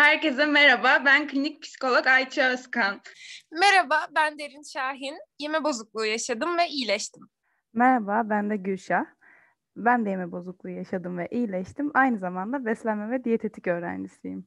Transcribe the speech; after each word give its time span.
Herkese 0.00 0.46
merhaba, 0.46 1.02
ben 1.04 1.28
klinik 1.28 1.62
psikolog 1.62 2.06
Ayça 2.06 2.52
Özkan. 2.52 3.00
Merhaba, 3.52 3.96
ben 4.14 4.38
Derin 4.38 4.62
Şahin. 4.62 5.14
Yeme 5.38 5.64
bozukluğu 5.64 6.04
yaşadım 6.04 6.58
ve 6.58 6.68
iyileştim. 6.68 7.22
Merhaba, 7.74 8.22
ben 8.30 8.50
de 8.50 8.56
Gülşah. 8.56 9.04
Ben 9.76 10.04
de 10.04 10.10
yeme 10.10 10.32
bozukluğu 10.32 10.68
yaşadım 10.68 11.18
ve 11.18 11.28
iyileştim. 11.30 11.90
Aynı 11.94 12.18
zamanda 12.18 12.64
beslenme 12.64 13.10
ve 13.10 13.24
diyetetik 13.24 13.66
öğrencisiyim. 13.66 14.46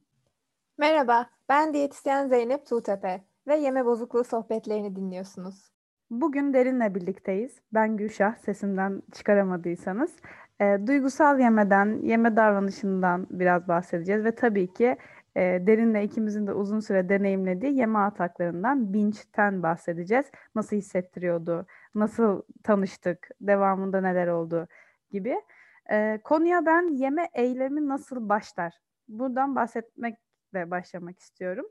Merhaba, 0.78 1.30
ben 1.48 1.74
diyetisyen 1.74 2.28
Zeynep 2.28 2.66
Tuğtepe 2.66 3.24
ve 3.46 3.56
yeme 3.56 3.84
bozukluğu 3.84 4.24
sohbetlerini 4.24 4.96
dinliyorsunuz. 4.96 5.70
Bugün 6.10 6.54
Derin'le 6.54 6.94
birlikteyiz. 6.94 7.60
Ben 7.72 7.96
Gülşah, 7.96 8.36
sesimden 8.36 9.02
çıkaramadıysanız. 9.12 10.16
E, 10.60 10.78
duygusal 10.86 11.40
yemeden, 11.40 12.02
yeme 12.02 12.36
davranışından 12.36 13.26
biraz 13.30 13.68
bahsedeceğiz 13.68 14.24
ve 14.24 14.34
tabii 14.34 14.72
ki 14.72 14.96
e, 15.36 15.40
Derin'le 15.66 16.02
ikimizin 16.02 16.46
de 16.46 16.52
uzun 16.52 16.80
süre 16.80 17.08
deneyimlediği 17.08 17.76
yeme 17.76 17.98
ataklarından, 17.98 18.92
binge'ten 18.92 19.62
bahsedeceğiz. 19.62 20.26
Nasıl 20.54 20.76
hissettiriyordu, 20.76 21.66
nasıl 21.94 22.42
tanıştık, 22.62 23.28
devamında 23.40 24.00
neler 24.00 24.28
oldu 24.28 24.68
gibi. 25.10 25.42
E, 25.90 26.20
konuya 26.24 26.66
ben 26.66 26.88
yeme 26.88 27.28
eylemi 27.34 27.88
nasıl 27.88 28.28
başlar? 28.28 28.74
Buradan 29.08 29.56
bahsetmekle 29.56 30.70
başlamak 30.70 31.18
istiyorum. 31.18 31.66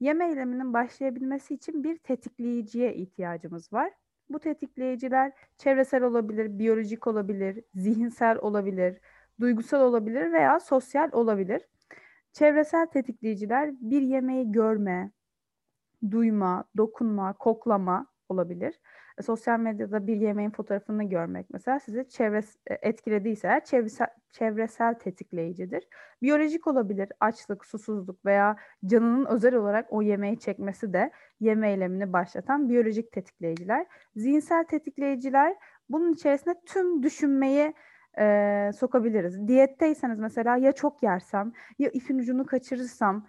Yeme 0.00 0.28
eyleminin 0.28 0.72
başlayabilmesi 0.72 1.54
için 1.54 1.84
bir 1.84 1.98
tetikleyiciye 1.98 2.94
ihtiyacımız 2.94 3.72
var. 3.72 3.92
Bu 4.30 4.38
tetikleyiciler 4.38 5.32
çevresel 5.58 6.02
olabilir, 6.02 6.58
biyolojik 6.58 7.06
olabilir, 7.06 7.64
zihinsel 7.74 8.38
olabilir, 8.38 9.00
duygusal 9.40 9.80
olabilir 9.80 10.32
veya 10.32 10.60
sosyal 10.60 11.12
olabilir. 11.12 11.62
Çevresel 12.34 12.86
tetikleyiciler 12.86 13.70
bir 13.80 14.02
yemeği 14.02 14.52
görme, 14.52 15.10
duyma, 16.10 16.64
dokunma, 16.76 17.32
koklama 17.32 18.06
olabilir. 18.28 18.80
E, 19.18 19.22
sosyal 19.22 19.60
medyada 19.60 20.06
bir 20.06 20.16
yemeğin 20.16 20.50
fotoğrafını 20.50 21.04
görmek 21.04 21.46
mesela 21.50 21.80
sizi 21.80 22.08
çevres 22.08 22.56
e, 22.66 22.74
etkilediyse 22.82 23.48
eğer 23.48 23.64
çevresel, 23.64 24.06
çevresel 24.32 24.94
tetikleyicidir. 24.94 25.88
Biyolojik 26.22 26.66
olabilir 26.66 27.08
açlık, 27.20 27.66
susuzluk 27.66 28.24
veya 28.24 28.56
canının 28.86 29.26
özel 29.26 29.54
olarak 29.54 29.86
o 29.92 30.02
yemeği 30.02 30.38
çekmesi 30.38 30.92
de 30.92 31.10
yeme 31.40 31.70
eylemini 31.70 32.12
başlatan 32.12 32.68
biyolojik 32.68 33.12
tetikleyiciler. 33.12 33.86
Zihinsel 34.16 34.64
tetikleyiciler 34.64 35.56
bunun 35.88 36.12
içerisinde 36.12 36.54
tüm 36.66 37.02
düşünmeyi 37.02 37.74
e, 38.18 38.70
sokabiliriz. 38.76 39.48
Diyetteyseniz 39.48 40.18
mesela 40.18 40.56
ya 40.56 40.72
çok 40.72 41.02
yersem 41.02 41.52
ya 41.78 41.90
ipin 41.90 42.18
ucunu 42.18 42.46
kaçırırsam 42.46 43.26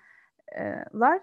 lar 0.95 1.21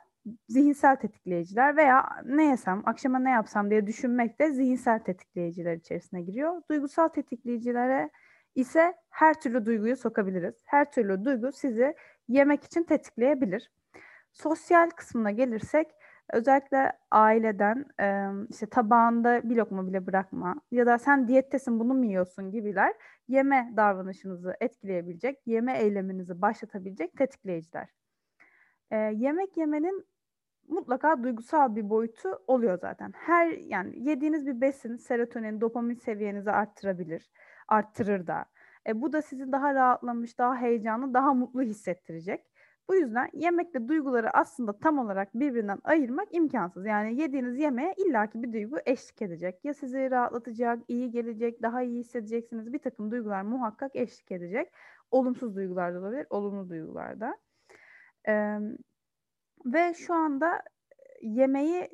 zihinsel 0.48 0.96
tetikleyiciler 0.96 1.76
veya 1.76 2.08
ne 2.24 2.44
yesem, 2.44 2.82
akşama 2.84 3.18
ne 3.18 3.30
yapsam 3.30 3.70
diye 3.70 3.86
düşünmek 3.86 4.38
de 4.38 4.52
zihinsel 4.52 4.98
tetikleyiciler 4.98 5.76
içerisine 5.76 6.22
giriyor. 6.22 6.62
Duygusal 6.70 7.08
tetikleyicilere 7.08 8.10
ise 8.54 8.94
her 9.10 9.40
türlü 9.40 9.66
duyguyu 9.66 9.96
sokabiliriz. 9.96 10.62
Her 10.66 10.90
türlü 10.90 11.24
duygu 11.24 11.52
sizi 11.52 11.94
yemek 12.28 12.64
için 12.64 12.82
tetikleyebilir. 12.82 13.70
Sosyal 14.32 14.90
kısmına 14.90 15.30
gelirsek 15.30 15.86
özellikle 16.32 16.92
aileden 17.10 17.86
işte 18.50 18.66
tabağında 18.66 19.50
bir 19.50 19.56
lokma 19.56 19.86
bile 19.86 20.06
bırakma 20.06 20.54
ya 20.70 20.86
da 20.86 20.98
sen 20.98 21.28
diyettesin 21.28 21.80
bunu 21.80 21.94
mu 21.94 22.04
yiyorsun 22.04 22.50
gibiler 22.50 22.94
yeme 23.28 23.72
davranışınızı 23.76 24.54
etkileyebilecek, 24.60 25.46
yeme 25.46 25.78
eyleminizi 25.78 26.42
başlatabilecek 26.42 27.16
tetikleyiciler. 27.16 27.88
E, 28.90 28.96
yemek 28.96 29.56
yemenin 29.56 30.06
mutlaka 30.68 31.22
duygusal 31.22 31.76
bir 31.76 31.90
boyutu 31.90 32.38
oluyor 32.46 32.78
zaten. 32.78 33.12
Her 33.16 33.48
yani 33.48 34.08
yediğiniz 34.08 34.46
bir 34.46 34.60
besin 34.60 34.96
serotonin, 34.96 35.60
dopamin 35.60 35.94
seviyenizi 35.94 36.50
arttırabilir, 36.50 37.30
arttırır 37.68 38.26
da. 38.26 38.44
E, 38.88 39.02
bu 39.02 39.12
da 39.12 39.22
sizi 39.22 39.52
daha 39.52 39.74
rahatlamış, 39.74 40.38
daha 40.38 40.56
heyecanlı, 40.56 41.14
daha 41.14 41.34
mutlu 41.34 41.62
hissettirecek. 41.62 42.51
Bu 42.88 42.94
yüzden 42.94 43.28
yemekle 43.32 43.88
duyguları 43.88 44.30
aslında 44.36 44.78
tam 44.78 44.98
olarak 44.98 45.34
birbirinden 45.34 45.78
ayırmak 45.84 46.34
imkansız. 46.34 46.86
Yani 46.86 47.20
yediğiniz 47.20 47.58
yemeğe 47.58 47.94
illaki 47.96 48.42
bir 48.42 48.52
duygu 48.52 48.76
eşlik 48.86 49.22
edecek. 49.22 49.64
Ya 49.64 49.74
sizi 49.74 50.10
rahatlatacak, 50.10 50.78
iyi 50.88 51.10
gelecek, 51.10 51.62
daha 51.62 51.82
iyi 51.82 51.98
hissedeceksiniz. 51.98 52.72
Bir 52.72 52.78
takım 52.78 53.10
duygular 53.10 53.42
muhakkak 53.42 53.96
eşlik 53.96 54.32
edecek. 54.32 54.72
Olumsuz 55.10 55.56
duygular 55.56 55.94
da 55.94 56.00
olabilir, 56.00 56.26
olumlu 56.30 56.70
duygular 56.70 57.20
da. 57.20 57.36
Ee, 58.28 58.58
ve 59.66 59.94
şu 59.94 60.14
anda 60.14 60.62
yemeği 61.22 61.88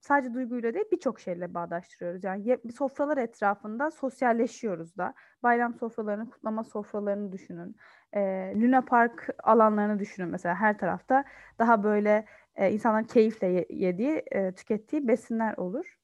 sadece 0.00 0.34
duyguyla 0.34 0.74
değil 0.74 0.86
birçok 0.92 1.20
şeyle 1.20 1.54
bağdaştırıyoruz. 1.54 2.24
Yani 2.24 2.58
sofralar 2.76 3.16
etrafında 3.16 3.90
sosyalleşiyoruz 3.90 4.96
da. 4.96 5.14
Bayram 5.42 5.74
sofralarını, 5.74 6.30
kutlama 6.30 6.64
sofralarını 6.64 7.32
düşünün. 7.32 7.76
E, 8.16 8.52
Luna 8.56 8.80
Park 8.80 9.28
alanlarını 9.42 9.98
düşünün 9.98 10.28
mesela 10.28 10.54
her 10.54 10.78
tarafta. 10.78 11.24
Daha 11.58 11.82
böyle 11.84 12.24
e, 12.56 12.70
insanların 12.72 13.04
keyifle 13.04 13.46
ye, 13.46 13.66
yediği, 13.70 14.22
e, 14.30 14.52
tükettiği 14.52 15.08
besinler 15.08 15.54
olur. 15.56 15.98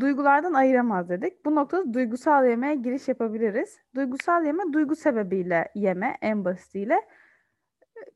Duygulardan 0.00 0.52
ayıramaz 0.52 1.08
dedik. 1.08 1.44
Bu 1.44 1.54
noktada 1.54 1.94
duygusal 1.94 2.46
yemeğe 2.46 2.74
giriş 2.74 3.08
yapabiliriz. 3.08 3.78
Duygusal 3.94 4.44
yeme 4.44 4.72
duygu 4.72 4.96
sebebiyle 4.96 5.68
yeme 5.74 6.16
en 6.22 6.44
basitiyle 6.44 7.00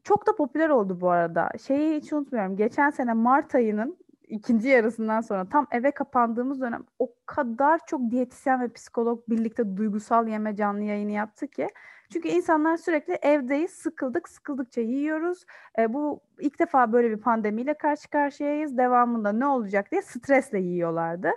çok 0.04 0.26
da 0.26 0.36
popüler 0.36 0.68
oldu 0.68 1.00
bu 1.00 1.10
arada. 1.10 1.50
Şeyi 1.66 1.96
hiç 1.96 2.12
unutmuyorum. 2.12 2.56
Geçen 2.56 2.90
sene 2.90 3.12
Mart 3.12 3.54
ayının 3.54 3.98
ikinci 4.30 4.68
yarısından 4.68 5.20
sonra 5.20 5.48
tam 5.48 5.66
eve 5.70 5.90
kapandığımız 5.90 6.60
dönem 6.60 6.84
o 6.98 7.10
kadar 7.26 7.80
çok 7.86 8.10
diyetisyen 8.10 8.60
ve 8.60 8.72
psikolog 8.72 9.28
birlikte 9.28 9.76
duygusal 9.76 10.28
yeme 10.28 10.56
canlı 10.56 10.82
yayını 10.82 11.12
yaptı 11.12 11.48
ki. 11.48 11.68
Çünkü 12.12 12.28
insanlar 12.28 12.76
sürekli 12.76 13.14
evdeyiz, 13.14 13.70
sıkıldık, 13.70 14.28
sıkıldıkça 14.28 14.80
yiyoruz. 14.80 15.44
E, 15.78 15.92
bu 15.94 16.20
ilk 16.40 16.58
defa 16.58 16.92
böyle 16.92 17.10
bir 17.10 17.20
pandemiyle 17.20 17.74
karşı 17.74 18.10
karşıyayız. 18.10 18.78
Devamında 18.78 19.32
ne 19.32 19.46
olacak 19.46 19.90
diye 19.92 20.02
stresle 20.02 20.60
yiyorlardı. 20.60 21.30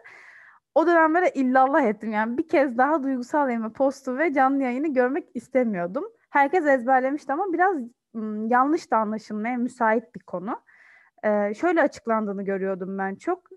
O 0.75 0.87
dönemlere 0.87 1.29
illallah 1.29 1.81
ettim 1.81 2.11
yani 2.11 2.37
bir 2.37 2.47
kez 2.47 2.77
daha 2.77 3.03
duygusal 3.03 3.49
yeme 3.49 3.69
postu 3.69 4.17
ve 4.17 4.33
canlı 4.33 4.63
yayını 4.63 4.93
görmek 4.93 5.29
istemiyordum. 5.33 6.05
Herkes 6.29 6.67
ezberlemişti 6.67 7.33
ama 7.33 7.53
biraz 7.53 7.75
yanlış 8.51 8.91
da 8.91 8.97
anlaşılmaya 8.97 9.57
müsait 9.57 10.15
bir 10.15 10.19
konu. 10.19 10.59
Şöyle 11.55 11.81
açıklandığını 11.81 12.43
görüyordum 12.45 12.97
ben 12.97 13.15
çok. 13.15 13.49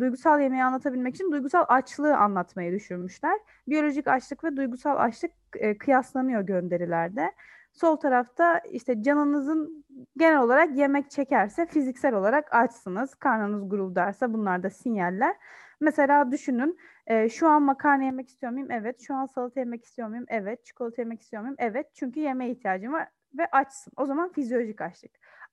Duygusal 0.00 0.40
yemeği 0.40 0.64
anlatabilmek 0.64 1.14
için 1.14 1.32
duygusal 1.32 1.64
açlığı 1.68 2.16
anlatmayı 2.16 2.72
düşünmüşler. 2.72 3.38
Biyolojik 3.68 4.08
açlık 4.08 4.44
ve 4.44 4.56
duygusal 4.56 4.96
açlık 4.96 5.32
kıyaslanıyor 5.78 6.40
gönderilerde. 6.40 7.32
Sol 7.72 7.96
tarafta 7.96 8.58
işte 8.58 9.02
canınızın 9.02 9.84
genel 10.16 10.40
olarak 10.40 10.76
yemek 10.76 11.10
çekerse 11.10 11.66
fiziksel 11.66 12.14
olarak 12.14 12.54
açsınız. 12.54 13.14
Karnınız 13.14 13.68
guruldarsa 13.68 14.32
bunlar 14.32 14.62
da 14.62 14.70
sinyaller. 14.70 15.36
Mesela 15.80 16.30
düşünün 16.30 16.78
e, 17.06 17.28
şu 17.28 17.48
an 17.48 17.62
makarna 17.62 18.04
yemek 18.04 18.28
istiyor 18.28 18.52
muyum? 18.52 18.70
Evet. 18.70 19.00
Şu 19.06 19.14
an 19.14 19.26
salata 19.26 19.60
yemek 19.60 19.84
istiyor 19.84 20.08
muyum? 20.08 20.24
Evet. 20.28 20.64
Çikolata 20.64 21.02
yemek 21.02 21.20
istiyor 21.20 21.42
muyum? 21.42 21.56
Evet. 21.58 21.86
Çünkü 21.94 22.20
yemeğe 22.20 22.50
ihtiyacım 22.50 22.92
var 22.92 23.08
ve 23.38 23.46
açsın. 23.46 23.92
O 23.96 24.06
zaman 24.06 24.32
fizyolojik 24.32 24.80
açlık. 24.80 25.10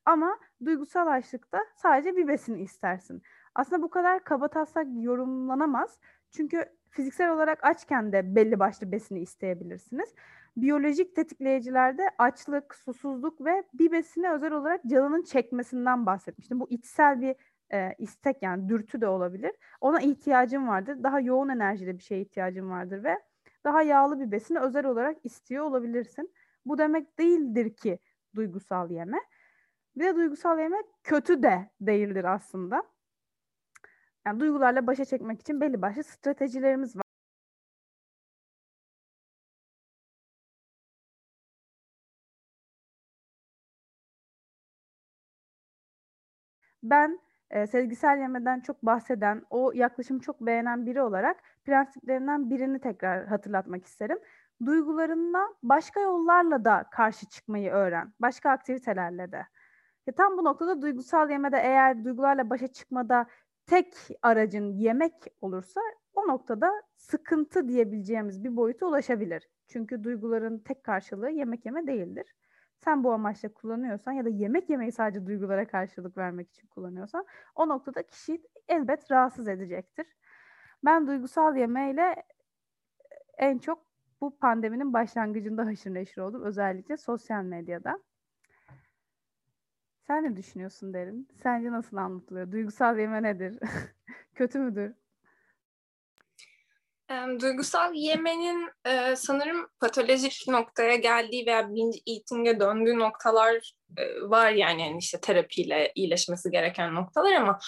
Ama 0.07 0.39
duygusal 0.65 1.07
açlıkta 1.07 1.65
sadece 1.75 2.15
bir 2.15 2.27
besin 2.27 2.57
istersin. 2.57 3.21
Aslında 3.55 3.81
bu 3.81 3.89
kadar 3.89 4.23
kaba 4.23 4.47
taslak 4.47 4.87
yorumlanamaz. 5.01 5.99
Çünkü 6.31 6.65
fiziksel 6.89 7.31
olarak 7.31 7.63
açken 7.63 8.11
de 8.11 8.35
belli 8.35 8.59
başlı 8.59 8.91
besini 8.91 9.19
isteyebilirsiniz. 9.19 10.13
Biyolojik 10.57 11.15
tetikleyicilerde 11.15 12.09
açlık, 12.17 12.75
susuzluk 12.75 13.45
ve 13.45 13.63
bir 13.73 13.91
besine 13.91 14.31
özel 14.31 14.51
olarak 14.51 14.81
canının 14.85 15.23
çekmesinden 15.23 16.05
bahsetmiştim. 16.05 16.59
Bu 16.59 16.69
içsel 16.69 17.21
bir 17.21 17.35
e, 17.73 17.95
istek 17.97 18.43
yani 18.43 18.69
dürtü 18.69 19.01
de 19.01 19.07
olabilir. 19.07 19.51
Ona 19.81 20.01
ihtiyacım 20.01 20.67
vardır. 20.67 21.03
Daha 21.03 21.19
yoğun 21.19 21.49
enerjili 21.49 21.97
bir 21.97 22.03
şeye 22.03 22.21
ihtiyacım 22.21 22.69
vardır 22.69 23.03
ve 23.03 23.17
daha 23.63 23.81
yağlı 23.81 24.19
bir 24.19 24.31
besini 24.31 24.59
özel 24.59 24.85
olarak 24.85 25.17
istiyor 25.23 25.65
olabilirsin. 25.65 26.33
Bu 26.65 26.77
demek 26.77 27.19
değildir 27.19 27.75
ki 27.75 27.99
duygusal 28.35 28.91
yeme. 28.91 29.17
Bir 29.97 30.05
de 30.05 30.15
duygusal 30.15 30.59
yeme 30.59 30.77
kötü 31.03 31.43
de 31.43 31.69
değildir 31.81 32.23
aslında. 32.25 32.83
Yani 34.25 34.39
duygularla 34.39 34.87
başa 34.87 35.05
çekmek 35.05 35.41
için 35.41 35.61
belli 35.61 35.81
başlı 35.81 36.03
stratejilerimiz 36.03 36.95
var. 36.95 37.03
Ben 46.83 47.19
e, 47.51 47.67
sezgisel 47.67 48.17
yemeden 48.19 48.59
çok 48.59 48.83
bahseden, 48.83 49.43
o 49.49 49.71
yaklaşımı 49.75 50.19
çok 50.19 50.41
beğenen 50.41 50.85
biri 50.85 51.01
olarak 51.01 51.37
prensiplerinden 51.65 52.49
birini 52.49 52.79
tekrar 52.79 53.27
hatırlatmak 53.27 53.85
isterim 53.85 54.19
duygularına 54.65 55.47
başka 55.63 55.99
yollarla 55.99 56.65
da 56.65 56.85
karşı 56.91 57.25
çıkmayı 57.29 57.71
öğren. 57.71 58.13
Başka 58.19 58.49
aktivitelerle 58.51 59.31
de. 59.31 59.45
İşte 60.07 60.15
tam 60.15 60.37
bu 60.37 60.43
noktada 60.43 60.81
duygusal 60.81 61.29
yemede 61.29 61.57
eğer 61.57 62.03
duygularla 62.03 62.49
başa 62.49 62.67
çıkmada 62.67 63.27
tek 63.65 63.93
aracın 64.21 64.73
yemek 64.73 65.13
olursa 65.41 65.81
o 66.13 66.27
noktada 66.27 66.71
sıkıntı 66.95 67.67
diyebileceğimiz 67.67 68.43
bir 68.43 68.55
boyuta 68.55 68.85
ulaşabilir. 68.85 69.49
Çünkü 69.67 70.03
duyguların 70.03 70.59
tek 70.59 70.83
karşılığı 70.83 71.29
yemek 71.29 71.65
yeme 71.65 71.87
değildir. 71.87 72.35
Sen 72.77 73.03
bu 73.03 73.13
amaçla 73.13 73.53
kullanıyorsan 73.53 74.11
ya 74.11 74.25
da 74.25 74.29
yemek 74.29 74.69
yemeyi 74.69 74.91
sadece 74.91 75.25
duygulara 75.25 75.67
karşılık 75.67 76.17
vermek 76.17 76.49
için 76.49 76.67
kullanıyorsan 76.67 77.25
o 77.55 77.67
noktada 77.67 78.03
kişiyi 78.03 78.41
elbet 78.67 79.11
rahatsız 79.11 79.47
edecektir. 79.47 80.07
Ben 80.85 81.07
duygusal 81.07 81.55
yemeyle 81.55 82.23
en 83.37 83.57
çok 83.57 83.85
bu 84.21 84.39
pandeminin 84.39 84.93
başlangıcında 84.93 85.65
haşır 85.65 85.93
neşir 85.93 86.21
oldum. 86.21 86.43
Özellikle 86.43 86.97
sosyal 86.97 87.43
medyada. 87.43 87.99
Sen 90.07 90.23
ne 90.23 90.37
düşünüyorsun 90.37 90.93
Derin? 90.93 91.27
Sence 91.43 91.71
nasıl 91.71 91.97
anlatılıyor? 91.97 92.51
Duygusal 92.51 92.99
yeme 92.99 93.23
nedir? 93.23 93.59
Kötü 94.35 94.59
müdür? 94.59 94.93
Duygusal 97.41 97.93
yemenin 97.93 98.69
e, 98.85 99.15
sanırım 99.15 99.67
patolojik 99.79 100.45
noktaya 100.47 100.95
geldiği 100.95 101.45
veya 101.45 101.69
binge 101.69 101.97
eating'e 102.07 102.59
döndüğü 102.59 102.99
noktalar 102.99 103.73
e, 103.97 104.21
var 104.21 104.51
yani, 104.51 104.81
yani 104.81 104.97
işte 104.97 105.19
terapiyle 105.21 105.91
iyileşmesi 105.95 106.51
gereken 106.51 106.95
noktalar 106.95 107.33
ama 107.33 107.59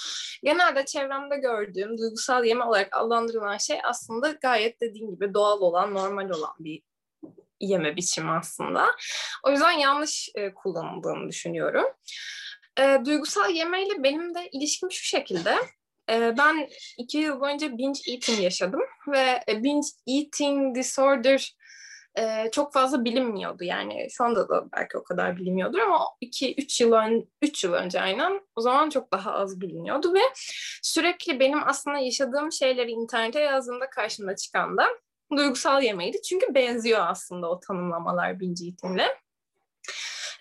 genelde 0.43 0.85
çevremde 0.85 1.37
gördüğüm 1.37 1.97
duygusal 1.97 2.45
yeme 2.45 2.63
olarak 2.63 2.97
adlandırılan 2.97 3.57
şey 3.57 3.79
aslında 3.83 4.31
gayet 4.31 4.81
dediğim 4.81 5.11
gibi 5.11 5.33
doğal 5.33 5.61
olan, 5.61 5.93
normal 5.93 6.29
olan 6.29 6.55
bir 6.59 6.81
yeme 7.59 7.95
biçimi 7.95 8.31
aslında. 8.31 8.85
O 9.43 9.51
yüzden 9.51 9.71
yanlış 9.71 10.29
e, 10.35 10.53
kullanıldığını 10.53 11.29
düşünüyorum. 11.29 11.85
E, 12.79 12.97
duygusal 13.05 13.51
yemeyle 13.51 14.03
benim 14.03 14.35
de 14.35 14.49
ilişkim 14.51 14.91
şu 14.91 15.05
şekilde. 15.05 15.55
E, 16.09 16.37
ben 16.37 16.69
iki 16.97 17.17
yıl 17.17 17.39
boyunca 17.39 17.77
binge 17.77 17.99
eating 18.11 18.41
yaşadım 18.41 18.81
ve 19.07 19.43
e, 19.47 19.63
binge 19.63 19.87
eating 20.07 20.75
disorder 20.75 21.55
e, 22.17 22.51
çok 22.51 22.73
fazla 22.73 23.05
bilinmiyordu. 23.05 23.63
Yani 23.63 24.07
şu 24.11 24.23
anda 24.23 24.49
da 24.49 24.65
belki 24.77 24.97
o 24.97 25.03
kadar 25.03 25.37
bilinmiyordur 25.37 25.79
ama 25.79 26.05
2-3 26.21 26.83
yıl, 26.83 26.91
ön, 26.93 27.29
3 27.41 27.63
yıl 27.63 27.73
önce 27.73 28.01
aynen 28.01 28.41
o 28.55 28.61
zaman 28.61 28.89
çok 28.89 29.13
daha 29.13 29.31
az 29.31 29.61
biliniyordu 29.61 30.13
ve 30.13 30.21
sürekli 30.81 31.39
benim 31.39 31.67
aslında 31.67 31.97
yaşadığım 31.97 32.51
şeyleri 32.51 32.91
internete 32.91 33.39
yazdığımda 33.39 33.89
karşımda 33.89 34.35
çıkan 34.35 34.77
da 34.77 34.87
duygusal 35.37 35.83
yemeydi. 35.83 36.21
Çünkü 36.21 36.53
benziyor 36.55 37.07
aslında 37.07 37.49
o 37.49 37.59
tanımlamalar 37.59 38.39
binge 38.39 38.65
eatingle. 38.65 39.17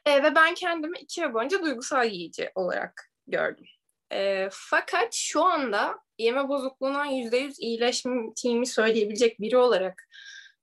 E, 0.06 0.23
ve 0.23 0.35
ben 0.35 0.55
kendimi 0.55 0.99
iki 0.99 1.20
yıl 1.20 1.35
boyunca 1.35 1.62
duygusal 1.62 2.06
yiyici 2.06 2.50
olarak 2.55 3.11
gördüm. 3.26 3.67
E, 4.12 4.49
fakat 4.52 5.14
şu 5.14 5.44
anda 5.44 5.99
yeme 6.19 6.49
bozukluğundan 6.49 7.05
yüzde 7.05 7.37
yüz 7.37 7.61
iyileştiğimi 7.61 8.67
söyleyebilecek 8.67 9.40
biri 9.40 9.56
olarak 9.56 10.08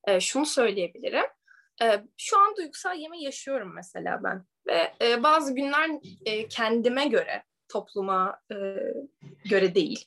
e, 0.08 0.20
şunu 0.20 0.46
söyleyebilirim. 0.46 1.26
E, 1.82 2.04
şu 2.18 2.40
an 2.40 2.56
duygusal 2.58 2.98
yeme 2.98 3.22
yaşıyorum 3.22 3.74
mesela 3.76 4.24
ben. 4.24 4.46
Ve 4.68 4.94
e, 5.02 5.24
bazı 5.24 5.56
günler 5.56 5.90
e, 6.26 6.48
kendime 6.48 7.06
göre 7.06 7.44
topluma 7.70 8.40
e, 8.52 8.56
göre 9.50 9.76
değil. 9.76 10.06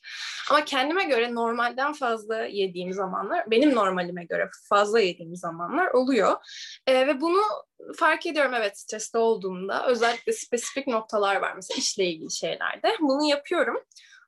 Ama 0.49 0.65
kendime 0.65 1.03
göre 1.03 1.35
normalden 1.35 1.93
fazla 1.93 2.43
yediğim 2.43 2.93
zamanlar, 2.93 3.51
benim 3.51 3.75
normalime 3.75 4.25
göre 4.25 4.49
fazla 4.69 4.99
yediğim 4.99 5.35
zamanlar 5.35 5.87
oluyor. 5.87 6.35
E, 6.87 7.07
ve 7.07 7.21
bunu 7.21 7.41
fark 7.95 8.25
ediyorum 8.25 8.53
evet 8.53 8.79
streste 8.79 9.17
olduğumda. 9.17 9.87
Özellikle 9.87 10.33
spesifik 10.33 10.87
noktalar 10.87 11.35
var 11.35 11.53
mesela 11.55 11.77
işle 11.77 12.05
ilgili 12.05 12.31
şeylerde. 12.31 12.95
Bunu 13.01 13.29
yapıyorum. 13.29 13.83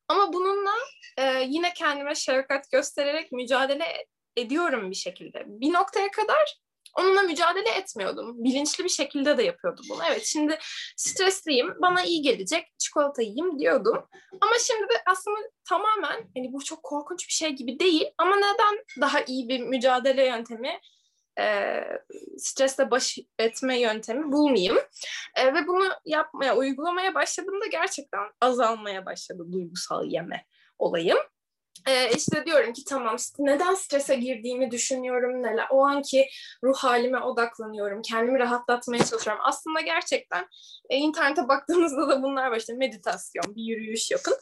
Ama 0.08 0.34
bununla 0.34 0.74
e, 1.18 1.44
yine 1.48 1.74
kendime 1.74 2.16
şefkat 2.16 2.72
göstererek 2.72 3.32
mücadele 3.32 3.86
ediyorum 4.38 4.90
bir 4.90 4.96
şekilde. 4.96 5.44
Bir 5.48 5.74
noktaya 5.74 6.12
kadar 6.12 6.58
onunla 6.98 7.22
mücadele 7.22 7.70
etmiyordum. 7.70 8.44
Bilinçli 8.44 8.84
bir 8.84 8.90
şekilde 8.90 9.38
de 9.38 9.44
yapıyordum 9.44 9.86
bunu. 9.90 10.00
Evet 10.12 10.26
şimdi 10.26 10.58
stresliyim, 10.96 11.82
bana 11.82 12.04
iyi 12.04 12.22
gelecek, 12.22 12.66
çikolata 12.78 13.22
yiyeyim 13.22 13.60
diyordum. 13.60 14.08
Ama 14.42 14.54
şimdi 14.60 14.84
de 14.84 14.94
aslında 15.06 15.38
tamamen, 15.70 16.30
hani 16.36 16.54
bu 16.54 16.64
çok 16.64 16.84
korkunç 16.84 17.28
bir 17.28 17.34
şey 17.34 17.50
gibi 17.50 17.80
değil 17.80 18.12
ama 18.18 18.36
neden 18.36 18.86
daha 19.02 19.22
iyi 19.22 19.50
bir 19.50 19.60
mücadele 19.60 20.26
yöntemi, 20.26 20.80
e, 21.40 21.82
stresle 22.38 22.92
baş 22.92 23.20
etme 23.40 23.80
yöntemi 23.80 24.32
bulmayayım? 24.32 24.78
E, 25.36 25.54
ve 25.54 25.68
bunu 25.68 25.90
yapmaya, 26.06 26.58
uygulamaya 26.58 27.16
başladığımda 27.16 27.66
gerçekten 27.66 28.20
azalmaya 28.42 29.06
başladı 29.06 29.44
duygusal 29.52 30.06
yeme 30.06 30.46
olayım. 30.78 31.18
Ee, 31.88 32.12
işte 32.16 32.46
diyorum 32.46 32.74
ki 32.74 32.86
tamam 32.86 33.16
neden 33.40 33.74
strese 33.74 34.16
girdiğimi 34.16 34.72
düşünüyorum 34.72 35.44
neler? 35.44 35.68
O 35.70 35.86
anki 35.86 36.30
ruh 36.64 36.78
halime 36.78 37.20
odaklanıyorum 37.20 38.02
kendimi 38.02 38.40
rahatlatmaya 38.40 39.06
çalışıyorum. 39.06 39.42
Aslında 39.46 39.82
gerçekten 39.82 40.48
e, 40.90 40.98
internete 40.98 41.48
baktığınızda 41.48 42.10
da 42.10 42.24
bunlar 42.24 42.52
var. 42.52 42.58
İşte 42.58 42.74
meditasyon 42.74 43.56
bir 43.56 43.64
yürüyüş 43.64 44.12
yapın. 44.12 44.34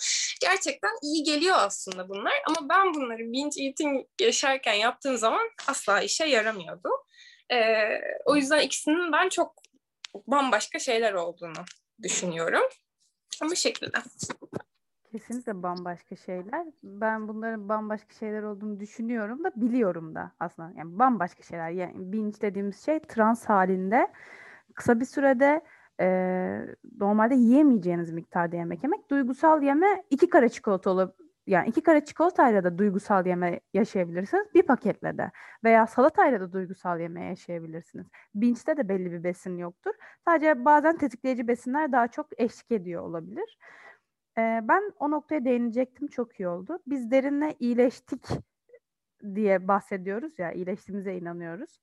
Gerçekten 0.42 0.92
iyi 1.04 1.24
geliyor 1.24 1.56
aslında 1.60 2.10
bunlar. 2.10 2.34
Ama 2.48 2.70
ben 2.70 2.94
bunları 2.94 3.20
binge 3.20 3.64
eating 3.64 4.06
yaşarken 4.22 4.74
yaptığım 4.74 5.18
zaman 5.18 5.50
asla 5.68 6.02
işe 6.02 6.26
yaramıyordu. 6.26 6.90
Ee, 7.52 8.02
o 8.26 8.36
yüzden 8.36 8.60
ikisinin 8.60 9.12
ben 9.12 9.30
çok 9.30 9.56
bambaşka 10.16 10.80
şeyler 10.80 11.14
olduğunu 11.14 11.66
düşünüyorum. 12.04 12.64
Bu 13.42 13.56
şekilde. 13.56 13.98
Kesinlikle 15.12 15.64
bambaşka 15.64 16.16
şeyler. 16.16 16.66
Ben 16.84 17.28
bunların 17.28 17.70
bambaşka 17.70 18.14
şeyler 18.14 18.44
olduğunu 18.44 18.80
düşünüyorum 18.80 19.44
da 19.44 19.52
biliyorum 19.56 20.16
da 20.16 20.32
aslında. 20.40 20.72
Yani 20.78 21.00
bambaşka 21.00 21.44
şeyler. 21.44 21.70
Yani 21.70 21.94
binge 21.98 22.42
dediğimiz 22.42 22.86
şey 22.86 23.00
trans 23.00 23.46
halinde 23.46 24.08
kısa 24.76 25.00
bir 25.00 25.06
sürede 25.06 25.62
e, 26.00 26.08
normalde 27.00 27.36
yiyemeyeceğiniz 27.36 28.12
miktarda 28.12 28.56
yemek 28.56 28.84
yemek. 28.84 29.10
Duygusal 29.10 29.64
yeme 29.64 30.04
iki 30.10 30.30
kare 30.30 30.50
çikolata 30.50 30.90
olup 30.90 31.16
yani 31.48 31.70
iki 31.70 31.84
kare 31.84 32.06
çikolatayla 32.06 32.64
da 32.64 32.78
duygusal 32.78 33.26
yeme 33.26 33.60
yaşayabilirsiniz. 33.74 34.48
Bir 34.54 34.62
paketle 34.62 35.18
de 35.18 35.32
veya 35.64 35.88
salatayla 35.88 36.40
da 36.40 36.54
duygusal 36.54 37.00
yeme 37.00 37.26
yaşayabilirsiniz. 37.26 38.08
Binge'de 38.36 38.78
de 38.78 38.90
belli 38.90 39.12
bir 39.12 39.24
besin 39.24 39.58
yoktur. 39.58 39.92
Sadece 40.26 40.66
bazen 40.66 40.98
tetikleyici 40.98 41.48
besinler 41.48 41.92
daha 41.92 42.08
çok 42.08 42.42
eşlik 42.42 42.72
ediyor 42.72 43.04
olabilir. 43.04 43.58
Ee, 44.40 44.62
ben 44.64 44.94
o 45.00 45.12
noktaya 45.12 45.46
değinecektim 45.46 46.08
çok 46.08 46.40
iyi 46.40 46.48
oldu. 46.48 46.80
Biz 46.88 47.12
derinle 47.12 47.56
iyileştik 47.60 48.28
diye 49.36 49.68
bahsediyoruz 49.68 50.40
ya, 50.40 50.52
iyileştiğimize 50.52 51.16
inanıyoruz. 51.16 51.80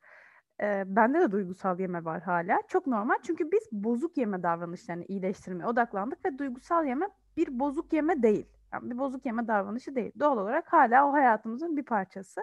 Ee, 0.62 0.84
bende 0.86 1.20
de 1.20 1.32
duygusal 1.32 1.80
yeme 1.80 2.04
var 2.04 2.22
hala. 2.22 2.58
Çok 2.68 2.86
normal 2.86 3.16
çünkü 3.22 3.52
biz 3.52 3.68
bozuk 3.72 4.16
yeme 4.18 4.42
davranışlarını 4.42 5.04
iyileştirmeye 5.04 5.66
odaklandık 5.66 6.24
ve 6.24 6.38
duygusal 6.38 6.86
yeme 6.86 7.08
bir 7.36 7.58
bozuk 7.58 7.92
yeme 7.92 8.22
değil. 8.22 8.46
Yani 8.72 8.90
bir 8.90 8.98
bozuk 8.98 9.26
yeme 9.26 9.48
davranışı 9.48 9.94
değil. 9.94 10.12
Doğal 10.20 10.38
olarak 10.38 10.72
hala 10.72 11.08
o 11.08 11.12
hayatımızın 11.12 11.76
bir 11.76 11.84
parçası. 11.84 12.40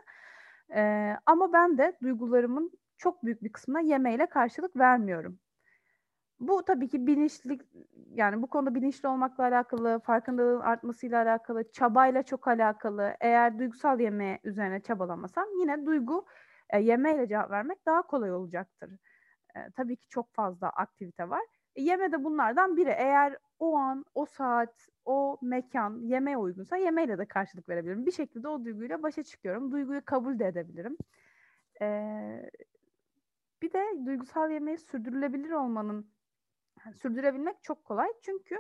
Ee, 0.76 1.18
ama 1.26 1.54
ben 1.54 1.78
de 1.78 1.98
duygularımın 2.04 2.72
çok 2.98 3.26
büyük 3.26 3.44
bir 3.44 3.52
kısmına 3.52 3.80
yemeyle 3.80 4.26
karşılık 4.26 4.76
vermiyorum. 4.78 5.40
Bu 6.48 6.64
tabii 6.66 6.88
ki 6.88 7.08
bilinçli 7.08 7.60
yani 8.14 8.42
bu 8.42 8.48
konuda 8.48 8.76
bilinçli 8.76 9.08
olmakla 9.08 9.44
alakalı, 9.44 10.00
farkındalığın 10.00 10.60
artmasıyla 10.60 11.24
alakalı, 11.24 11.72
çabayla 11.72 12.24
çok 12.24 12.48
alakalı. 12.48 13.16
Eğer 13.22 13.60
duygusal 13.60 14.00
yeme 14.00 14.40
üzerine 14.44 14.80
çabalamasam 14.82 15.46
yine 15.60 15.86
duygu 15.86 16.26
e, 16.70 16.80
yemeyle 16.80 17.28
cevap 17.28 17.52
vermek 17.52 17.86
daha 17.86 18.02
kolay 18.02 18.34
olacaktır. 18.34 18.92
E, 19.56 19.60
tabii 19.76 19.96
ki 19.98 20.10
çok 20.10 20.34
fazla 20.34 20.70
aktivite 20.70 21.30
var. 21.30 21.44
E, 21.76 21.82
yeme 21.82 22.12
de 22.12 22.24
bunlardan 22.24 22.78
biri. 22.78 22.90
Eğer 22.90 23.38
o 23.60 23.76
an, 23.78 24.06
o 24.16 24.26
saat, 24.26 24.88
o 25.06 25.38
mekan 25.42 26.02
yemeğe 26.02 26.38
uygunsa 26.38 26.78
yemeyle 26.78 27.18
de 27.18 27.26
karşılık 27.26 27.70
verebilirim. 27.70 28.06
Bir 28.06 28.12
şekilde 28.12 28.48
o 28.48 28.66
duyguyla 28.66 29.04
başa 29.04 29.24
çıkıyorum. 29.24 29.72
Duyguyu 29.72 30.06
kabul 30.06 30.40
de 30.40 30.48
edebilirim. 30.48 30.98
Ee, 31.82 32.50
bir 33.62 33.74
de 33.74 34.06
duygusal 34.06 34.52
yemeği 34.52 34.78
sürdürülebilir 34.78 35.52
olmanın 35.52 36.14
sürdürebilmek 36.96 37.64
çok 37.64 37.86
kolay. 37.86 38.08
Çünkü 38.22 38.56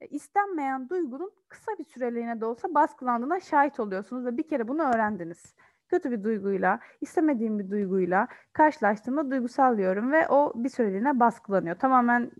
e, 0.00 0.06
istenmeyen 0.06 0.88
duygunun 0.88 1.32
kısa 1.48 1.72
bir 1.78 1.84
süreliğine 1.84 2.40
de 2.40 2.44
olsa 2.44 2.74
baskılandığına 2.74 3.40
şahit 3.40 3.80
oluyorsunuz 3.80 4.24
ve 4.24 4.36
bir 4.36 4.48
kere 4.48 4.68
bunu 4.68 4.82
öğrendiniz. 4.82 5.54
Kötü 5.88 6.10
bir 6.10 6.24
duyguyla, 6.24 6.80
istemediğim 7.00 7.58
bir 7.58 7.70
duyguyla 7.70 8.28
karşılaştığımda 8.52 9.30
duygusal 9.30 9.78
diyorum 9.78 10.12
ve 10.12 10.28
o 10.28 10.52
bir 10.54 10.68
süreliğine 10.68 11.20
baskılanıyor. 11.20 11.76
Tamamen 11.76 12.30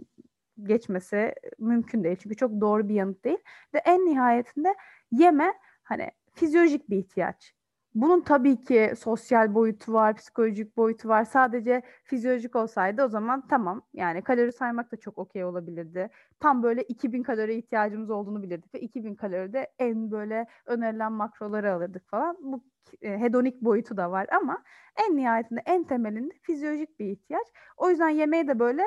geçmesi 0.63 1.35
mümkün 1.59 2.05
değil. 2.05 2.17
Çünkü 2.17 2.37
çok 2.37 2.61
doğru 2.61 2.89
bir 2.89 2.95
yanıt 2.95 3.25
değil. 3.25 3.39
Ve 3.75 3.79
en 3.79 4.07
nihayetinde 4.07 4.75
yeme 5.11 5.55
hani 5.83 6.11
fizyolojik 6.33 6.91
bir 6.91 6.97
ihtiyaç. 6.97 7.58
Bunun 8.01 8.21
tabii 8.21 8.61
ki 8.61 8.93
sosyal 8.99 9.55
boyutu 9.55 9.93
var, 9.93 10.17
psikolojik 10.17 10.77
boyutu 10.77 11.09
var. 11.09 11.25
Sadece 11.25 11.83
fizyolojik 12.05 12.57
olsaydı 12.57 13.05
o 13.05 13.09
zaman 13.09 13.49
tamam. 13.49 13.83
Yani 13.95 14.23
kalori 14.23 14.53
saymak 14.53 14.93
da 14.93 14.97
çok 14.97 15.19
okey 15.19 15.45
olabilirdi. 15.45 16.11
Tam 16.41 16.63
böyle 16.63 16.83
2000 16.83 17.23
kalori 17.23 17.55
ihtiyacımız 17.55 18.11
olduğunu 18.11 18.43
bilirdik 18.43 18.75
ve 18.75 18.81
2000 18.81 19.15
kaloride 19.15 19.73
en 19.79 20.11
böyle 20.11 20.47
önerilen 20.67 21.13
makroları 21.13 21.73
alırdık 21.73 22.09
falan. 22.09 22.37
Bu 22.43 22.65
e, 23.03 23.19
hedonik 23.19 23.63
boyutu 23.63 23.97
da 23.97 24.11
var 24.11 24.27
ama 24.33 24.63
en 25.09 25.17
nihayetinde 25.17 25.63
en 25.67 25.85
temelinde 25.85 26.35
fizyolojik 26.43 26.99
bir 26.99 27.07
ihtiyaç. 27.07 27.47
O 27.77 27.91
yüzden 27.91 28.09
yemeği 28.09 28.49
de 28.49 28.59
böyle 28.59 28.83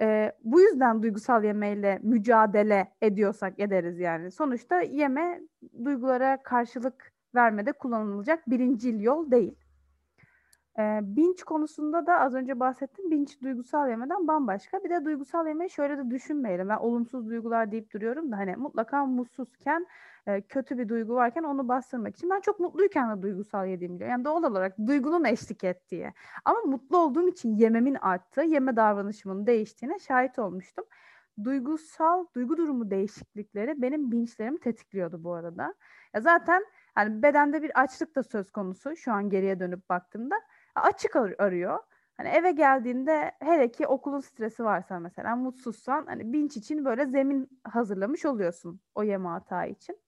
e, 0.00 0.32
bu 0.44 0.60
yüzden 0.60 1.02
duygusal 1.02 1.44
yemeyle 1.44 1.98
mücadele 2.02 2.92
ediyorsak 3.02 3.60
ederiz 3.60 3.98
yani. 3.98 4.30
Sonuçta 4.30 4.80
yeme 4.80 5.40
duygulara 5.84 6.42
karşılık 6.42 7.17
vermede 7.38 7.72
kullanılacak 7.72 8.50
birincil 8.50 9.00
yol 9.00 9.30
değil. 9.30 9.54
E, 10.78 11.00
binç 11.02 11.42
konusunda 11.42 12.06
da 12.06 12.20
az 12.20 12.34
önce 12.34 12.60
bahsettim. 12.60 13.10
Binç 13.10 13.42
duygusal 13.42 13.88
yemeden 13.88 14.28
bambaşka. 14.28 14.84
Bir 14.84 14.90
de 14.90 15.04
duygusal 15.04 15.46
yemeği 15.46 15.70
şöyle 15.70 15.98
de 15.98 16.10
düşünmeyelim. 16.10 16.68
Ben 16.68 16.76
olumsuz 16.76 17.28
duygular 17.30 17.72
deyip 17.72 17.92
duruyorum 17.92 18.32
da 18.32 18.36
hani 18.36 18.56
mutlaka 18.56 19.06
mutsuzken 19.06 19.86
e, 20.26 20.40
kötü 20.40 20.78
bir 20.78 20.88
duygu 20.88 21.14
varken 21.14 21.42
onu 21.42 21.68
bastırmak 21.68 22.16
için. 22.16 22.30
Ben 22.30 22.40
çok 22.40 22.60
mutluyken 22.60 23.16
de 23.18 23.22
duygusal 23.22 23.66
yediğim 23.66 23.94
biliyorum. 23.94 24.12
Yani 24.12 24.24
doğal 24.24 24.42
olarak 24.42 24.78
duygunun 24.86 25.24
eşlik 25.24 25.64
ettiği. 25.64 26.12
Ama 26.44 26.60
mutlu 26.60 26.98
olduğum 26.98 27.28
için 27.28 27.56
yememin 27.56 27.94
arttığı, 27.94 28.42
yeme 28.42 28.76
davranışımın 28.76 29.46
değiştiğine 29.46 29.98
şahit 29.98 30.38
olmuştum. 30.38 30.84
Duygusal, 31.44 32.26
duygu 32.34 32.56
durumu 32.56 32.90
değişiklikleri 32.90 33.82
benim 33.82 34.12
binçlerimi 34.12 34.58
tetikliyordu 34.58 35.24
bu 35.24 35.32
arada. 35.32 35.74
Ya 36.14 36.20
zaten 36.20 36.64
hani 36.98 37.22
bedende 37.22 37.62
bir 37.62 37.80
açlık 37.80 38.16
da 38.16 38.22
söz 38.22 38.50
konusu 38.50 38.96
şu 38.96 39.12
an 39.12 39.30
geriye 39.30 39.60
dönüp 39.60 39.88
baktığımda. 39.88 40.34
Açık 40.74 41.16
ar- 41.16 41.34
arıyor. 41.38 41.78
Hani 42.16 42.28
eve 42.28 42.50
geldiğinde 42.50 43.32
hele 43.40 43.70
ki 43.70 43.86
okulun 43.86 44.20
stresi 44.20 44.64
varsa 44.64 44.98
mesela 44.98 45.36
mutsuzsan 45.36 46.06
hani 46.06 46.32
binç 46.32 46.56
için 46.56 46.84
böyle 46.84 47.06
zemin 47.06 47.60
hazırlamış 47.64 48.24
oluyorsun 48.24 48.80
o 48.94 49.02
yeme 49.02 49.28
hata 49.28 49.66
için. 49.66 50.00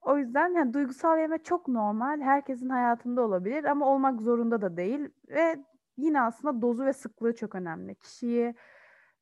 O 0.00 0.18
yüzden 0.18 0.54
yani 0.54 0.74
duygusal 0.74 1.18
yeme 1.18 1.38
çok 1.38 1.68
normal. 1.68 2.20
Herkesin 2.20 2.68
hayatında 2.68 3.22
olabilir 3.22 3.64
ama 3.64 3.86
olmak 3.86 4.20
zorunda 4.22 4.62
da 4.62 4.76
değil. 4.76 5.08
Ve 5.28 5.56
yine 5.96 6.22
aslında 6.22 6.62
dozu 6.62 6.84
ve 6.84 6.92
sıklığı 6.92 7.34
çok 7.34 7.54
önemli. 7.54 7.94
Kişiyi 7.94 8.54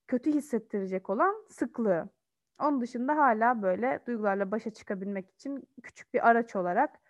kötü 0.08 0.32
hissettirecek 0.32 1.10
olan 1.10 1.34
sıklığı. 1.50 2.08
Onun 2.60 2.80
dışında 2.80 3.16
hala 3.16 3.62
böyle 3.62 4.00
duygularla 4.06 4.50
başa 4.50 4.70
çıkabilmek 4.70 5.30
için 5.30 5.68
küçük 5.82 6.14
bir 6.14 6.28
araç 6.28 6.56
olarak 6.56 7.00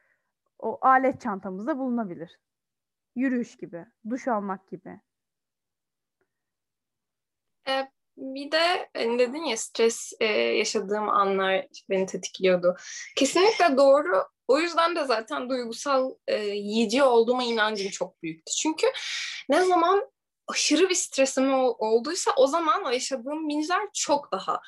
o 0.58 0.78
alet 0.82 1.20
çantamızda 1.20 1.78
bulunabilir. 1.78 2.38
Yürüyüş 3.16 3.56
gibi, 3.56 3.86
duş 4.10 4.28
almak 4.28 4.68
gibi. 4.70 5.00
E, 7.68 7.88
bir 8.16 8.50
de 8.50 8.90
hani 8.96 9.18
dedin 9.18 9.42
ya 9.42 9.56
stres 9.56 10.12
e, 10.20 10.26
yaşadığım 10.34 11.08
anlar 11.08 11.66
beni 11.90 12.06
tetikliyordu. 12.06 12.76
Kesinlikle 13.16 13.76
doğru. 13.76 14.24
O 14.48 14.58
yüzden 14.58 14.96
de 14.96 15.04
zaten 15.04 15.48
duygusal 15.48 16.14
e, 16.26 16.36
yiyici 16.44 17.02
olduğuma 17.02 17.42
inancım 17.42 17.88
çok 17.88 18.22
büyüktü. 18.22 18.52
Çünkü 18.62 18.86
ne 19.48 19.64
zaman 19.64 20.10
aşırı 20.48 20.88
bir 20.88 20.94
stresim 20.94 21.54
olduysa 21.54 22.30
o 22.36 22.46
zaman 22.46 22.84
o 22.84 22.90
yaşadığım 22.90 23.48
binçler 23.48 23.88
çok 23.94 24.32
daha 24.32 24.60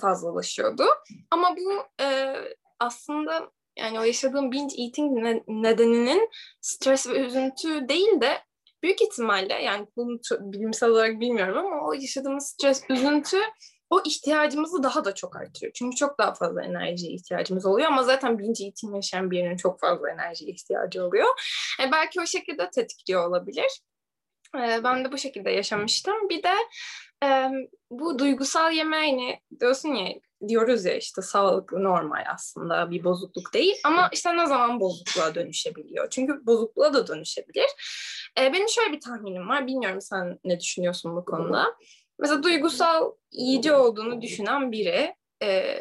fazlalaşıyordu. 0.00 0.84
Ama 1.30 1.56
bu 1.56 2.02
e, 2.04 2.34
aslında 2.80 3.50
yani 3.78 4.00
o 4.00 4.02
yaşadığım 4.02 4.52
binge 4.52 4.82
eating 4.82 5.42
nedeninin 5.48 6.30
stres 6.60 7.08
ve 7.08 7.20
üzüntü 7.20 7.88
değil 7.88 8.20
de 8.20 8.42
büyük 8.82 9.02
ihtimalle 9.02 9.54
yani 9.54 9.86
bunu 9.96 10.20
bilimsel 10.40 10.88
olarak 10.88 11.20
bilmiyorum 11.20 11.58
ama 11.58 11.88
o 11.88 11.92
yaşadığımız 11.92 12.46
stres, 12.46 12.82
üzüntü 12.90 13.38
o 13.90 14.02
ihtiyacımızı 14.04 14.82
daha 14.82 15.04
da 15.04 15.14
çok 15.14 15.36
artırıyor. 15.36 15.72
Çünkü 15.72 15.96
çok 15.96 16.18
daha 16.18 16.34
fazla 16.34 16.64
enerjiye 16.64 17.12
ihtiyacımız 17.12 17.66
oluyor 17.66 17.88
ama 17.88 18.02
zaten 18.02 18.38
binge 18.38 18.64
eating 18.64 18.94
yaşayan 18.94 19.30
birinin 19.30 19.56
çok 19.56 19.80
fazla 19.80 20.10
enerjiye 20.10 20.50
ihtiyacı 20.50 21.04
oluyor. 21.04 21.28
E, 21.82 21.92
belki 21.92 22.20
o 22.20 22.26
şekilde 22.26 22.70
tetikliyor 22.70 23.28
olabilir. 23.28 23.80
Ben 24.54 25.04
de 25.04 25.12
bu 25.12 25.18
şekilde 25.18 25.50
yaşamıştım. 25.50 26.28
Bir 26.28 26.42
de 26.42 26.54
e, 27.24 27.48
bu 27.90 28.18
duygusal 28.18 28.72
yemeğini 28.72 29.40
diyorsun 29.60 29.88
ya 29.88 30.14
diyoruz 30.48 30.84
ya 30.84 30.96
işte 30.96 31.22
sağlıklı 31.22 31.84
normal 31.84 32.24
aslında 32.34 32.90
bir 32.90 33.04
bozukluk 33.04 33.54
değil 33.54 33.76
ama 33.84 34.08
işte 34.12 34.36
ne 34.36 34.46
zaman 34.46 34.80
bozukluğa 34.80 35.34
dönüşebiliyor? 35.34 36.10
Çünkü 36.10 36.46
bozukluğa 36.46 36.94
da 36.94 37.06
dönüşebilir. 37.06 37.66
E, 38.40 38.52
benim 38.52 38.68
şöyle 38.68 38.92
bir 38.92 39.00
tahminim 39.00 39.48
var. 39.48 39.66
Bilmiyorum 39.66 40.00
sen 40.00 40.38
ne 40.44 40.60
düşünüyorsun 40.60 41.16
bu 41.16 41.24
konuda. 41.24 41.76
Mesela 42.18 42.42
duygusal 42.42 43.12
yiyici 43.32 43.72
olduğunu 43.72 44.22
düşünen 44.22 44.72
biri 44.72 45.14
e, 45.42 45.78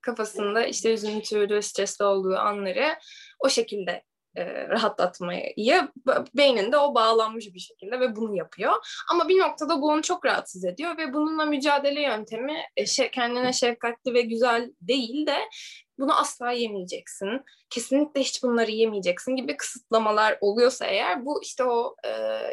kafasında 0.00 0.66
işte 0.66 0.92
üzüntülü, 0.92 1.62
stresli 1.62 2.04
olduğu 2.04 2.36
anları 2.36 2.98
o 3.38 3.48
şekilde 3.48 4.02
e, 4.36 4.68
rahatlatmayı 4.68 5.54
beyninde 6.34 6.78
o 6.78 6.94
bağlanmış 6.94 7.54
bir 7.54 7.60
şekilde 7.60 8.00
ve 8.00 8.16
bunu 8.16 8.36
yapıyor. 8.36 8.72
Ama 9.10 9.28
bir 9.28 9.38
noktada 9.38 9.80
bu 9.80 9.88
onu 9.88 10.02
çok 10.02 10.24
rahatsız 10.24 10.64
ediyor 10.64 10.98
ve 10.98 11.12
bununla 11.12 11.44
mücadele 11.44 12.02
yöntemi 12.02 12.62
e, 12.76 12.84
kendine 13.10 13.52
şefkatli 13.52 14.14
ve 14.14 14.20
güzel 14.20 14.72
değil 14.80 15.26
de 15.26 15.36
bunu 15.98 16.18
asla 16.20 16.50
yemeyeceksin. 16.50 17.44
Kesinlikle 17.70 18.20
hiç 18.20 18.42
bunları 18.42 18.70
yemeyeceksin 18.70 19.36
gibi 19.36 19.56
kısıtlamalar 19.56 20.38
oluyorsa 20.40 20.86
eğer 20.86 21.26
bu 21.26 21.42
işte 21.42 21.64
o 21.64 21.96
e, 22.04 22.10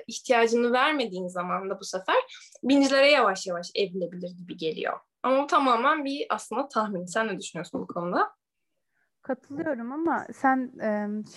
ihtiyacını 0.08 0.72
vermediğin 0.72 1.28
zaman 1.28 1.70
da 1.70 1.80
bu 1.80 1.84
sefer 1.84 2.16
bincilere 2.64 3.12
yavaş 3.12 3.48
yavaş 3.48 3.68
evrilebilir 3.76 4.32
gibi 4.38 4.58
geliyor. 4.58 5.00
Ama 5.24 5.48
tamamen 5.48 6.06
bir 6.06 6.26
aslında 6.30 6.68
tahmin. 6.68 7.06
Sen 7.06 7.28
ne 7.28 7.40
düşünüyorsun 7.40 7.82
bu 7.82 7.88
konuda? 7.88 8.43
Katılıyorum 9.24 9.92
ama 9.92 10.26
sen 10.34 10.72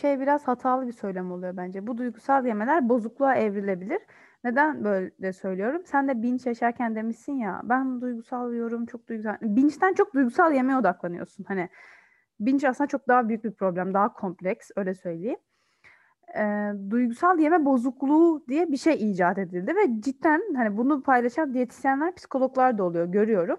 şey 0.00 0.20
biraz 0.20 0.48
hatalı 0.48 0.86
bir 0.86 0.92
söylem 0.92 1.32
oluyor 1.32 1.56
bence. 1.56 1.86
Bu 1.86 1.98
duygusal 1.98 2.46
yemeler 2.46 2.88
bozukluğa 2.88 3.34
evrilebilir. 3.34 3.98
Neden 4.44 4.84
böyle 4.84 5.32
söylüyorum? 5.32 5.82
Sen 5.84 6.08
de 6.08 6.22
binç 6.22 6.46
yaşarken 6.46 6.94
demişsin 6.96 7.32
ya 7.32 7.60
ben 7.64 8.00
duygusal 8.00 8.52
yiyorum 8.52 8.86
çok 8.86 9.08
duygusal. 9.08 9.36
Binçten 9.42 9.94
çok 9.94 10.14
duygusal 10.14 10.52
yemeğe 10.52 10.78
odaklanıyorsun. 10.78 11.44
Hani 11.44 11.68
binç 12.40 12.64
aslında 12.64 12.88
çok 12.88 13.08
daha 13.08 13.28
büyük 13.28 13.44
bir 13.44 13.52
problem. 13.52 13.94
Daha 13.94 14.12
kompleks 14.12 14.70
öyle 14.76 14.94
söyleyeyim. 14.94 15.38
E, 16.38 16.72
duygusal 16.90 17.38
yeme 17.38 17.64
bozukluğu 17.64 18.44
diye 18.48 18.72
bir 18.72 18.76
şey 18.76 19.10
icat 19.10 19.38
edildi 19.38 19.76
ve 19.76 20.00
cidden 20.00 20.54
hani 20.56 20.76
bunu 20.76 21.02
paylaşan 21.02 21.54
diyetisyenler, 21.54 22.14
psikologlar 22.14 22.78
da 22.78 22.84
oluyor 22.84 23.06
görüyorum. 23.06 23.56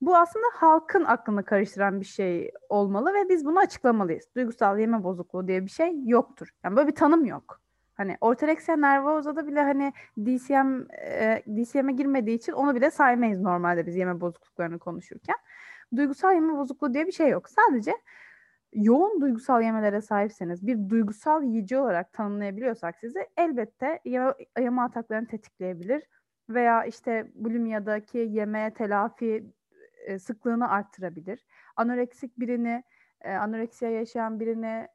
Bu 0.00 0.16
aslında 0.16 0.46
halkın 0.54 1.04
aklını 1.04 1.44
karıştıran 1.44 2.00
bir 2.00 2.06
şey 2.06 2.50
olmalı 2.68 3.14
ve 3.14 3.28
biz 3.28 3.44
bunu 3.44 3.58
açıklamalıyız. 3.58 4.24
Duygusal 4.36 4.78
yeme 4.78 5.04
bozukluğu 5.04 5.48
diye 5.48 5.64
bir 5.64 5.70
şey 5.70 5.92
yoktur. 6.04 6.48
Yani 6.64 6.76
böyle 6.76 6.88
bir 6.88 6.94
tanım 6.94 7.24
yok. 7.24 7.60
Hani 7.94 8.16
ortoreksiya 8.20 8.76
nervoza'da 8.76 9.46
bile 9.46 9.62
hani 9.62 9.92
DCM 10.18 10.86
e, 10.92 11.42
DCM'e 11.46 11.92
girmediği 11.92 12.36
için 12.36 12.52
onu 12.52 12.74
bile 12.74 12.90
saymayız 12.90 13.40
normalde 13.40 13.86
biz 13.86 13.96
yeme 13.96 14.20
bozukluklarını 14.20 14.78
konuşurken. 14.78 15.36
Duygusal 15.96 16.34
yeme 16.34 16.56
bozukluğu 16.56 16.94
diye 16.94 17.06
bir 17.06 17.12
şey 17.12 17.28
yok. 17.28 17.48
Sadece 17.48 17.92
yoğun 18.72 19.20
duygusal 19.20 19.62
yemelere 19.62 20.00
sahipseniz, 20.00 20.66
bir 20.66 20.88
duygusal 20.88 21.42
yiyici 21.42 21.78
olarak 21.78 22.12
tanımlayabiliyorsak 22.12 22.98
sizi 23.00 23.28
elbette 23.36 24.00
yeme, 24.04 24.34
yeme 24.58 24.82
ataklarını 24.82 25.26
tetikleyebilir 25.26 26.02
veya 26.48 26.84
işte 26.84 27.30
bulimiyadaki 27.34 28.18
yeme 28.18 28.74
telafi 28.74 29.44
e, 30.06 30.18
sıklığını 30.18 30.70
arttırabilir. 30.70 31.46
Anoreksik 31.76 32.40
birini, 32.40 32.84
e, 33.20 33.32
anoreksiya 33.32 33.90
yaşayan 33.90 34.40
birini 34.40 34.88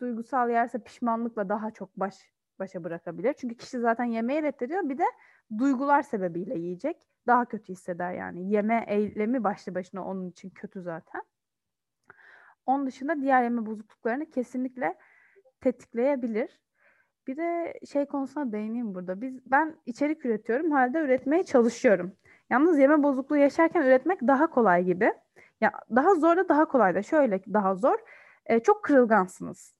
duygusal 0.00 0.50
yerse 0.50 0.78
pişmanlıkla 0.78 1.48
daha 1.48 1.70
çok 1.70 1.96
baş 1.96 2.32
başa 2.58 2.84
bırakabilir. 2.84 3.32
Çünkü 3.32 3.56
kişi 3.56 3.80
zaten 3.80 4.04
yemeği 4.04 4.42
reddediyor. 4.42 4.88
Bir 4.88 4.98
de 4.98 5.04
duygular 5.58 6.02
sebebiyle 6.02 6.58
yiyecek. 6.58 6.96
Daha 7.26 7.44
kötü 7.44 7.72
hisseder 7.72 8.12
yani. 8.12 8.52
Yeme 8.52 8.84
eylemi 8.88 9.44
başlı 9.44 9.74
başına 9.74 10.04
onun 10.04 10.30
için 10.30 10.50
kötü 10.50 10.82
zaten. 10.82 11.22
Onun 12.66 12.86
dışında 12.86 13.20
diğer 13.20 13.42
yeme 13.42 13.66
bozukluklarını 13.66 14.30
kesinlikle 14.30 14.98
tetikleyebilir. 15.60 16.60
Bir 17.26 17.36
de 17.36 17.74
şey 17.90 18.06
konusuna 18.06 18.52
değineyim 18.52 18.94
burada. 18.94 19.20
Biz 19.20 19.50
ben 19.50 19.76
içerik 19.86 20.24
üretiyorum, 20.24 20.70
halde 20.70 20.98
üretmeye 20.98 21.44
çalışıyorum. 21.44 22.16
Yalnız 22.50 22.78
yeme 22.78 23.02
bozukluğu 23.02 23.36
yaşarken 23.36 23.82
üretmek 23.82 24.20
daha 24.22 24.46
kolay 24.46 24.84
gibi. 24.84 25.12
Ya 25.60 25.72
daha 25.96 26.14
zor 26.14 26.36
da 26.36 26.48
daha 26.48 26.64
kolay 26.64 26.94
da. 26.94 27.02
Şöyle 27.02 27.40
daha 27.52 27.74
zor. 27.74 27.98
E, 28.46 28.60
çok 28.60 28.82
kırılgansınız. 28.82 29.74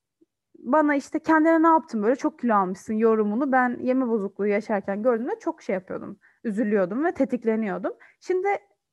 Bana 0.58 0.94
işte 0.94 1.18
kendine 1.18 1.62
ne 1.62 1.66
yaptın 1.66 2.02
böyle 2.02 2.16
çok 2.16 2.38
kilo 2.38 2.54
almışsın 2.54 2.94
yorumunu 2.94 3.52
ben 3.52 3.78
yeme 3.80 4.08
bozukluğu 4.08 4.46
yaşarken 4.46 5.02
gördüğümde 5.02 5.38
çok 5.40 5.62
şey 5.62 5.74
yapıyordum. 5.74 6.18
Üzülüyordum 6.44 7.04
ve 7.04 7.12
tetikleniyordum. 7.12 7.92
Şimdi 8.20 8.48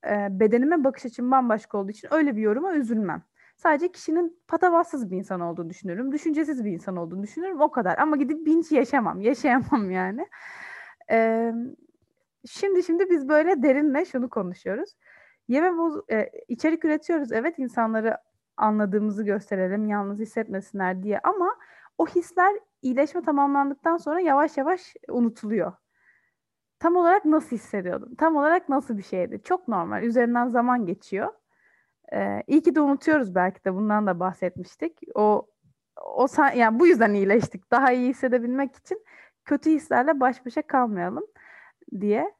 e, 0.09 0.27
bedenime 0.31 0.83
bakış 0.83 1.05
açım 1.05 1.31
bambaşka 1.31 1.77
olduğu 1.77 1.91
için 1.91 2.07
öyle 2.11 2.35
bir 2.35 2.41
yoruma 2.41 2.73
üzülmem. 2.73 3.23
Sadece 3.57 3.91
kişinin 3.91 4.39
patavatsız 4.47 5.11
bir 5.11 5.17
insan 5.17 5.41
olduğunu 5.41 5.69
düşünürüm. 5.69 6.11
Düşüncesiz 6.11 6.65
bir 6.65 6.71
insan 6.71 6.95
olduğunu 6.95 7.23
düşünürüm. 7.23 7.61
O 7.61 7.71
kadar. 7.71 7.97
Ama 7.97 8.17
gidip 8.17 8.45
binge 8.45 8.75
yaşamam. 8.75 9.21
Yaşayamam 9.21 9.91
yani. 9.91 10.27
Ee, 11.11 11.53
şimdi 12.47 12.83
şimdi 12.83 13.09
biz 13.09 13.29
böyle 13.29 13.63
derinle 13.63 14.05
şunu 14.05 14.29
konuşuyoruz. 14.29 14.95
Yeme 15.47 15.77
boz 15.77 16.01
e, 16.11 16.31
içerik 16.47 16.85
üretiyoruz. 16.85 17.31
Evet 17.31 17.59
insanları 17.59 18.17
anladığımızı 18.57 19.23
gösterelim, 19.23 19.87
yalnız 19.87 20.19
hissetmesinler 20.19 21.03
diye 21.03 21.19
ama 21.19 21.55
o 21.97 22.07
hisler 22.07 22.55
iyileşme 22.81 23.21
tamamlandıktan 23.21 23.97
sonra 23.97 24.19
yavaş 24.19 24.57
yavaş 24.57 24.95
unutuluyor. 25.09 25.73
Tam 26.79 26.95
olarak 26.95 27.25
nasıl 27.25 27.55
hissediyordum? 27.55 28.15
Tam 28.15 28.35
olarak 28.35 28.69
nasıl 28.69 28.97
bir 28.97 29.03
şeydi? 29.03 29.41
Çok 29.43 29.67
normal. 29.67 30.03
Üzerinden 30.03 30.47
zaman 30.47 30.85
geçiyor. 30.85 31.33
Ee, 32.13 32.43
iyi 32.47 32.61
ki 32.63 32.75
de 32.75 32.81
unutuyoruz 32.81 33.35
belki 33.35 33.65
de 33.65 33.73
bundan 33.73 34.07
da 34.07 34.19
bahsetmiştik. 34.19 34.99
O 35.15 35.47
o 36.05 36.27
yani 36.55 36.79
bu 36.79 36.87
yüzden 36.87 37.13
iyileştik. 37.13 37.71
Daha 37.71 37.91
iyi 37.91 38.09
hissedebilmek 38.09 38.75
için 38.75 39.05
kötü 39.45 39.71
hislerle 39.71 40.19
baş 40.19 40.45
başa 40.45 40.61
kalmayalım 40.61 41.25
diye. 42.01 42.33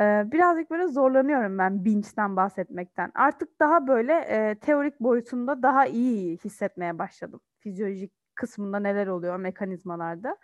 Ee, 0.00 0.24
birazcık 0.32 0.70
böyle 0.70 0.86
zorlanıyorum 0.86 1.58
ben 1.58 1.84
binge'den 1.84 2.36
bahsetmekten. 2.36 3.12
Artık 3.14 3.60
daha 3.60 3.86
böyle 3.86 4.12
e, 4.12 4.58
teorik 4.60 5.00
boyutunda 5.00 5.62
daha 5.62 5.86
iyi 5.86 6.38
hissetmeye 6.38 6.98
başladım. 6.98 7.40
Fizyolojik 7.60 8.12
kısmında 8.34 8.78
neler 8.78 9.06
oluyor 9.06 9.36
mekanizmalarda. 9.36 10.36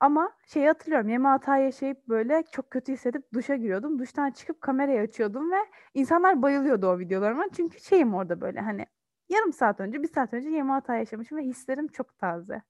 Ama 0.00 0.32
şeyi 0.46 0.66
hatırlıyorum. 0.66 1.08
Yeme 1.08 1.28
hata 1.28 1.56
yaşayıp 1.56 2.08
böyle 2.08 2.44
çok 2.52 2.70
kötü 2.70 2.92
hissedip 2.92 3.32
duşa 3.34 3.56
giriyordum. 3.56 3.98
Duştan 3.98 4.30
çıkıp 4.30 4.60
kamerayı 4.60 5.00
açıyordum 5.00 5.52
ve 5.52 5.56
insanlar 5.94 6.42
bayılıyordu 6.42 6.86
o 6.86 6.98
videolarıma. 6.98 7.44
Çünkü 7.56 7.80
şeyim 7.80 8.14
orada 8.14 8.40
böyle 8.40 8.60
hani 8.60 8.86
yarım 9.28 9.52
saat 9.52 9.80
önce, 9.80 10.02
bir 10.02 10.08
saat 10.08 10.34
önce 10.34 10.48
yeme 10.48 10.72
hata 10.72 10.96
yaşamışım 10.96 11.38
ve 11.38 11.42
hislerim 11.42 11.88
çok 11.88 12.18
taze. 12.18 12.62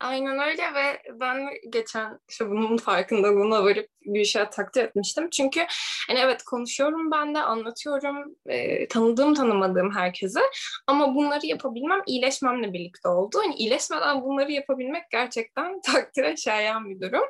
Aynen 0.00 0.38
öyle 0.38 0.62
ve 0.74 1.02
ben 1.20 1.48
geçen 1.70 2.18
işte 2.28 2.50
bunun 2.50 2.76
farkındalığına 2.76 3.64
varıp 3.64 3.86
Gülşah'a 4.06 4.50
takdir 4.50 4.84
etmiştim. 4.84 5.30
Çünkü 5.30 5.60
hani 6.08 6.18
evet 6.18 6.42
konuşuyorum 6.42 7.10
ben 7.10 7.34
de 7.34 7.38
anlatıyorum 7.38 8.34
e, 8.46 8.88
tanıdığım 8.88 9.34
tanımadığım 9.34 9.94
herkese 9.94 10.40
ama 10.86 11.14
bunları 11.14 11.46
yapabilmem 11.46 12.00
iyileşmemle 12.06 12.72
birlikte 12.72 13.08
oldu. 13.08 13.38
Hani 13.44 13.54
iyileşmeden 13.54 14.22
bunları 14.22 14.52
yapabilmek 14.52 15.10
gerçekten 15.10 15.80
takdire 15.92 16.36
şayan 16.36 16.90
bir 16.90 17.00
durum. 17.00 17.24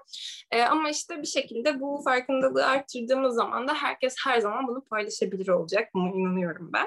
E, 0.50 0.62
ama 0.62 0.90
işte 0.90 1.22
bir 1.22 1.28
şekilde 1.28 1.80
bu 1.80 2.00
farkındalığı 2.04 2.66
arttırdığımız 2.66 3.34
zaman 3.34 3.68
da 3.68 3.74
herkes 3.74 4.14
her 4.24 4.40
zaman 4.40 4.68
bunu 4.68 4.84
paylaşabilir 4.84 5.48
olacak. 5.48 5.88
Buna 5.94 6.10
inanıyorum 6.10 6.70
ben. 6.72 6.86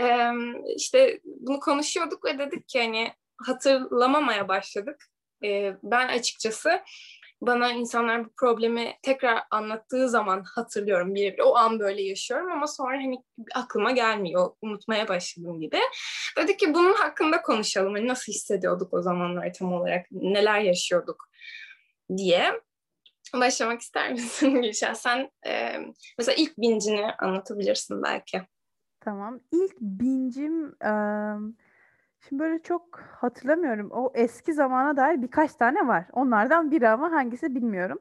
E, 0.00 0.32
işte 0.76 1.20
bunu 1.24 1.60
konuşuyorduk 1.60 2.24
ve 2.24 2.38
dedik 2.38 2.68
ki 2.68 2.80
hani 2.80 3.12
hatırlamamaya 3.46 4.48
başladık. 4.48 5.04
E, 5.44 5.76
ben 5.82 6.08
açıkçası 6.08 6.80
bana 7.42 7.72
insanlar 7.72 8.24
bu 8.24 8.28
problemi 8.36 8.92
tekrar 9.02 9.42
anlattığı 9.50 10.08
zaman 10.08 10.44
hatırlıyorum 10.54 11.14
birebir. 11.14 11.42
O 11.44 11.56
an 11.56 11.80
böyle 11.80 12.02
yaşıyorum 12.02 12.52
ama 12.52 12.66
sonra 12.66 12.96
hani 12.96 13.22
aklıma 13.54 13.90
gelmiyor. 13.90 14.50
Unutmaya 14.62 15.08
başladım 15.08 15.60
gibi. 15.60 15.78
Dedik 16.36 16.58
ki 16.58 16.74
bunun 16.74 16.94
hakkında 16.94 17.42
konuşalım. 17.42 17.94
Hani 17.94 18.08
nasıl 18.08 18.32
hissediyorduk 18.32 18.94
o 18.94 19.02
zamanlar 19.02 19.52
tam 19.52 19.72
olarak? 19.72 20.06
Neler 20.10 20.60
yaşıyorduk 20.60 21.28
diye. 22.16 22.60
Başlamak 23.34 23.80
ister 23.80 24.12
misin 24.12 24.54
Gülşah? 24.62 24.94
Sen 24.94 25.30
e, 25.46 25.76
mesela 26.18 26.36
ilk 26.38 26.58
bincini 26.58 27.12
anlatabilirsin 27.12 28.02
belki. 28.02 28.42
Tamam. 29.00 29.40
İlk 29.52 29.80
bincim... 29.80 30.76
Um 30.84 31.56
Şimdi 32.28 32.42
böyle 32.42 32.62
çok 32.62 33.00
hatırlamıyorum. 33.00 33.90
O 33.90 34.12
eski 34.14 34.52
zamana 34.54 34.96
dair 34.96 35.22
birkaç 35.22 35.54
tane 35.54 35.86
var. 35.86 36.06
Onlardan 36.12 36.70
biri 36.70 36.88
ama 36.88 37.12
hangisi 37.12 37.54
bilmiyorum. 37.54 37.98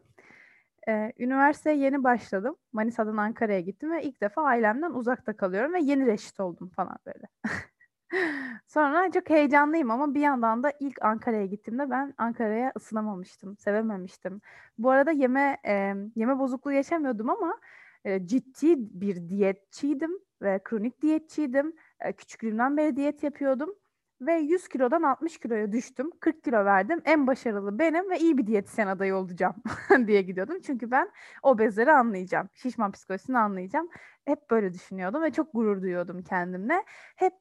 Ee, 0.89 1.13
üniversiteye 1.19 1.77
yeni 1.77 2.03
başladım. 2.03 2.55
Manisa'dan 2.73 3.17
Ankara'ya 3.17 3.59
gittim 3.59 3.91
ve 3.91 4.03
ilk 4.03 4.21
defa 4.21 4.43
ailemden 4.43 4.91
uzakta 4.91 5.37
kalıyorum 5.37 5.73
ve 5.73 5.79
yeni 5.81 6.05
reşit 6.05 6.39
oldum 6.39 6.69
falan 6.69 6.97
böyle. 7.05 7.27
Sonra 8.67 9.11
çok 9.11 9.29
heyecanlıyım 9.29 9.91
ama 9.91 10.13
bir 10.15 10.21
yandan 10.21 10.63
da 10.63 10.73
ilk 10.79 11.01
Ankara'ya 11.03 11.45
gittiğimde 11.45 11.89
ben 11.89 12.13
Ankara'ya 12.17 12.71
ısınamamıştım, 12.77 13.57
sevememiştim. 13.57 14.41
Bu 14.77 14.89
arada 14.91 15.11
yeme 15.11 15.57
e, 15.67 15.93
yeme 16.15 16.39
bozukluğu 16.39 16.71
yaşamıyordum 16.71 17.29
ama 17.29 17.59
e, 18.05 18.27
ciddi 18.27 18.75
bir 18.77 19.29
diyetçiydim 19.29 20.11
ve 20.41 20.61
kronik 20.63 21.01
diyetçiydim. 21.01 21.73
E, 21.99 22.13
küçüklüğümden 22.13 22.77
beri 22.77 22.95
diyet 22.95 23.23
yapıyordum 23.23 23.75
ve 24.21 24.33
100 24.33 24.67
kilodan 24.67 25.03
60 25.03 25.37
kiloya 25.37 25.71
düştüm. 25.71 26.11
40 26.19 26.43
kilo 26.43 26.65
verdim. 26.65 27.01
En 27.05 27.27
başarılı 27.27 27.79
benim 27.79 28.09
ve 28.09 28.19
iyi 28.19 28.37
bir 28.37 28.47
diyetisyen 28.47 28.87
adayı 28.87 29.15
olacağım 29.15 29.55
diye 30.07 30.21
gidiyordum. 30.21 30.61
Çünkü 30.61 30.91
ben 30.91 31.11
obezleri 31.43 31.91
anlayacağım. 31.91 32.49
Şişman 32.53 32.91
psikolojisini 32.91 33.37
anlayacağım. 33.37 33.89
Hep 34.25 34.49
böyle 34.51 34.73
düşünüyordum 34.73 35.23
ve 35.23 35.31
çok 35.31 35.53
gurur 35.53 35.81
duyuyordum 35.81 36.23
kendimle. 36.23 36.83
Hep 37.15 37.33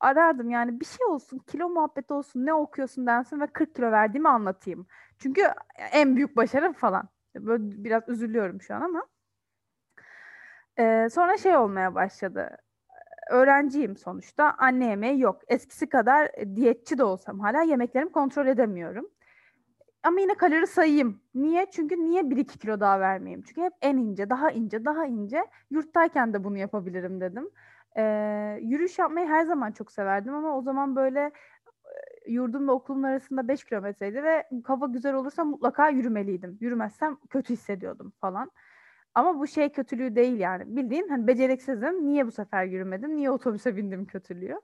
arardım 0.00 0.50
yani 0.50 0.80
bir 0.80 0.84
şey 0.84 1.06
olsun, 1.06 1.38
kilo 1.38 1.68
muhabbeti 1.68 2.12
olsun, 2.12 2.46
ne 2.46 2.54
okuyorsun 2.54 3.06
densin 3.06 3.40
ve 3.40 3.46
40 3.46 3.74
kilo 3.74 3.90
verdiğimi 3.92 4.28
anlatayım. 4.28 4.86
Çünkü 5.18 5.42
en 5.92 6.16
büyük 6.16 6.36
başarım 6.36 6.72
falan. 6.72 7.08
Böyle 7.36 7.84
biraz 7.84 8.08
üzülüyorum 8.08 8.60
şu 8.62 8.74
an 8.74 8.80
ama. 8.80 9.06
Ee, 10.78 11.08
sonra 11.10 11.36
şey 11.36 11.56
olmaya 11.56 11.94
başladı 11.94 12.56
öğrenciyim 13.30 13.96
sonuçta. 13.96 14.54
Anne 14.58 14.86
yemeği 14.86 15.20
yok. 15.20 15.40
Eskisi 15.48 15.88
kadar 15.88 16.30
e, 16.36 16.56
diyetçi 16.56 16.98
de 16.98 17.04
olsam 17.04 17.40
hala 17.40 17.62
yemeklerimi 17.62 18.12
kontrol 18.12 18.46
edemiyorum. 18.46 19.08
Ama 20.02 20.20
yine 20.20 20.34
kalori 20.34 20.66
sayayım. 20.66 21.20
Niye? 21.34 21.66
Çünkü 21.70 21.96
niye 22.04 22.22
1-2 22.22 22.58
kilo 22.58 22.80
daha 22.80 23.00
vermeyeyim? 23.00 23.42
Çünkü 23.42 23.62
hep 23.62 23.72
en 23.82 23.96
ince, 23.96 24.30
daha 24.30 24.50
ince, 24.50 24.84
daha 24.84 25.06
ince. 25.06 25.44
Yurttayken 25.70 26.32
de 26.32 26.44
bunu 26.44 26.58
yapabilirim 26.58 27.20
dedim. 27.20 27.50
Ee, 27.96 28.58
yürüyüş 28.62 28.98
yapmayı 28.98 29.26
her 29.26 29.44
zaman 29.44 29.72
çok 29.72 29.92
severdim 29.92 30.34
ama 30.34 30.56
o 30.56 30.62
zaman 30.62 30.96
böyle 30.96 31.20
e, 32.26 32.32
yurdumla 32.32 32.72
okulumun 32.72 33.02
arasında 33.02 33.48
5 33.48 33.64
kilometreydi 33.64 34.22
ve 34.22 34.44
hava 34.64 34.86
güzel 34.86 35.14
olursa 35.14 35.44
mutlaka 35.44 35.88
yürümeliydim. 35.88 36.58
Yürümezsem 36.60 37.16
kötü 37.30 37.52
hissediyordum 37.52 38.12
falan. 38.20 38.50
Ama 39.14 39.38
bu 39.38 39.46
şey 39.46 39.72
kötülüğü 39.72 40.16
değil 40.16 40.38
yani. 40.38 40.76
Bildiğin 40.76 41.08
hani 41.08 41.26
beceriksizim. 41.26 42.06
Niye 42.06 42.26
bu 42.26 42.30
sefer 42.30 42.64
yürümedim? 42.64 43.16
Niye 43.16 43.30
otobüse 43.30 43.76
bindim 43.76 44.06
kötülüğü? 44.06 44.60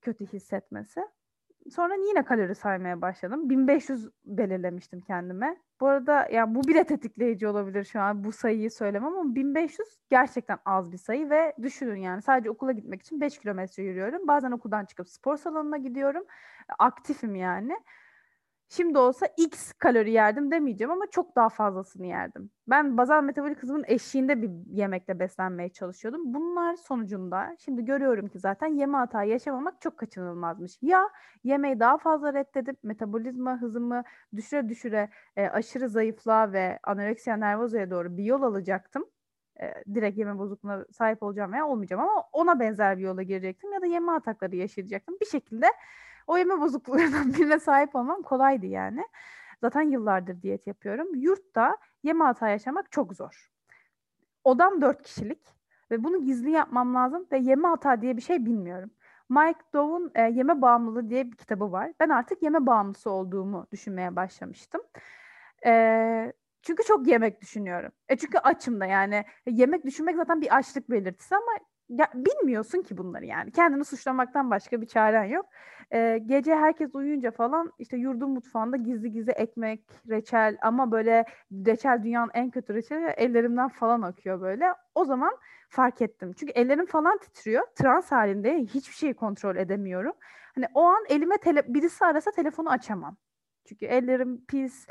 Kötü 0.00 0.26
hissetmesi. 0.26 1.00
Sonra 1.70 1.94
yine 1.94 2.24
kalori 2.24 2.54
saymaya 2.54 3.00
başladım. 3.02 3.50
1500 3.50 4.08
belirlemiştim 4.24 5.00
kendime. 5.00 5.56
Bu 5.80 5.86
arada 5.86 6.28
yani 6.32 6.54
bu 6.54 6.64
bile 6.64 6.84
tetikleyici 6.84 7.46
olabilir 7.48 7.84
şu 7.84 8.00
an 8.00 8.24
bu 8.24 8.32
sayıyı 8.32 8.70
söylemem 8.70 9.16
ama 9.16 9.34
1500 9.34 9.88
gerçekten 10.10 10.58
az 10.64 10.92
bir 10.92 10.98
sayı 10.98 11.30
ve 11.30 11.54
düşünün 11.62 11.96
yani 11.96 12.22
sadece 12.22 12.50
okula 12.50 12.72
gitmek 12.72 13.02
için 13.02 13.20
5 13.20 13.38
kilometre 13.38 13.82
yürüyorum. 13.82 14.28
Bazen 14.28 14.50
okuldan 14.50 14.84
çıkıp 14.84 15.08
spor 15.08 15.36
salonuna 15.36 15.76
gidiyorum. 15.76 16.24
Aktifim 16.78 17.34
yani. 17.34 17.76
Şimdi 18.76 18.98
olsa 18.98 19.26
X 19.36 19.72
kalori 19.72 20.12
yerdim 20.12 20.50
demeyeceğim 20.50 20.90
ama 20.90 21.04
çok 21.10 21.36
daha 21.36 21.48
fazlasını 21.48 22.06
yerdim. 22.06 22.50
Ben 22.68 22.96
bazal 22.96 23.22
metabolik 23.22 23.58
hızımın 23.58 23.84
eşiğinde 23.86 24.42
bir 24.42 24.50
yemekle 24.66 25.18
beslenmeye 25.18 25.68
çalışıyordum. 25.68 26.34
Bunlar 26.34 26.76
sonucunda 26.76 27.56
şimdi 27.58 27.84
görüyorum 27.84 28.28
ki 28.28 28.38
zaten 28.38 28.66
yeme 28.66 28.98
hatayı 28.98 29.30
yaşamamak 29.30 29.80
çok 29.80 29.98
kaçınılmazmış. 29.98 30.78
Ya 30.82 31.10
yemeği 31.44 31.80
daha 31.80 31.98
fazla 31.98 32.34
reddedip 32.34 32.84
metabolizma 32.84 33.60
hızımı 33.60 34.02
düşüre 34.36 34.68
düşüre 34.68 35.10
e, 35.36 35.46
aşırı 35.46 35.88
zayıflığa 35.88 36.52
ve 36.52 36.78
anoreksiya 36.84 37.36
nervozaya 37.36 37.90
doğru 37.90 38.16
bir 38.16 38.24
yol 38.24 38.42
alacaktım. 38.42 39.04
E, 39.60 39.84
direkt 39.94 40.18
yeme 40.18 40.38
bozukluğuna 40.38 40.84
sahip 40.92 41.22
olacağım 41.22 41.52
veya 41.52 41.66
olmayacağım 41.66 42.02
ama 42.02 42.24
ona 42.32 42.60
benzer 42.60 42.98
bir 42.98 43.02
yola 43.02 43.22
girecektim 43.22 43.72
ya 43.72 43.82
da 43.82 43.86
yeme 43.86 44.12
atakları 44.12 44.56
yaşayacaktım. 44.56 45.16
Bir 45.20 45.26
şekilde 45.26 45.66
o 46.26 46.36
yeme 46.36 46.60
bozukluğundan 46.60 47.34
birine 47.34 47.58
sahip 47.58 47.96
olmam 47.96 48.22
kolaydı 48.22 48.66
yani. 48.66 49.04
Zaten 49.60 49.82
yıllardır 49.82 50.42
diyet 50.42 50.66
yapıyorum. 50.66 51.14
Yurtta 51.14 51.76
yeme 52.02 52.24
hata 52.24 52.48
yaşamak 52.48 52.92
çok 52.92 53.14
zor. 53.14 53.50
Odam 54.44 54.80
dört 54.80 55.02
kişilik 55.02 55.54
ve 55.90 56.04
bunu 56.04 56.24
gizli 56.24 56.50
yapmam 56.50 56.94
lazım 56.94 57.26
ve 57.32 57.38
yeme 57.38 57.68
hata 57.68 58.02
diye 58.02 58.16
bir 58.16 58.22
şey 58.22 58.46
bilmiyorum. 58.46 58.90
Mike 59.28 59.60
Dove'un 59.74 60.10
e, 60.14 60.22
Yeme 60.22 60.62
Bağımlılığı 60.62 61.10
diye 61.10 61.32
bir 61.32 61.36
kitabı 61.36 61.72
var. 61.72 61.92
Ben 62.00 62.08
artık 62.08 62.42
yeme 62.42 62.66
bağımlısı 62.66 63.10
olduğumu 63.10 63.66
düşünmeye 63.72 64.16
başlamıştım. 64.16 64.80
E, 65.66 66.32
çünkü 66.62 66.84
çok 66.84 67.06
yemek 67.06 67.40
düşünüyorum. 67.40 67.92
E 68.08 68.16
çünkü 68.16 68.38
açım 68.38 68.80
da 68.80 68.86
yani. 68.86 69.24
Yemek 69.46 69.84
düşünmek 69.84 70.16
zaten 70.16 70.40
bir 70.40 70.56
açlık 70.56 70.90
belirtisi 70.90 71.36
ama 71.36 71.52
ya, 71.98 72.08
bilmiyorsun 72.14 72.82
ki 72.82 72.98
bunları 72.98 73.24
yani. 73.26 73.50
Kendini 73.52 73.84
suçlamaktan 73.84 74.50
başka 74.50 74.80
bir 74.80 74.86
çaren 74.86 75.24
yok. 75.24 75.46
Ee, 75.92 76.18
gece 76.26 76.54
herkes 76.56 76.94
uyuyunca 76.94 77.30
falan 77.30 77.72
işte 77.78 77.96
yurdun 77.96 78.30
mutfağında 78.30 78.76
gizli 78.76 79.12
gizli 79.12 79.32
ekmek, 79.32 79.84
reçel 80.08 80.58
ama 80.62 80.90
böyle 80.92 81.24
reçel 81.52 82.02
dünyanın 82.02 82.30
en 82.34 82.50
kötü 82.50 82.74
reçeli 82.74 83.06
ellerimden 83.06 83.68
falan 83.68 84.02
akıyor 84.02 84.40
böyle. 84.40 84.74
O 84.94 85.04
zaman 85.04 85.32
fark 85.68 86.02
ettim. 86.02 86.32
Çünkü 86.38 86.52
ellerim 86.52 86.86
falan 86.86 87.18
titriyor. 87.18 87.62
Trans 87.74 88.12
halinde 88.12 88.58
hiçbir 88.58 88.94
şeyi 88.94 89.14
kontrol 89.14 89.56
edemiyorum. 89.56 90.12
Hani 90.54 90.66
o 90.74 90.82
an 90.82 91.04
elime 91.08 91.34
tele- 91.34 91.74
birisi 91.74 92.04
arasa 92.04 92.30
telefonu 92.30 92.70
açamam. 92.70 93.16
Çünkü 93.64 93.86
ellerim 93.86 94.44
pis, 94.48 94.86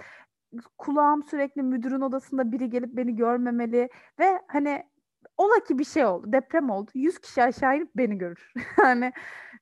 kulağım 0.78 1.24
sürekli 1.24 1.64
müdürün 1.64 2.02
odasında 2.02 2.52
biri 2.52 2.70
gelip 2.70 2.90
beni 2.98 3.16
görmemeli 3.16 3.90
ve 4.20 4.42
hani 4.48 4.84
ola 5.38 5.64
ki 5.68 5.80
bir 5.80 5.84
şey 5.84 6.06
oldu, 6.06 6.34
deprem 6.34 6.70
oldu. 6.70 6.92
100 6.94 7.20
kişi 7.20 7.44
aşağı 7.44 7.78
inip 7.78 7.90
beni 7.96 8.18
görür. 8.18 8.54
hani 8.76 9.14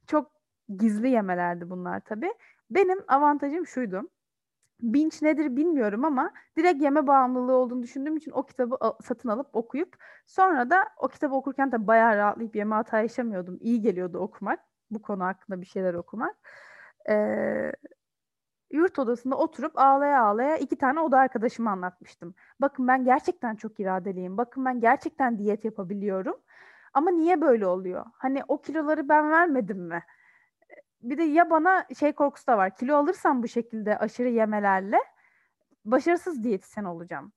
çok 0.07 0.31
gizli 0.77 1.09
yemelerdi 1.09 1.69
bunlar 1.69 1.99
tabii. 1.99 2.33
Benim 2.71 2.99
avantajım 3.07 3.67
şuydu. 3.67 4.09
Binge 4.81 5.17
nedir 5.21 5.55
bilmiyorum 5.55 6.05
ama 6.05 6.33
direkt 6.57 6.81
yeme 6.83 7.07
bağımlılığı 7.07 7.53
olduğunu 7.53 7.83
düşündüğüm 7.83 8.17
için 8.17 8.31
o 8.31 8.45
kitabı 8.45 8.77
satın 9.03 9.29
alıp 9.29 9.55
okuyup 9.55 9.95
sonra 10.27 10.69
da 10.69 10.87
o 10.97 11.07
kitabı 11.07 11.35
okurken 11.35 11.71
de 11.71 11.87
bayağı 11.87 12.17
rahatlayıp 12.17 12.55
yeme 12.55 12.75
hata 12.75 13.01
yaşamıyordum. 13.01 13.57
İyi 13.61 13.81
geliyordu 13.81 14.17
okumak. 14.17 14.59
Bu 14.91 15.01
konu 15.01 15.23
hakkında 15.23 15.61
bir 15.61 15.65
şeyler 15.65 15.93
okumak. 15.93 16.35
Ee, 17.09 17.71
yurt 18.71 18.99
odasında 18.99 19.35
oturup 19.35 19.79
ağlaya 19.79 20.23
ağlaya 20.23 20.57
iki 20.57 20.75
tane 20.75 20.99
oda 20.99 21.17
arkadaşıma 21.19 21.71
anlatmıştım. 21.71 22.35
Bakın 22.61 22.87
ben 22.87 23.05
gerçekten 23.05 23.55
çok 23.55 23.79
iradeliyim. 23.79 24.37
Bakın 24.37 24.65
ben 24.65 24.79
gerçekten 24.79 25.37
diyet 25.37 25.65
yapabiliyorum. 25.65 26.41
Ama 26.93 27.11
niye 27.11 27.41
böyle 27.41 27.67
oluyor? 27.67 28.05
Hani 28.13 28.41
o 28.47 28.61
kiloları 28.61 29.09
ben 29.09 29.31
vermedim 29.31 29.79
mi? 29.79 30.03
Bir 31.01 31.17
de 31.17 31.23
ya 31.23 31.49
bana 31.49 31.85
şey 31.99 32.13
korkusu 32.13 32.47
da 32.47 32.57
var. 32.57 32.75
Kilo 32.75 32.95
alırsam 32.95 33.43
bu 33.43 33.47
şekilde 33.47 33.97
aşırı 33.97 34.29
yemelerle 34.29 34.97
başarısız 35.85 36.43
diyetisyen 36.43 36.83
olacağım. 36.83 37.31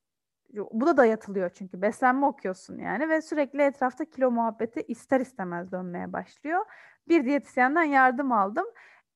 Bu 0.71 0.87
da 0.87 0.97
dayatılıyor 0.97 1.49
çünkü 1.49 1.81
beslenme 1.81 2.25
okuyorsun 2.25 2.77
yani 2.77 3.09
ve 3.09 3.21
sürekli 3.21 3.61
etrafta 3.61 4.05
kilo 4.05 4.31
muhabbeti 4.31 4.81
ister 4.81 5.19
istemez 5.19 5.71
dönmeye 5.71 6.13
başlıyor. 6.13 6.65
Bir 7.07 7.25
diyetisyenden 7.25 7.83
yardım 7.83 8.31
aldım 8.31 8.65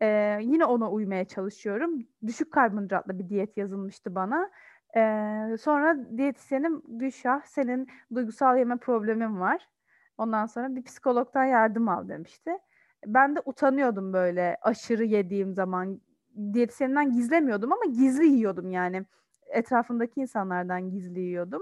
ee, 0.01 0.39
yine 0.41 0.65
ona 0.65 0.91
uymaya 0.91 1.25
çalışıyorum. 1.25 1.99
Düşük 2.27 2.51
karbonhidratlı 2.51 3.19
bir 3.19 3.29
diyet 3.29 3.57
yazılmıştı 3.57 4.15
bana. 4.15 4.49
Ee, 4.95 5.57
sonra 5.59 6.17
diyetisyenim 6.17 6.81
Gülşah 6.87 7.41
senin 7.45 7.87
duygusal 8.15 8.57
yeme 8.57 8.77
problemin 8.77 9.39
var. 9.39 9.67
Ondan 10.17 10.45
sonra 10.45 10.75
bir 10.75 10.83
psikologdan 10.83 11.43
yardım 11.43 11.89
al 11.89 12.09
demişti. 12.09 12.51
Ben 13.05 13.35
de 13.35 13.41
utanıyordum 13.45 14.13
böyle 14.13 14.57
aşırı 14.61 15.05
yediğim 15.05 15.53
zaman. 15.53 16.01
Diyetisyeninden 16.53 17.11
gizlemiyordum 17.11 17.73
ama 17.73 17.85
gizli 17.85 18.25
yiyordum 18.25 18.71
yani. 18.71 19.05
Etrafındaki 19.47 20.19
insanlardan 20.19 20.89
gizli 20.89 21.19
yiyordum. 21.19 21.61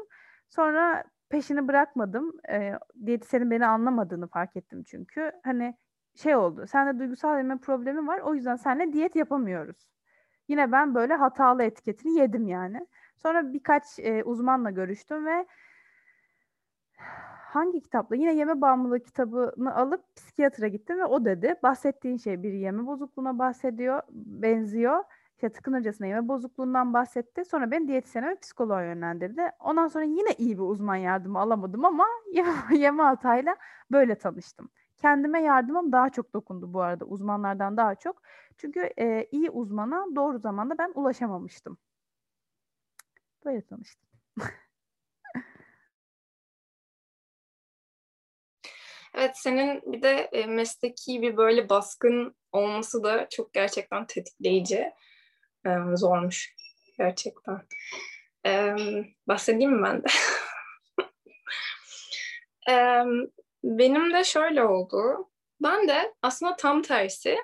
Sonra 0.50 1.04
peşini 1.30 1.68
bırakmadım. 1.68 2.34
E, 2.50 2.74
diyetisyenin 3.06 3.52
beni 3.52 3.66
anlamadığını 3.66 4.28
fark 4.28 4.56
ettim 4.56 4.84
çünkü. 4.84 5.32
Hani 5.44 5.76
şey 6.16 6.36
oldu. 6.36 6.68
Sende 6.68 7.00
duygusal 7.00 7.38
yeme 7.38 7.58
problemi 7.58 8.08
var. 8.08 8.20
O 8.20 8.36
yüzden 8.36 8.56
seninle 8.56 8.94
diyet 8.94 9.16
yapamıyoruz. 9.16 9.90
Yine 10.48 10.72
ben 10.72 10.96
böyle 10.96 11.14
hatalı 11.14 11.64
etiketini 11.64 12.20
yedim 12.20 12.48
yani. 12.48 12.88
Sonra 13.18 13.54
birkaç 13.54 13.84
e, 14.00 14.24
uzmanla 14.24 14.72
görüştüm 14.72 15.26
ve 15.26 15.46
hangi 17.56 17.82
kitapla? 17.82 18.16
Yine 18.16 18.36
yeme 18.36 18.62
bağımlılığı 18.62 19.00
kitabını 19.04 19.76
alıp 19.76 20.16
psikiyatra 20.16 20.68
gittim 20.68 21.00
ve 21.00 21.06
o 21.06 21.26
dedi. 21.26 21.56
Bahsettiğin 21.64 22.18
şey 22.18 22.44
bir 22.44 22.54
yeme 22.54 22.86
bozukluğuna 22.88 23.40
bahsediyor, 23.40 24.02
benziyor. 24.12 25.04
İşte 25.36 25.50
tıkınırcasına 25.50 26.08
yeme 26.08 26.28
bozukluğundan 26.28 26.94
bahsetti. 26.94 27.46
Sonra 27.46 27.72
beni 27.72 27.88
diyetisyene 27.88 28.28
ve 28.30 28.36
psikoloğa 28.36 28.84
yönlendirdi. 28.84 29.42
Ondan 29.60 29.88
sonra 29.88 30.06
yine 30.06 30.30
iyi 30.38 30.58
bir 30.58 30.64
uzman 30.64 30.96
yardımı 30.96 31.40
alamadım 31.40 31.86
ama 31.86 32.06
yeme 32.72 33.04
hatayla 33.04 33.56
böyle 33.92 34.16
tanıştım 34.16 34.70
kendime 35.06 35.42
yardımım 35.42 35.92
daha 35.92 36.10
çok 36.10 36.34
dokundu 36.34 36.74
bu 36.74 36.82
arada 36.82 37.06
uzmanlardan 37.06 37.78
daha 37.78 37.96
çok. 37.96 38.22
Çünkü 38.58 38.90
e, 39.00 39.28
iyi 39.32 39.50
uzmana 39.50 40.06
doğru 40.16 40.40
zamanda 40.40 40.78
ben 40.78 40.92
ulaşamamıştım. 40.96 41.78
Böyle 43.46 43.62
tanıştım. 43.62 44.10
Evet 49.14 49.38
senin 49.38 49.94
bir 49.94 50.02
de 50.02 50.10
e, 50.12 50.46
mesleki 50.46 51.22
bir 51.22 51.38
böyle 51.38 51.70
baskın 51.70 52.36
olması 52.52 53.04
da 53.04 53.28
çok 53.30 53.54
gerçekten 53.54 54.08
tetikleyici. 54.08 54.92
E, 55.66 55.70
zormuş 55.96 56.56
gerçekten. 56.98 57.62
Bahsedeyim 59.28 59.72
mi 59.72 59.84
ben 59.84 60.04
de? 60.04 60.08
benim 63.66 64.14
de 64.14 64.24
şöyle 64.24 64.64
oldu. 64.64 65.30
Ben 65.64 65.88
de 65.88 66.14
aslında 66.22 66.56
tam 66.56 66.82
tersi 66.82 67.38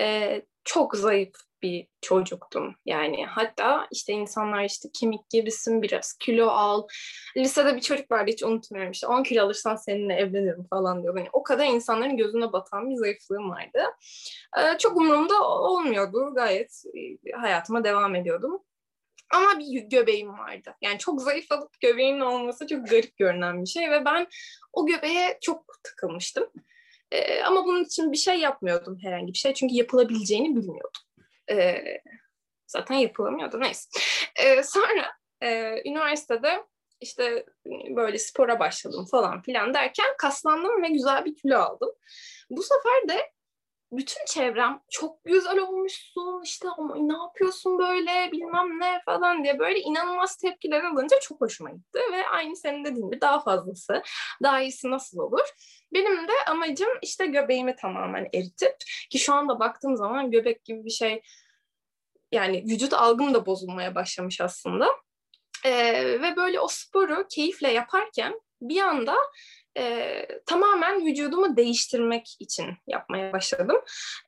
e, 0.00 0.42
çok 0.64 0.96
zayıf 0.96 1.32
bir 1.62 1.88
çocuktum. 2.00 2.74
Yani 2.86 3.26
hatta 3.26 3.86
işte 3.90 4.12
insanlar 4.12 4.64
işte 4.64 4.88
kemik 5.00 5.30
gibisin 5.30 5.82
biraz 5.82 6.16
kilo 6.20 6.46
al. 6.46 6.86
Lisede 7.36 7.76
bir 7.76 7.80
çocuk 7.80 8.10
vardı 8.10 8.30
hiç 8.30 8.42
unutmuyorum 8.42 8.92
işte 8.92 9.06
10 9.06 9.22
kilo 9.22 9.44
alırsan 9.44 9.76
seninle 9.76 10.14
evlenirim 10.14 10.66
falan 10.70 11.02
diyor. 11.02 11.18
Yani 11.18 11.28
o 11.32 11.42
kadar 11.42 11.66
insanların 11.66 12.16
gözüne 12.16 12.52
batan 12.52 12.90
bir 12.90 12.96
zayıflığım 12.96 13.50
vardı. 13.50 13.78
Ee, 14.58 14.78
çok 14.78 14.96
umurumda 14.96 15.48
olmuyordu. 15.48 16.34
Gayet 16.34 16.82
e, 16.94 17.32
hayatıma 17.32 17.84
devam 17.84 18.14
ediyordum. 18.14 18.62
Ama 19.34 19.58
bir 19.58 19.82
göbeğim 19.82 20.38
vardı. 20.38 20.74
Yani 20.80 20.98
çok 20.98 21.22
zayıf 21.22 21.52
alıp 21.52 21.80
göbeğin 21.80 22.20
olması 22.20 22.66
çok 22.66 22.88
garip 22.88 23.16
görünen 23.16 23.62
bir 23.62 23.68
şey 23.68 23.90
ve 23.90 24.04
ben 24.04 24.26
o 24.72 24.86
göbeğe 24.86 25.38
çok 25.42 25.74
takılmıştım. 25.82 26.52
Ee, 27.10 27.42
ama 27.42 27.64
bunun 27.64 27.84
için 27.84 28.12
bir 28.12 28.16
şey 28.16 28.38
yapmıyordum 28.38 28.98
herhangi 29.02 29.32
bir 29.32 29.38
şey. 29.38 29.54
Çünkü 29.54 29.74
yapılabileceğini 29.74 30.56
bilmiyordum. 30.56 31.02
Ee, 31.50 31.84
zaten 32.66 32.94
yapılamıyordu 32.94 33.60
neyse. 33.60 33.88
Ee, 34.42 34.62
sonra 34.62 35.12
e, 35.42 35.82
üniversitede 35.90 36.64
işte 37.00 37.46
böyle 37.96 38.18
spora 38.18 38.60
başladım 38.60 39.06
falan 39.10 39.42
filan 39.42 39.74
derken 39.74 40.06
kaslandım 40.18 40.82
ve 40.82 40.88
güzel 40.88 41.24
bir 41.24 41.36
kilo 41.36 41.58
aldım. 41.58 41.90
Bu 42.50 42.62
sefer 42.62 43.08
de 43.08 43.32
bütün 43.92 44.24
çevrem 44.26 44.80
çok 44.90 45.24
güzel 45.24 45.58
olmuşsun 45.58 46.42
işte 46.44 46.68
ama 46.78 46.96
ne 46.96 47.12
yapıyorsun 47.12 47.78
böyle? 47.78 48.32
Bilmem 48.32 48.80
ne 48.80 49.00
falan 49.04 49.44
diye 49.44 49.58
böyle 49.58 49.80
inanılmaz 49.80 50.36
tepkiler 50.36 50.84
alınca 50.84 51.20
çok 51.20 51.40
hoşuma 51.40 51.70
gitti 51.70 52.00
ve 52.12 52.28
aynı 52.28 52.56
senin 52.56 52.84
dediğin 52.84 53.10
gibi 53.10 53.20
daha 53.20 53.40
fazlası 53.40 54.02
daha 54.42 54.60
iyisi 54.60 54.90
nasıl 54.90 55.18
olur? 55.18 55.48
Benim 55.92 56.28
de 56.28 56.32
amacım 56.48 56.88
işte 57.02 57.26
göbeğimi 57.26 57.76
tamamen 57.76 58.28
eritip 58.34 58.76
ki 59.10 59.18
şu 59.18 59.34
anda 59.34 59.60
baktığım 59.60 59.96
zaman 59.96 60.30
göbek 60.30 60.64
gibi 60.64 60.84
bir 60.84 60.90
şey 60.90 61.22
yani 62.32 62.64
vücut 62.64 62.92
algım 62.92 63.34
da 63.34 63.46
bozulmaya 63.46 63.94
başlamış 63.94 64.40
aslında. 64.40 64.88
Ee, 65.64 66.04
ve 66.22 66.36
böyle 66.36 66.60
o 66.60 66.68
sporu 66.68 67.26
keyifle 67.28 67.72
yaparken 67.72 68.40
bir 68.60 68.80
anda 68.80 69.16
e, 69.78 70.26
tamamen 70.46 71.06
vücudumu 71.06 71.56
değiştirmek 71.56 72.36
için 72.40 72.66
yapmaya 72.86 73.32
başladım. 73.32 73.76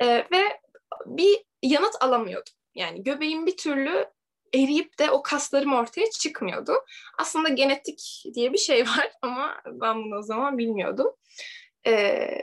E, 0.01 0.07
ve 0.07 0.61
bir 1.07 1.45
yanıt 1.63 1.95
alamıyordum. 2.01 2.53
Yani 2.75 3.03
göbeğim 3.03 3.47
bir 3.47 3.57
türlü 3.57 4.07
eriyip 4.55 4.99
de 4.99 5.11
o 5.11 5.23
kaslarım 5.23 5.73
ortaya 5.73 6.11
çıkmıyordu. 6.11 6.73
Aslında 7.19 7.49
genetik 7.49 8.25
diye 8.35 8.53
bir 8.53 8.59
şey 8.59 8.83
var 8.97 9.13
ama 9.23 9.57
ben 9.67 10.05
bunu 10.05 10.19
o 10.19 10.23
zaman 10.23 10.59
bilmiyordum. 10.59 11.13
Ee, 11.87 11.93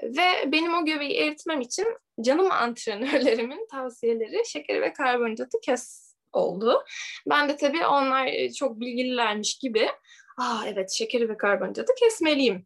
ve 0.03 0.51
benim 0.51 0.73
o 0.73 0.85
göbeği 0.85 1.13
eritmem 1.13 1.61
için 1.61 1.87
canım 2.21 2.51
antrenörlerimin 2.51 3.67
tavsiyeleri 3.71 4.49
şekeri 4.49 4.81
ve 4.81 4.93
karbonhidratı 4.93 5.59
kes 5.61 6.15
oldu. 6.33 6.83
Ben 7.29 7.49
de 7.49 7.57
tabii 7.57 7.85
onlar 7.85 8.29
çok 8.59 8.79
bilgililermiş 8.79 9.57
gibi 9.57 9.89
Aa 10.37 10.63
evet 10.67 10.91
şekeri 10.91 11.29
ve 11.29 11.37
karbonhidratı 11.37 11.95
kesmeliyim 11.95 12.65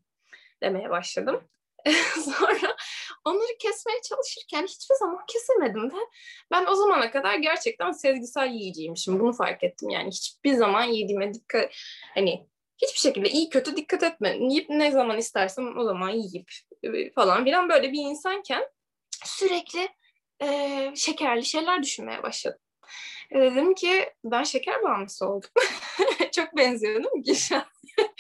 demeye 0.63 0.89
başladım. 0.89 1.50
Sonra 2.26 2.78
onları 3.26 3.58
kesmeye 3.60 4.02
çalışırken 4.02 4.63
hiçbir 4.63 4.95
zaman 4.95 5.26
kesemedim 5.28 5.91
de 5.91 5.95
ben 6.52 6.65
o 6.65 6.76
zamana 6.76 7.12
kadar 7.12 7.36
gerçekten 7.36 7.91
sezgisel 7.91 8.50
yiyeceğimmişim. 8.50 9.19
Bunu 9.19 9.34
fark 9.34 9.63
ettim. 9.63 9.89
Yani 9.89 10.10
hiçbir 10.10 10.54
zaman 10.54 10.84
yediğime 10.84 11.34
dikkat 11.34 11.74
hani 12.13 12.47
hiçbir 12.82 13.00
şekilde 13.00 13.30
iyi 13.30 13.50
kötü 13.50 13.78
dikkat 13.78 14.04
etme. 14.04 14.38
Yiyip 14.39 14.69
ne 14.69 14.91
zaman 14.91 15.17
istersem 15.17 15.78
o 15.78 15.84
zaman 15.84 16.10
yiyip 16.10 16.52
e, 16.84 17.12
falan 17.12 17.43
filan 17.43 17.69
böyle 17.69 17.91
bir 17.91 18.02
insanken 18.02 18.63
sürekli 19.26 19.89
e, 20.41 20.91
şekerli 20.95 21.45
şeyler 21.45 21.84
düşünmeye 21.84 22.24
başladım. 22.24 22.60
E, 23.32 23.39
dedim 23.39 23.74
ki 23.74 24.10
ben 24.24 24.43
şeker 24.43 24.84
bağımlısı 24.84 25.28
oldum. 25.28 25.50
Çok 26.32 26.58
benziyor 26.58 27.04
değil 27.04 27.52
mi? 27.52 27.63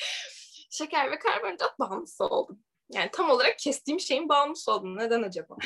şeker 0.71 1.11
ve 1.11 1.19
karbonhidrat 1.19 1.79
bağımlısı 1.79 2.25
oldum. 2.25 2.59
Yani 2.89 3.09
tam 3.11 3.29
olarak 3.29 3.59
kestiğim 3.59 3.99
şeyin 3.99 4.29
bağımlısı 4.29 4.71
oldum. 4.71 4.97
Neden 4.97 5.23
acaba? 5.23 5.55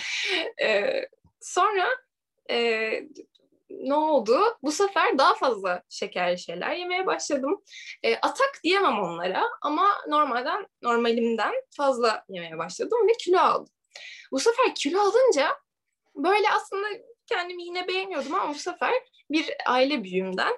Ee, 0.61 1.07
sonra 1.41 1.89
e, 2.49 2.57
ne 3.69 3.93
oldu? 3.93 4.57
Bu 4.63 4.71
sefer 4.71 5.17
daha 5.17 5.35
fazla 5.35 5.83
şekerli 5.89 6.39
şeyler 6.39 6.75
yemeye 6.75 7.05
başladım. 7.05 7.63
E, 8.03 8.15
atak 8.15 8.59
diyemem 8.63 8.99
onlara 8.99 9.43
ama 9.61 9.97
normalden 10.07 10.67
normalimden 10.81 11.53
fazla 11.77 12.25
yemeye 12.29 12.57
başladım 12.57 13.07
ve 13.07 13.13
kilo 13.13 13.39
aldım. 13.39 13.73
Bu 14.31 14.39
sefer 14.39 14.75
kilo 14.75 14.99
alınca 14.99 15.57
böyle 16.15 16.49
aslında 16.51 16.87
kendimi 17.25 17.63
yine 17.63 17.87
beğeniyordum 17.87 18.35
ama 18.35 18.53
bu 18.53 18.59
sefer 18.59 18.93
bir 19.31 19.53
aile 19.65 20.03
büyüğümden 20.03 20.53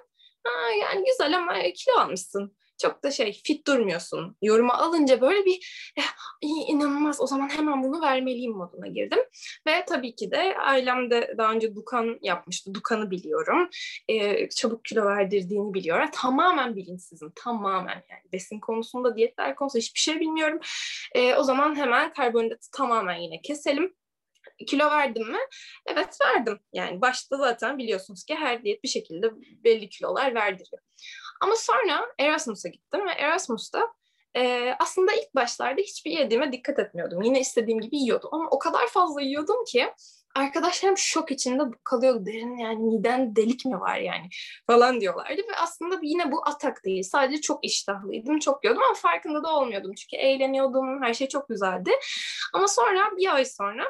yani 0.80 1.04
güzel 1.04 1.36
ama 1.36 1.54
kilo 1.60 1.98
almışsın 1.98 2.57
çok 2.78 3.02
da 3.02 3.10
şey 3.10 3.32
fit 3.32 3.66
durmuyorsun. 3.66 4.36
Yoruma 4.42 4.74
alınca 4.74 5.20
böyle 5.20 5.44
bir 5.44 5.92
eh, 5.96 6.68
inanılmaz 6.68 7.20
o 7.20 7.26
zaman 7.26 7.48
hemen 7.48 7.82
bunu 7.82 8.02
vermeliyim 8.02 8.52
moduna 8.52 8.86
girdim. 8.86 9.18
Ve 9.66 9.84
tabii 9.84 10.14
ki 10.14 10.30
de 10.30 10.56
ailem 10.58 11.10
de 11.10 11.34
daha 11.38 11.52
önce 11.52 11.74
Dukan 11.74 12.18
yapmıştı. 12.22 12.74
Dukan'ı 12.74 13.10
biliyorum. 13.10 13.68
Ee, 14.08 14.48
çabuk 14.48 14.84
kilo 14.84 15.04
verdirdiğini 15.04 15.74
biliyorum. 15.74 16.08
Tamamen 16.12 16.76
bilinçsizim. 16.76 17.32
Tamamen 17.34 18.04
yani 18.10 18.22
besin 18.32 18.60
konusunda, 18.60 19.16
diyetler 19.16 19.54
konusunda 19.54 19.80
hiçbir 19.80 20.00
şey 20.00 20.20
bilmiyorum. 20.20 20.60
Ee, 21.14 21.34
o 21.34 21.42
zaman 21.42 21.76
hemen 21.76 22.12
karbonhidratı 22.12 22.70
tamamen 22.70 23.16
yine 23.16 23.40
keselim 23.40 23.94
kilo 24.66 24.90
verdim 24.90 25.30
mi? 25.30 25.38
Evet 25.86 26.18
verdim. 26.26 26.58
Yani 26.72 27.00
başta 27.00 27.36
zaten 27.36 27.78
biliyorsunuz 27.78 28.24
ki 28.24 28.34
her 28.34 28.64
diyet 28.64 28.84
bir 28.84 28.88
şekilde 28.88 29.30
belli 29.64 29.88
kilolar 29.88 30.34
verdiriyor. 30.34 30.82
Ama 31.40 31.56
sonra 31.56 32.06
Erasmus'a 32.18 32.68
gittim 32.68 33.06
ve 33.06 33.10
Erasmus'ta 33.10 33.92
e, 34.36 34.74
aslında 34.78 35.12
ilk 35.12 35.34
başlarda 35.34 35.80
hiçbir 35.80 36.10
yediğime 36.10 36.52
dikkat 36.52 36.78
etmiyordum. 36.78 37.22
Yine 37.22 37.40
istediğim 37.40 37.80
gibi 37.80 37.96
yiyordum 37.96 38.30
ama 38.32 38.48
o 38.50 38.58
kadar 38.58 38.86
fazla 38.86 39.20
yiyordum 39.20 39.64
ki 39.64 39.92
arkadaşlarım 40.34 40.98
şok 40.98 41.30
içinde 41.30 41.62
kalıyordu. 41.84 42.26
Derin 42.26 42.56
yani 42.56 42.78
miden 42.78 43.36
delik 43.36 43.64
mi 43.64 43.80
var 43.80 43.96
yani 43.96 44.28
falan 44.66 45.00
diyorlardı 45.00 45.40
ve 45.40 45.56
aslında 45.56 45.98
yine 46.02 46.32
bu 46.32 46.48
atak 46.48 46.84
değil. 46.84 47.02
Sadece 47.02 47.40
çok 47.40 47.64
iştahlıydım, 47.64 48.38
çok 48.38 48.64
yiyordum 48.64 48.82
ama 48.82 48.94
farkında 48.94 49.42
da 49.42 49.56
olmuyordum. 49.56 49.94
Çünkü 49.94 50.16
eğleniyordum, 50.16 51.02
her 51.02 51.14
şey 51.14 51.28
çok 51.28 51.48
güzeldi. 51.48 51.90
Ama 52.54 52.68
sonra 52.68 53.16
bir 53.16 53.34
ay 53.34 53.44
sonra 53.44 53.84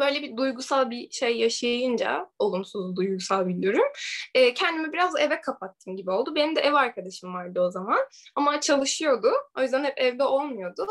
böyle 0.00 0.22
bir 0.22 0.36
duygusal 0.36 0.90
bir 0.90 1.10
şey 1.10 1.36
yaşayınca, 1.36 2.30
olumsuz 2.38 2.96
duygusal 2.96 3.48
bir 3.48 3.62
durum, 3.62 3.86
e, 4.34 4.54
kendimi 4.54 4.92
biraz 4.92 5.20
eve 5.20 5.40
kapattım 5.40 5.96
gibi 5.96 6.10
oldu. 6.10 6.34
Benim 6.34 6.56
de 6.56 6.60
ev 6.60 6.72
arkadaşım 6.72 7.34
vardı 7.34 7.60
o 7.60 7.70
zaman 7.70 7.98
ama 8.34 8.60
çalışıyordu. 8.60 9.30
O 9.58 9.62
yüzden 9.62 9.84
hep 9.84 9.94
evde 9.96 10.24
olmuyordu. 10.24 10.86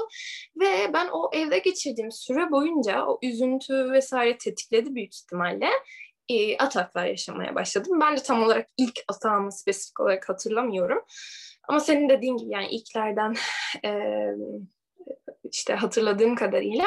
Ve 0.60 0.94
ben 0.94 1.08
o 1.12 1.30
evde 1.34 1.60
geçirdiğim 1.60 2.12
süre 2.12 2.52
boyunca 2.52 3.06
o 3.06 3.20
üzüntü 3.22 3.92
vesaire 3.92 4.38
tetikledi 4.38 4.96
büyük 4.96 5.16
ihtimalle. 5.16 5.70
E, 6.30 6.58
ataklar 6.58 7.06
yaşamaya 7.06 7.56
başladım. 7.56 8.00
Ben 8.02 8.18
de 8.18 8.24
tam 8.24 8.44
olarak 8.44 8.70
ilk 8.78 9.00
atağımı 9.08 9.52
spesifik 9.52 10.00
olarak 10.00 10.30
hatırlamıyorum. 10.30 11.02
Ama 11.68 11.80
senin 11.80 12.10
dediğin 12.10 12.38
gibi 12.38 12.54
yani 12.54 12.68
ilklerden 12.68 13.36
işte 15.52 15.76
hatırladığım 15.76 16.36
kadarıyla. 16.36 16.86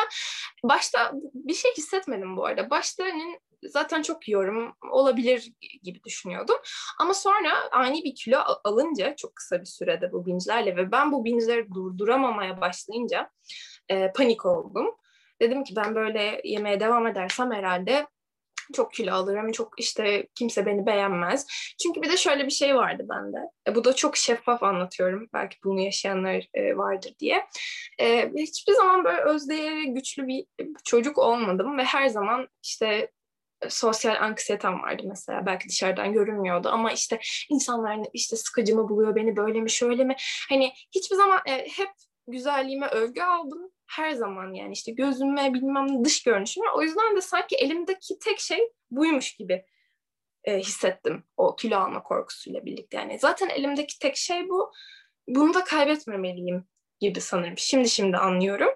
Başta 0.64 1.12
bir 1.34 1.54
şey 1.54 1.70
hissetmedim 1.76 2.36
bu 2.36 2.46
arada. 2.46 2.70
Başta 2.70 3.04
hani 3.04 3.40
zaten 3.62 4.02
çok 4.02 4.28
yiyorum 4.28 4.76
olabilir 4.90 5.52
gibi 5.82 6.04
düşünüyordum. 6.04 6.56
Ama 7.00 7.14
sonra 7.14 7.70
ani 7.72 8.04
bir 8.04 8.14
kilo 8.14 8.38
alınca 8.64 9.16
çok 9.16 9.36
kısa 9.36 9.60
bir 9.60 9.66
sürede 9.66 10.12
bu 10.12 10.26
binge'lerle 10.26 10.76
ve 10.76 10.92
ben 10.92 11.12
bu 11.12 11.24
binge'leri 11.24 11.70
durduramamaya 11.74 12.60
başlayınca 12.60 13.30
e, 13.88 14.12
panik 14.12 14.46
oldum. 14.46 14.86
Dedim 15.40 15.64
ki 15.64 15.76
ben 15.76 15.94
böyle 15.94 16.40
yemeye 16.44 16.80
devam 16.80 17.06
edersem 17.06 17.52
herhalde 17.52 18.06
çok 18.72 18.92
kilo 18.92 19.12
alırım, 19.12 19.52
çok 19.52 19.80
işte 19.80 20.26
kimse 20.34 20.66
beni 20.66 20.86
beğenmez. 20.86 21.46
Çünkü 21.82 22.02
bir 22.02 22.10
de 22.10 22.16
şöyle 22.16 22.46
bir 22.46 22.50
şey 22.50 22.76
vardı 22.76 23.06
bende. 23.08 23.38
E, 23.68 23.74
bu 23.74 23.84
da 23.84 23.92
çok 23.92 24.16
şeffaf 24.16 24.62
anlatıyorum. 24.62 25.28
Belki 25.34 25.56
bunu 25.64 25.80
yaşayanlar 25.80 26.48
e, 26.54 26.76
vardır 26.76 27.14
diye. 27.18 27.46
E, 28.00 28.30
hiçbir 28.36 28.72
zaman 28.72 29.04
böyle 29.04 29.20
özdeğeri 29.20 29.94
güçlü 29.94 30.26
bir 30.26 30.46
çocuk 30.84 31.18
olmadım 31.18 31.78
ve 31.78 31.84
her 31.84 32.06
zaman 32.06 32.48
işte 32.62 33.10
sosyal 33.68 34.22
anksiyetem 34.22 34.82
vardı 34.82 35.02
mesela. 35.06 35.46
Belki 35.46 35.68
dışarıdan 35.68 36.12
görünmüyordu 36.12 36.68
ama 36.68 36.92
işte 36.92 37.20
insanlar 37.50 37.98
işte 38.12 38.36
sıkıcı 38.36 38.76
mı 38.76 38.88
buluyor 38.88 39.14
beni 39.14 39.36
böyle 39.36 39.60
mi 39.60 39.70
şöyle 39.70 40.04
mi? 40.04 40.16
Hani 40.48 40.72
hiçbir 40.94 41.16
zaman 41.16 41.40
e, 41.46 41.52
hep 41.52 41.90
güzelliğime 42.26 42.86
övgü 42.86 43.22
aldım 43.22 43.70
her 43.86 44.12
zaman 44.12 44.52
yani 44.52 44.72
işte 44.72 44.92
gözüme 44.92 45.54
bilmem 45.54 46.04
dış 46.04 46.22
görünüşüme. 46.22 46.66
O 46.76 46.82
yüzden 46.82 47.16
de 47.16 47.20
sanki 47.20 47.56
elimdeki 47.56 48.18
tek 48.18 48.40
şey 48.40 48.72
buymuş 48.90 49.36
gibi 49.36 49.64
e, 50.44 50.58
hissettim 50.58 51.24
o 51.36 51.56
kilo 51.56 51.76
alma 51.76 52.02
korkusuyla 52.02 52.64
birlikte. 52.64 52.96
Yani 52.96 53.18
zaten 53.18 53.48
elimdeki 53.48 53.98
tek 53.98 54.16
şey 54.16 54.48
bu. 54.48 54.72
Bunu 55.28 55.54
da 55.54 55.64
kaybetmemeliyim 55.64 56.64
gibi 57.00 57.20
sanırım. 57.20 57.58
Şimdi 57.58 57.88
şimdi 57.88 58.16
anlıyorum. 58.16 58.70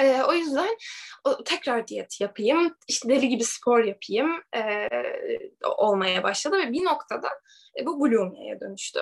E, 0.00 0.22
o 0.22 0.32
yüzden 0.32 0.76
o, 1.24 1.44
tekrar 1.44 1.88
diyet 1.88 2.20
yapayım, 2.20 2.76
işte 2.88 3.08
deli 3.08 3.28
gibi 3.28 3.44
spor 3.44 3.84
yapayım 3.84 4.42
e, 4.56 4.88
olmaya 5.64 6.22
başladı 6.22 6.58
ve 6.58 6.72
bir 6.72 6.84
noktada 6.84 7.28
e, 7.80 7.86
bu 7.86 8.00
bulimia'ya 8.00 8.60
dönüştü. 8.60 9.00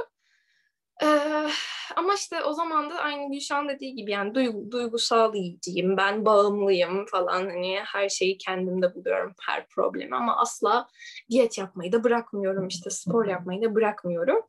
Ee, 1.02 1.48
ama 1.96 2.14
işte 2.14 2.44
o 2.44 2.52
zaman 2.52 2.90
da 2.90 2.94
aynı 2.94 3.32
Gülşah'ın 3.32 3.68
dediği 3.68 3.94
gibi 3.94 4.10
yani 4.10 4.34
duygu, 4.34 4.70
duygusal 4.70 5.34
yiyiciyim, 5.34 5.96
ben 5.96 6.24
bağımlıyım 6.24 7.06
falan 7.06 7.46
hani 7.46 7.80
her 7.84 8.08
şeyi 8.08 8.38
kendimde 8.38 8.94
buluyorum 8.94 9.34
her 9.46 9.68
problemi 9.68 10.16
ama 10.16 10.36
asla 10.36 10.88
diyet 11.30 11.58
yapmayı 11.58 11.92
da 11.92 12.04
bırakmıyorum 12.04 12.68
işte 12.68 12.90
spor 12.90 13.26
yapmayı 13.26 13.62
da 13.62 13.74
bırakmıyorum. 13.74 14.42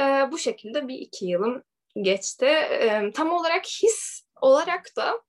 Ee, 0.00 0.28
bu 0.32 0.38
şekilde 0.38 0.88
bir 0.88 0.98
iki 0.98 1.26
yılım 1.26 1.62
geçti. 2.02 2.46
Ee, 2.46 3.10
tam 3.14 3.32
olarak 3.32 3.64
his 3.66 4.26
olarak 4.40 4.96
da 4.96 5.22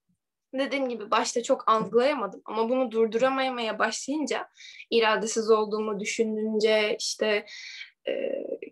dediğim 0.54 0.90
gibi 0.90 1.12
başta 1.12 1.44
çok 1.44 1.70
algılayamadım 1.70 2.42
ama 2.46 2.70
bunu 2.70 2.92
durduramamaya 2.92 3.80
başlayınca 3.80 4.50
iradesiz 4.92 5.52
olduğumu 5.52 6.00
düşününce 6.00 6.96
işte 7.00 7.46
e, 8.08 8.14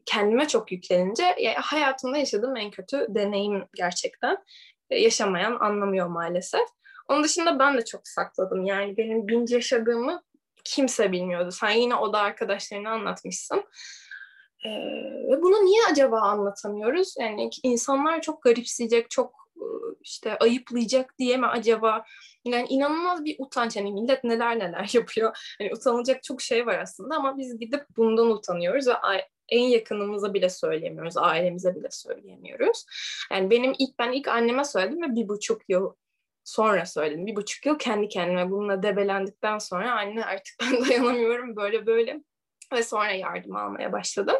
kendime 0.05 0.47
çok 0.47 0.71
yüklenince 0.71 1.35
ya, 1.39 1.53
hayatımda 1.61 2.17
yaşadığım 2.17 2.57
en 2.57 2.71
kötü 2.71 3.05
deneyim 3.09 3.65
gerçekten. 3.75 4.37
E, 4.89 4.99
yaşamayan 4.99 5.57
anlamıyor 5.59 6.07
maalesef. 6.07 6.67
Onun 7.07 7.23
dışında 7.23 7.59
ben 7.59 7.77
de 7.77 7.85
çok 7.85 8.07
sakladım. 8.07 8.65
Yani 8.65 8.97
benim 8.97 9.27
bince 9.27 9.55
yaşadığımı 9.55 10.23
kimse 10.63 11.11
bilmiyordu. 11.11 11.51
Sen 11.51 11.69
yine 11.69 11.95
oda 11.95 12.19
arkadaşlarına 12.19 12.89
anlatmışsın. 12.89 13.63
Ee, 14.65 14.69
ve 15.31 15.41
bunu 15.41 15.65
niye 15.65 15.81
acaba 15.91 16.21
anlatamıyoruz? 16.21 17.15
Yani 17.19 17.49
insanlar 17.63 18.21
çok 18.21 18.43
garipseyecek, 18.43 19.09
çok 19.09 19.45
işte 20.01 20.37
ayıplayacak 20.37 21.17
diye 21.19 21.37
mi 21.37 21.47
acaba? 21.47 22.05
Yani 22.45 22.67
inanılmaz 22.69 23.25
bir 23.25 23.35
utanç. 23.39 23.75
Hani 23.75 23.91
millet 23.91 24.23
neler 24.23 24.59
neler 24.59 24.89
yapıyor. 24.93 25.55
Hani 25.59 25.73
utanılacak 25.73 26.23
çok 26.23 26.41
şey 26.41 26.65
var 26.65 26.79
aslında 26.79 27.15
ama 27.15 27.37
biz 27.37 27.59
gidip 27.59 27.85
bundan 27.97 28.31
utanıyoruz 28.31 28.87
ve 28.87 28.93
en 29.49 29.63
yakınımıza 29.63 30.33
bile 30.33 30.49
söyleyemiyoruz, 30.49 31.17
ailemize 31.17 31.75
bile 31.75 31.87
söyleyemiyoruz. 31.91 32.85
Yani 33.31 33.49
benim 33.49 33.73
ilk 33.79 33.99
ben 33.99 34.11
ilk 34.11 34.27
anneme 34.27 34.63
söyledim 34.63 35.01
ve 35.01 35.15
bir 35.15 35.27
buçuk 35.27 35.61
yıl 35.69 35.93
sonra 36.43 36.85
söyledim. 36.85 37.25
Bir 37.25 37.35
buçuk 37.35 37.65
yıl 37.65 37.79
kendi 37.79 38.07
kendime 38.07 38.51
bununla 38.51 38.83
debelendikten 38.83 39.57
sonra 39.57 39.91
anne 39.91 40.25
artık 40.25 40.55
ben 40.61 40.85
dayanamıyorum 40.85 41.55
böyle 41.55 41.85
böyle 41.85 42.21
ve 42.73 42.83
sonra 42.83 43.11
yardım 43.11 43.55
almaya 43.55 43.91
başladım. 43.91 44.35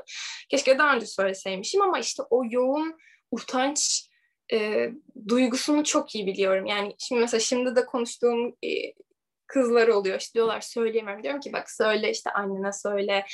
Keşke 0.49 0.77
daha 0.77 0.95
önce 0.95 1.05
söyleseymişim 1.05 1.81
ama 1.81 1.99
işte 1.99 2.23
o 2.29 2.43
yoğun 2.49 2.97
utanç 3.31 4.09
e, 4.53 4.89
duygusunu 5.27 5.83
çok 5.83 6.15
iyi 6.15 6.27
biliyorum. 6.27 6.65
Yani 6.65 6.95
şimdi 6.97 7.21
mesela 7.21 7.41
şimdi 7.41 7.75
de 7.75 7.85
konuştuğum 7.85 8.55
e, 8.63 8.93
kızlar 9.47 9.87
oluyor. 9.87 10.19
İşte 10.19 10.33
diyorlar 10.33 10.61
söyleyemem. 10.61 11.23
Diyorum 11.23 11.39
ki 11.39 11.53
bak 11.53 11.71
söyle 11.71 12.11
işte 12.11 12.31
annene 12.31 12.73
söyle. 12.73 13.25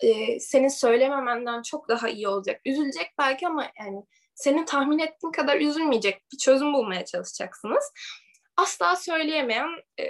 E, 0.00 0.40
senin 0.40 0.68
söylememenden 0.68 1.62
çok 1.62 1.88
daha 1.88 2.08
iyi 2.08 2.28
olacak. 2.28 2.60
Üzülecek 2.64 3.10
belki 3.18 3.46
ama 3.46 3.66
yani 3.80 4.02
senin 4.34 4.64
tahmin 4.64 4.98
ettiğin 4.98 5.32
kadar 5.32 5.60
üzülmeyecek 5.60 6.22
bir 6.32 6.38
çözüm 6.38 6.74
bulmaya 6.74 7.04
çalışacaksınız. 7.04 7.92
Asla 8.56 8.96
söyleyemeyen 8.96 9.68
e, 10.00 10.04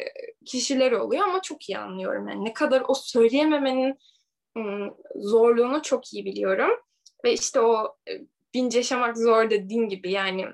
kişiler 0.47 0.93
oluyor 0.93 1.25
ama 1.25 1.43
çok 1.43 1.69
iyi 1.69 1.79
anlıyorum. 1.79 2.29
Yani 2.29 2.45
ne 2.45 2.53
kadar 2.53 2.83
o 2.89 2.95
söyleyememenin 2.95 3.99
zorluğunu 5.17 5.83
çok 5.83 6.13
iyi 6.15 6.25
biliyorum. 6.25 6.71
Ve 7.25 7.33
işte 7.33 7.61
o 7.61 7.97
bince 8.55 8.79
yaşamak 8.79 9.19
zor 9.19 9.51
dediğin 9.51 9.89
gibi 9.89 10.13
yani 10.13 10.47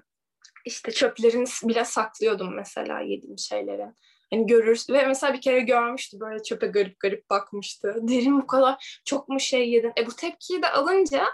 işte 0.64 0.92
çöplerini 0.92 1.44
bile 1.64 1.84
saklıyordum 1.84 2.54
mesela 2.54 3.00
yediğim 3.00 3.38
şeyleri. 3.38 3.86
Hani 4.34 4.46
görürsün 4.46 4.94
ve 4.94 5.06
mesela 5.06 5.32
bir 5.32 5.40
kere 5.40 5.60
görmüştü 5.60 6.20
böyle 6.20 6.42
çöpe 6.42 6.66
garip 6.66 7.00
garip 7.00 7.30
bakmıştı. 7.30 7.96
Derin 8.02 8.42
bu 8.42 8.46
kadar 8.46 9.00
çok 9.04 9.28
mu 9.28 9.40
şey 9.40 9.70
yedin? 9.70 9.92
E 9.98 10.06
bu 10.06 10.16
tepkiyi 10.16 10.62
de 10.62 10.68
alınca 10.68 11.24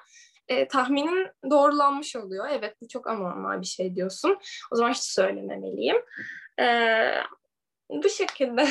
e, 0.48 0.68
tahminin 0.68 1.28
doğrulanmış 1.50 2.16
oluyor. 2.16 2.46
Evet 2.50 2.76
bu 2.82 2.88
çok 2.88 3.06
anormal 3.06 3.60
bir 3.60 3.66
şey 3.66 3.94
diyorsun. 3.94 4.38
O 4.72 4.76
zaman 4.76 4.90
hiç 4.90 4.98
söylememeliyim. 4.98 5.96
E, 6.60 6.66
bu 7.90 8.08
şekilde. 8.08 8.68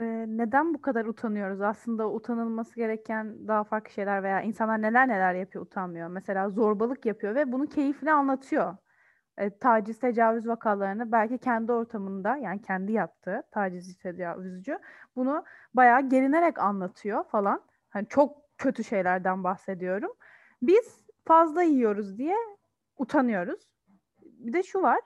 Ee, 0.00 0.04
neden 0.26 0.74
bu 0.74 0.80
kadar 0.80 1.04
utanıyoruz? 1.04 1.60
Aslında 1.60 2.10
utanılması 2.10 2.76
gereken 2.76 3.48
daha 3.48 3.64
farklı 3.64 3.92
şeyler 3.92 4.22
veya 4.22 4.40
insanlar 4.40 4.82
neler 4.82 5.08
neler 5.08 5.34
yapıyor 5.34 5.64
utanmıyor. 5.64 6.08
Mesela 6.08 6.50
zorbalık 6.50 7.06
yapıyor 7.06 7.34
ve 7.34 7.52
bunu 7.52 7.66
keyifle 7.66 8.12
anlatıyor. 8.12 8.76
E, 9.38 9.58
taciz, 9.58 9.98
tecavüz 10.00 10.48
vakalarını 10.48 11.12
belki 11.12 11.38
kendi 11.38 11.72
ortamında 11.72 12.36
yani 12.36 12.62
kendi 12.62 12.92
yaptığı 12.92 13.42
taciz, 13.50 13.98
tecavüzcü 13.98 14.78
bunu 15.16 15.44
bayağı 15.74 16.08
gerinerek 16.08 16.58
anlatıyor 16.58 17.24
falan. 17.24 17.62
Hani 17.90 18.08
çok 18.08 18.58
kötü 18.58 18.84
şeylerden 18.84 19.44
bahsediyorum. 19.44 20.12
Biz 20.62 21.06
fazla 21.24 21.62
yiyoruz 21.62 22.18
diye 22.18 22.36
utanıyoruz. 22.98 23.60
Bir 24.22 24.52
de 24.52 24.62
şu 24.62 24.82
var. 24.82 25.00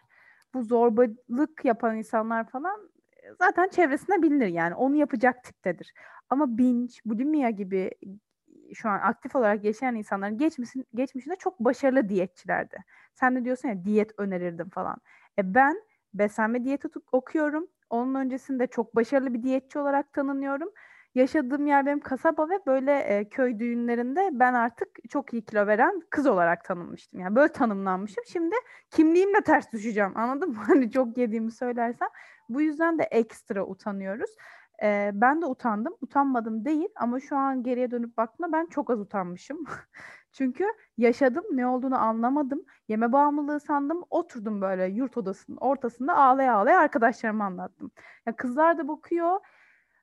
Bu 0.55 0.63
zorbalık 0.63 1.65
yapan 1.65 1.97
insanlar 1.97 2.49
falan 2.49 2.91
zaten 3.39 3.69
çevresinde 3.69 4.23
bilinir 4.23 4.47
yani 4.47 4.75
onu 4.75 4.97
yapacak 4.97 5.45
tiptedir. 5.45 5.95
Ama 6.31 6.59
binge, 6.59 6.95
bulimia 7.05 7.51
gibi 7.51 7.91
şu 8.75 8.89
an 8.89 8.99
aktif 8.99 9.37
olarak 9.37 9.65
yaşayan 9.65 9.95
insanların 9.95 10.39
geçmişin, 10.39 10.87
geçmişinde 10.95 11.37
çok 11.37 11.61
başarılı 11.61 12.09
diyetçilerdi. 12.09 12.77
Sen 13.15 13.37
de 13.37 13.45
diyorsun 13.45 13.69
ya 13.69 13.85
diyet 13.85 14.13
önerirdim 14.19 14.71
falan. 14.71 14.97
E 15.39 15.55
ben 15.55 15.83
beslenme 16.15 16.65
diyeti 16.65 16.89
okuyorum. 17.13 17.67
Onun 17.91 18.15
öncesinde 18.15 18.67
çok 18.67 18.97
başarılı 18.97 19.35
bir 19.35 19.43
diyetçi 19.43 19.79
olarak 19.79 20.13
tanınıyorum. 20.13 20.71
Yaşadığım 21.15 21.67
yer 21.67 21.87
benim 21.87 22.01
kasaba 22.01 22.49
ve 22.49 22.59
böyle 22.67 22.99
e, 22.99 23.29
köy 23.29 23.59
düğünlerinde 23.59 24.31
ben 24.33 24.55
artık 24.55 24.89
çok 25.11 25.33
iyi 25.33 25.45
kilo 25.45 25.67
veren 25.67 26.03
kız 26.11 26.27
olarak 26.27 26.65
tanınmıştım. 26.65 27.21
Yani 27.21 27.37
böyle 27.37 27.53
tanımlanmışım. 27.53 28.25
Şimdi 28.27 28.55
kimliğimle 28.91 29.41
ters 29.41 29.73
düşeceğim. 29.73 30.13
Anladın 30.15 30.49
mı? 30.49 30.57
Hani 30.67 30.91
çok 30.91 31.19
yediğimi 31.19 31.53
söylersem. 31.53 32.09
Bu 32.49 32.61
yüzden 32.61 32.99
de 32.99 33.03
ekstra 33.03 33.67
utanıyoruz. 33.67 34.31
Ee, 34.83 35.11
ben 35.15 35.43
de 35.43 35.47
utandım. 35.47 35.95
Utanmadım 36.01 36.65
değil 36.65 36.89
ama 36.97 37.21
şu 37.21 37.37
an 37.37 37.63
geriye 37.63 37.91
dönüp 37.91 38.17
baktığımda 38.17 38.53
ben 38.53 38.67
çok 38.67 38.91
az 38.91 39.01
utanmışım. 39.01 39.65
Çünkü 40.33 40.65
yaşadım, 40.99 41.45
ne 41.53 41.67
olduğunu 41.67 41.99
anlamadım. 41.99 42.65
Yeme 42.89 43.13
bağımlılığı 43.13 43.61
sandım. 43.61 44.03
Oturdum 44.11 44.61
böyle 44.61 44.87
yurt 44.87 45.17
odasının 45.17 45.57
ortasında 45.57 46.17
ağlaya 46.17 46.55
ağlaya 46.55 46.79
arkadaşlarıma 46.79 47.45
anlattım. 47.45 47.91
Ya 48.27 48.37
kızlar 48.37 48.79
da 48.79 48.89
bakıyor. 48.89 49.41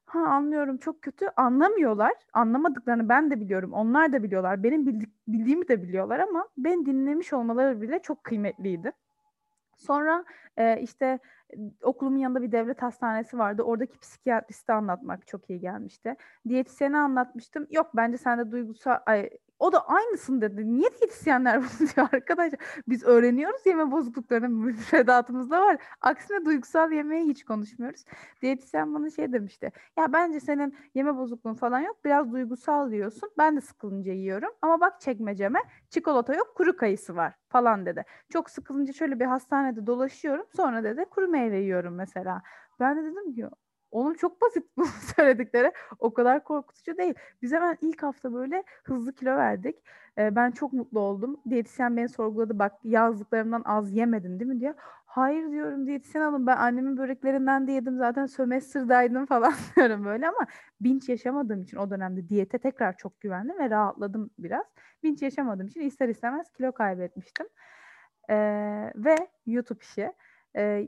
Ha 0.06 0.20
anlıyorum 0.20 0.78
çok 0.78 1.02
kötü. 1.02 1.28
Anlamıyorlar. 1.38 2.14
Anlamadıklarını 2.34 3.10
ben 3.10 3.32
de 3.32 3.40
biliyorum. 3.42 3.74
Onlar 3.74 4.14
da 4.14 4.24
biliyorlar. 4.24 4.64
Benim 4.64 4.86
bildik, 4.88 5.10
bildiğimi 5.28 5.68
de 5.68 5.84
biliyorlar 5.84 6.20
ama 6.20 6.48
ben 6.58 6.86
dinlemiş 6.86 7.34
olmaları 7.34 7.82
bile 7.82 8.02
çok 8.02 8.24
kıymetliydi. 8.24 8.92
Sonra 9.78 10.26
e, 10.58 10.82
işte 10.82 11.20
okulumun 11.84 12.18
yanında 12.18 12.42
bir 12.42 12.52
devlet 12.52 12.82
hastanesi 12.82 13.38
vardı. 13.38 13.64
Oradaki 13.64 14.00
psikiyatristi 14.00 14.72
anlatmak 14.72 15.28
çok 15.28 15.50
iyi 15.50 15.60
gelmişti. 15.60 16.16
Diyetisyeni 16.50 16.98
anlatmıştım. 16.98 17.68
Yok 17.72 17.92
bence 17.96 18.18
sende 18.18 18.52
duygusal 18.52 19.00
ay, 19.06 19.30
o 19.60 19.72
da 19.72 19.88
aynısın 19.88 20.42
dedi. 20.42 20.74
Niye 20.74 20.90
diyetisyenler 20.90 21.62
bunu 21.62 21.90
diyor 21.96 22.08
arkadaşlar? 22.14 22.60
Biz 22.88 23.04
öğreniyoruz 23.04 23.66
yeme 23.66 23.92
bozukluklarını 23.92 24.50
müfredatımızda 24.50 25.62
var. 25.62 25.78
Aksine 26.02 26.46
duygusal 26.46 26.92
yemeği 26.92 27.26
hiç 27.26 27.44
konuşmuyoruz. 27.46 28.06
Diyetisyen 28.42 28.94
bana 28.94 29.10
şey 29.10 29.34
demişti. 29.34 29.72
Ya 29.98 30.14
bence 30.14 30.40
senin 30.40 30.78
yeme 30.96 31.18
bozukluğun 31.18 31.54
falan 31.54 31.80
yok. 31.80 32.06
Biraz 32.06 32.32
duygusal 32.32 32.92
diyorsun. 32.92 33.30
Ben 33.38 33.58
de 33.58 33.62
sıkılınca 33.62 34.14
yiyorum. 34.14 34.50
Ama 34.62 34.80
bak 34.80 35.02
çekmeceme 35.02 35.60
çikolata 35.90 36.34
yok 36.34 36.54
kuru 36.56 36.78
kayısı 36.78 37.16
var 37.16 37.34
falan 37.50 37.86
dedi. 37.86 38.06
Çok 38.30 38.50
sıkılınca 38.50 38.94
şöyle 38.94 39.20
bir 39.20 39.26
hastanede 39.26 39.88
dolaşıyorum. 39.88 40.46
Sonra 40.56 40.84
dedi 40.84 41.06
kuru 41.10 41.28
meyve 41.28 41.60
yiyorum 41.60 41.96
mesela. 41.96 42.42
Ben 42.80 42.98
de 42.98 43.04
dedim 43.04 43.34
ki 43.34 43.46
onun 43.92 44.14
çok 44.14 44.42
basit 44.42 44.64
bu 44.78 44.86
söyledikleri. 44.86 45.72
O 46.00 46.14
kadar 46.14 46.44
korkutucu 46.44 46.98
değil. 46.98 47.14
Biz 47.42 47.52
hemen 47.52 47.78
ilk 47.82 48.04
hafta 48.04 48.34
böyle 48.34 48.64
hızlı 48.84 49.14
kilo 49.14 49.36
verdik. 49.36 49.76
Ee, 50.18 50.36
ben 50.36 50.52
çok 50.52 50.74
mutlu 50.74 51.00
oldum. 51.00 51.38
Diyetisyen 51.50 51.98
beni 51.98 52.10
sorguladı. 52.10 52.60
Bak 52.60 52.74
yazdıklarımdan 52.84 53.62
az 53.66 53.92
yemedin 53.92 54.40
değil 54.40 54.52
mi 54.52 54.60
diye. 54.60 54.76
Hayır 55.06 55.52
diyorum 55.52 55.88
diyetisyen 55.88 56.22
hanım 56.22 56.48
ben 56.48 56.58
annemin 56.58 56.98
böreklerinden 56.98 57.68
de 57.68 57.72
yedim 57.72 57.98
zaten 57.98 58.26
sömestr'daydım 58.26 59.26
falan 59.26 59.54
diyorum 59.76 60.06
böyle 60.06 60.28
ama 60.28 60.48
binç 60.82 61.10
yaşamadığım 61.10 61.62
için 61.62 61.78
o 61.78 61.90
dönemde 61.90 62.30
diyete 62.30 62.58
tekrar 62.58 62.98
çok 62.98 63.22
güvendim 63.22 63.60
ve 63.60 63.70
rahatladım 63.70 64.30
biraz. 64.40 64.66
Binç 65.04 65.22
yaşamadığım 65.22 65.68
için 65.68 65.82
ister 65.82 66.10
istemez 66.10 66.52
kilo 66.52 66.72
kaybetmiştim. 66.72 67.48
Ee, 68.30 68.36
ve 68.96 69.16
YouTube 69.46 69.80
işi. 69.82 70.14
Ee, 70.56 70.88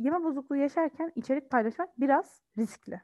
yeme 0.00 0.24
bozukluğu 0.24 0.56
yaşarken 0.56 1.12
içerik 1.16 1.50
paylaşmak 1.50 2.00
biraz 2.00 2.42
riskli. 2.58 3.00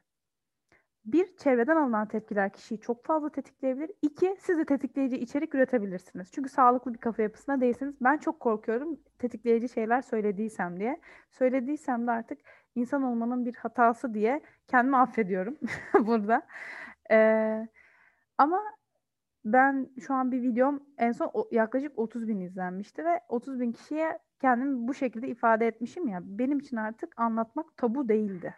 Bir, 1.05 1.37
çevreden 1.37 1.75
alınan 1.75 2.07
tepkiler 2.07 2.53
kişiyi 2.53 2.79
çok 2.79 3.05
fazla 3.05 3.29
tetikleyebilir. 3.29 3.91
İki, 4.01 4.35
siz 4.39 4.57
de 4.57 4.65
tetikleyici 4.65 5.17
içerik 5.17 5.55
üretebilirsiniz. 5.55 6.31
Çünkü 6.31 6.49
sağlıklı 6.49 6.93
bir 6.93 6.99
kafa 6.99 7.21
yapısına 7.21 7.61
değilsiniz. 7.61 7.95
Ben 8.01 8.17
çok 8.17 8.39
korkuyorum 8.39 8.99
tetikleyici 9.19 9.69
şeyler 9.69 10.01
söylediysem 10.01 10.79
diye. 10.79 11.01
Söylediysem 11.31 12.07
de 12.07 12.11
artık 12.11 12.39
insan 12.75 13.03
olmanın 13.03 13.45
bir 13.45 13.55
hatası 13.55 14.13
diye 14.13 14.41
kendimi 14.67 14.97
affediyorum 14.97 15.57
burada. 15.99 16.41
Ee, 17.11 17.67
ama 18.37 18.63
ben 19.45 19.89
şu 20.07 20.13
an 20.13 20.31
bir 20.31 20.41
videom 20.41 20.83
en 20.97 21.11
son 21.11 21.31
yaklaşık 21.51 21.99
30 21.99 22.27
bin 22.27 22.39
izlenmişti 22.39 23.05
ve 23.05 23.19
30 23.29 23.59
bin 23.59 23.71
kişiye 23.71 24.19
kendimi 24.41 24.87
bu 24.87 24.93
şekilde 24.93 25.27
ifade 25.27 25.67
etmişim 25.67 26.07
ya 26.07 26.19
benim 26.23 26.59
için 26.59 26.77
artık 26.77 27.19
anlatmak 27.19 27.77
tabu 27.77 28.09
değildi. 28.09 28.55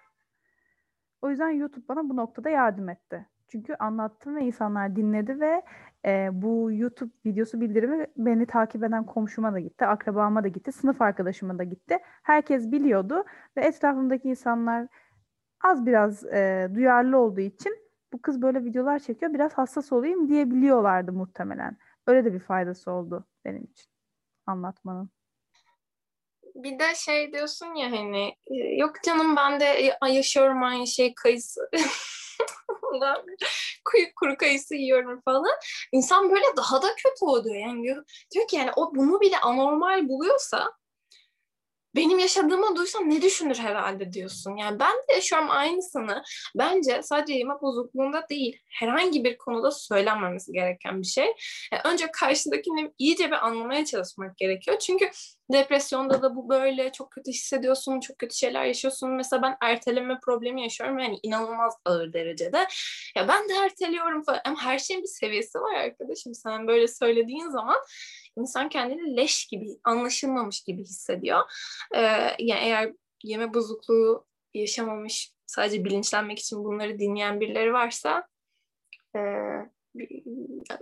O 1.22 1.30
yüzden 1.30 1.50
YouTube 1.50 1.88
bana 1.90 2.10
bu 2.10 2.16
noktada 2.16 2.50
yardım 2.50 2.90
etti. 2.90 3.28
Çünkü 3.48 3.74
anlattım 3.74 4.36
ve 4.36 4.46
insanlar 4.46 4.96
dinledi 4.96 5.40
ve 5.40 5.62
e, 6.06 6.30
bu 6.42 6.72
YouTube 6.72 7.12
videosu 7.26 7.62
bildirimi 7.62 8.08
beni 8.18 8.46
takip 8.46 8.84
eden 8.84 9.06
komşuma 9.06 9.54
da 9.54 9.60
gitti, 9.60 9.86
akrabama 9.86 10.44
da 10.44 10.48
gitti, 10.48 10.72
sınıf 10.72 11.02
arkadaşıma 11.02 11.60
da 11.60 11.64
gitti. 11.64 11.98
Herkes 12.24 12.72
biliyordu 12.72 13.24
ve 13.58 13.62
etrafımdaki 13.62 14.30
insanlar 14.30 14.88
az 15.62 15.86
biraz 15.86 16.26
e, 16.26 16.70
duyarlı 16.76 17.18
olduğu 17.18 17.42
için 17.42 17.78
bu 18.14 18.22
kız 18.22 18.42
böyle 18.42 18.66
videolar 18.66 19.00
çekiyor 19.00 19.34
biraz 19.34 19.54
hassas 19.54 19.92
olayım 19.92 20.28
diyebiliyorlardı 20.30 21.14
muhtemelen. 21.14 21.78
Öyle 22.08 22.26
de 22.26 22.34
bir 22.34 22.40
faydası 22.40 22.92
oldu 22.92 23.28
benim 23.46 23.64
için 23.64 23.92
anlatmanın 24.46 25.10
bir 26.56 26.80
de 26.80 26.96
şey 26.96 27.34
diyorsun 27.34 27.76
ya 27.76 27.92
hani 27.92 28.36
e, 28.48 28.56
yok 28.56 28.94
canım 29.06 29.36
ben 29.36 29.60
de 29.60 29.96
yaşıyorum 30.08 30.64
aynı 30.64 30.88
şey 30.88 31.14
kayısı 31.16 31.70
kuru, 33.86 34.02
kuru 34.16 34.38
kayısı 34.38 34.76
yiyorum 34.76 35.22
falan. 35.22 35.46
İnsan 35.92 36.30
böyle 36.30 36.46
daha 36.58 36.82
da 36.82 36.88
kötü 36.88 37.26
oluyor. 37.26 37.56
Yani 37.56 37.84
diyor 38.32 38.48
ki 38.48 38.56
yani 38.56 38.72
o 38.76 38.96
bunu 38.96 39.22
bile 39.22 39.40
anormal 39.40 40.10
buluyorsa 40.10 40.79
benim 41.96 42.20
yaşadığımı 42.20 42.76
duysam 42.76 43.10
ne 43.10 43.22
düşünür 43.22 43.58
herhalde 43.58 44.14
diyorsun. 44.14 44.56
Yani 44.56 44.80
ben 44.80 44.94
de 44.94 45.14
yaşıyorum 45.14 45.48
aynısını. 45.52 46.24
Bence 46.56 47.02
sadece 47.04 47.34
yemek 47.34 47.62
bozukluğunda 47.62 48.30
değil, 48.30 48.60
herhangi 48.68 49.24
bir 49.24 49.38
konuda 49.38 49.72
söylenmemesi 49.72 50.52
gereken 50.52 51.02
bir 51.02 51.08
şey. 51.08 51.34
Yani 51.72 51.82
önce 51.86 52.12
karşıdakini 52.12 52.92
iyice 52.98 53.28
bir 53.28 53.46
anlamaya 53.48 53.86
çalışmak 53.86 54.38
gerekiyor. 54.38 54.80
Çünkü 54.80 55.10
depresyonda 55.54 56.22
da 56.22 56.36
bu 56.36 56.50
böyle 56.50 56.92
çok 56.92 57.12
kötü 57.12 57.32
hissediyorsun, 57.32 58.00
çok 58.00 58.20
kötü 58.20 58.36
şeyler 58.36 58.66
yaşıyorsun. 58.66 59.12
Mesela 59.12 59.42
ben 59.42 59.58
erteleme 59.62 60.20
problemi 60.20 60.64
yaşıyorum 60.64 61.00
yani 61.00 61.20
inanılmaz 61.24 61.74
ağır 61.86 62.14
derecede. 62.14 62.68
Ya 63.16 63.28
ben 63.28 63.50
de 63.50 63.54
erteliyorum 63.54 64.24
falan. 64.24 64.42
Ama 64.46 64.62
her 64.62 64.80
şeyin 64.80 65.02
bir 65.02 65.08
seviyesi 65.08 65.60
var 65.60 65.76
arkadaşım. 65.76 66.34
Sen 66.34 66.68
böyle 66.68 66.88
söylediğin 66.88 67.50
zaman 67.50 67.78
insan 68.40 68.70
kendini 68.70 69.18
leş 69.18 69.46
gibi, 69.48 69.68
anlaşılmamış 69.84 70.62
gibi 70.64 70.82
hissediyor. 70.82 71.40
Ee, 71.96 72.02
yani 72.40 72.62
eğer 72.62 72.94
yeme 73.24 73.54
bozukluğu 73.54 74.26
yaşamamış, 74.54 75.34
sadece 75.46 75.86
bilinçlenmek 75.86 76.40
için 76.40 76.64
bunları 76.64 77.00
dinleyen 77.00 77.40
birileri 77.40 77.74
varsa 77.74 78.28
e, 79.16 79.22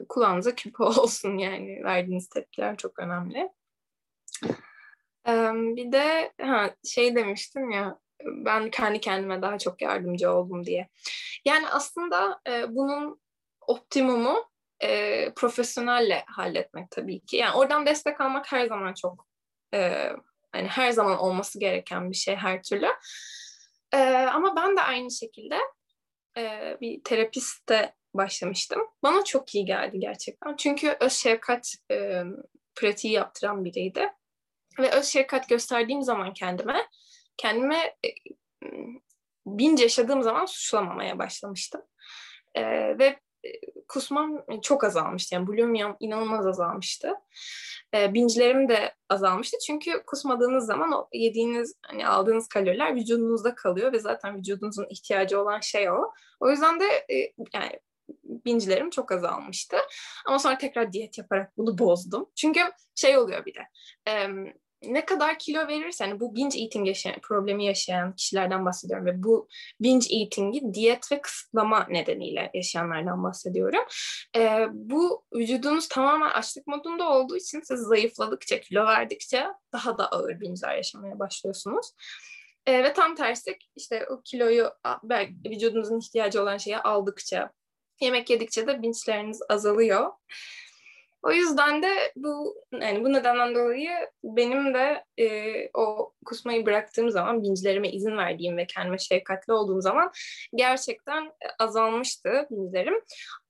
kulağınıza 0.10 0.56
küpe 0.56 0.84
olsun 0.84 1.38
yani 1.38 1.84
verdiğiniz 1.84 2.30
tepkiler 2.30 2.78
çok 2.78 3.00
önemli. 3.00 3.50
Ee, 5.28 5.52
bir 5.54 5.92
de 5.92 6.34
ha, 6.42 6.76
şey 6.86 7.16
demiştim 7.16 7.72
ya 7.72 8.00
ben 8.26 8.70
kendi 8.70 9.00
kendime 9.00 9.42
daha 9.42 9.58
çok 9.58 9.82
yardımcı 9.82 10.32
oldum 10.32 10.66
diye. 10.66 10.90
Yani 11.46 11.70
aslında 11.70 12.42
e, 12.48 12.76
bunun 12.76 13.22
optimumu 13.68 14.50
e, 14.84 15.34
profesyonelle 15.34 16.24
halletmek 16.28 16.92
tabii 16.92 17.20
ki. 17.20 17.38
Yani 17.38 17.56
oradan 17.56 17.86
destek 17.86 18.22
almak 18.22 18.52
her 18.52 18.66
zaman 18.66 18.94
çok 18.94 19.28
e, 19.74 20.10
hani 20.52 20.68
her 20.68 20.92
zaman 20.92 21.18
olması 21.18 21.60
gereken 21.60 22.12
bir 22.12 22.16
şey 22.16 22.36
her 22.36 22.64
türlü. 22.64 22.88
E, 23.94 23.98
ama 24.14 24.56
ben 24.56 24.78
de 24.78 24.82
aynı 24.82 25.12
şekilde 25.12 25.58
e, 26.38 26.78
bir 26.82 27.04
terapiste 27.04 27.96
başlamıştım. 28.14 28.82
Bana 29.04 29.24
çok 29.24 29.56
iyi 29.56 29.66
geldi 29.66 30.00
gerçekten. 30.00 30.56
Çünkü 30.56 30.98
öz 31.00 31.14
şefkat 31.14 31.74
e, 31.92 32.24
pratiği 32.76 33.14
yaptıran 33.14 33.66
biriydi. 33.66 34.10
Ve 34.80 34.92
öz 34.92 35.06
şefkat 35.06 35.50
gösterdiğim 35.50 36.02
zaman 36.02 36.34
kendime, 36.34 36.88
kendime 37.38 37.96
e, 38.06 38.10
bince 39.46 39.84
yaşadığım 39.84 40.24
zaman 40.24 40.46
suçlamamaya 40.46 41.20
başlamıştım. 41.20 41.82
E, 42.56 42.64
ve 43.00 43.20
kusmam 43.88 44.46
çok 44.62 44.84
azalmıştı. 44.84 45.36
Yani 45.36 45.48
bulimiam 45.48 45.98
inanılmaz 46.00 46.48
azalmıştı. 46.48 47.14
E, 47.94 48.14
bincilerim 48.14 48.70
de 48.70 48.96
azalmıştı. 49.10 49.58
Çünkü 49.68 50.04
kusmadığınız 50.08 50.66
zaman 50.66 50.92
o 50.92 51.08
yediğiniz, 51.14 51.76
hani 51.82 52.08
aldığınız 52.08 52.48
kaloriler 52.48 52.96
vücudunuzda 52.96 53.56
kalıyor 53.56 53.94
ve 53.94 54.00
zaten 54.00 54.38
vücudunuzun 54.38 54.88
ihtiyacı 54.90 55.42
olan 55.42 55.60
şey 55.60 55.90
o. 55.90 56.12
O 56.40 56.50
yüzden 56.50 56.80
de 56.80 56.86
e, 56.86 57.34
yani 57.54 57.80
bincilerim 58.24 58.90
çok 58.90 59.12
azalmıştı. 59.12 59.78
Ama 60.26 60.40
sonra 60.40 60.58
tekrar 60.58 60.94
diyet 60.94 61.18
yaparak 61.18 61.58
bunu 61.58 61.78
bozdum. 61.78 62.30
Çünkü 62.36 62.60
şey 62.96 63.18
oluyor 63.18 63.46
bir 63.46 63.54
de. 63.56 63.62
E, 64.08 64.28
ne 64.84 65.06
kadar 65.06 65.40
kilo 65.40 65.68
verirsen 65.68 66.08
yani 66.08 66.20
bu 66.20 66.36
binge 66.36 66.60
eating 66.60 66.88
yaşayan, 66.88 67.16
problemi 67.22 67.66
yaşayan 67.66 68.16
kişilerden 68.16 68.66
bahsediyorum 68.66 69.06
ve 69.06 69.24
bu 69.24 69.48
binge 69.82 70.16
eating'i 70.16 70.74
diyet 70.74 71.12
ve 71.12 71.22
kısıtlama 71.22 71.88
nedeniyle 71.90 72.52
yaşayanlardan 72.54 73.24
bahsediyorum. 73.24 73.84
Ee, 74.36 74.68
bu 74.72 75.24
vücudunuz 75.36 75.88
tamamen 75.88 76.30
açlık 76.30 76.68
modunda 76.68 77.10
olduğu 77.10 77.38
için 77.38 77.62
siz 77.62 77.80
zayıfladıkça, 77.80 78.62
kilo 78.62 78.86
verdikçe 78.86 79.48
daha 79.74 79.98
da 79.98 80.12
ağır 80.12 80.40
binge'ler 80.40 80.76
yaşamaya 80.76 81.20
başlıyorsunuz. 81.20 81.92
Ee, 82.66 82.84
ve 82.84 82.94
tam 82.94 83.16
tersi 83.16 83.58
işte 83.76 84.08
o 84.10 84.22
kiloyu 84.22 84.72
vücudunuzun 85.46 86.00
ihtiyacı 86.00 86.42
olan 86.42 86.58
şeyi 86.58 86.78
aldıkça, 86.78 87.52
yemek 88.02 88.30
yedikçe 88.30 88.68
de 88.68 88.82
binge'leriniz 88.82 89.40
azalıyor. 89.50 90.12
O 91.24 91.32
yüzden 91.32 91.84
de 91.84 92.12
bu 92.16 92.56
yani 92.82 93.04
bu 93.04 93.14
nedenden 93.14 93.56
dolayı 93.56 93.92
benim 94.24 94.74
de 94.74 95.04
e, 95.18 95.70
o 95.74 96.14
kusmayı 96.26 96.66
bıraktığım 96.66 97.10
zaman 97.10 97.44
bincilerime 97.44 97.92
izin 97.92 98.18
verdiğim 98.18 98.58
ve 98.58 98.68
kendime 98.68 98.98
şefkatli 98.98 99.54
olduğum 99.54 99.82
zaman 99.82 100.12
gerçekten 100.56 101.32
azalmıştı 101.60 102.48
bincilerim. 102.52 103.02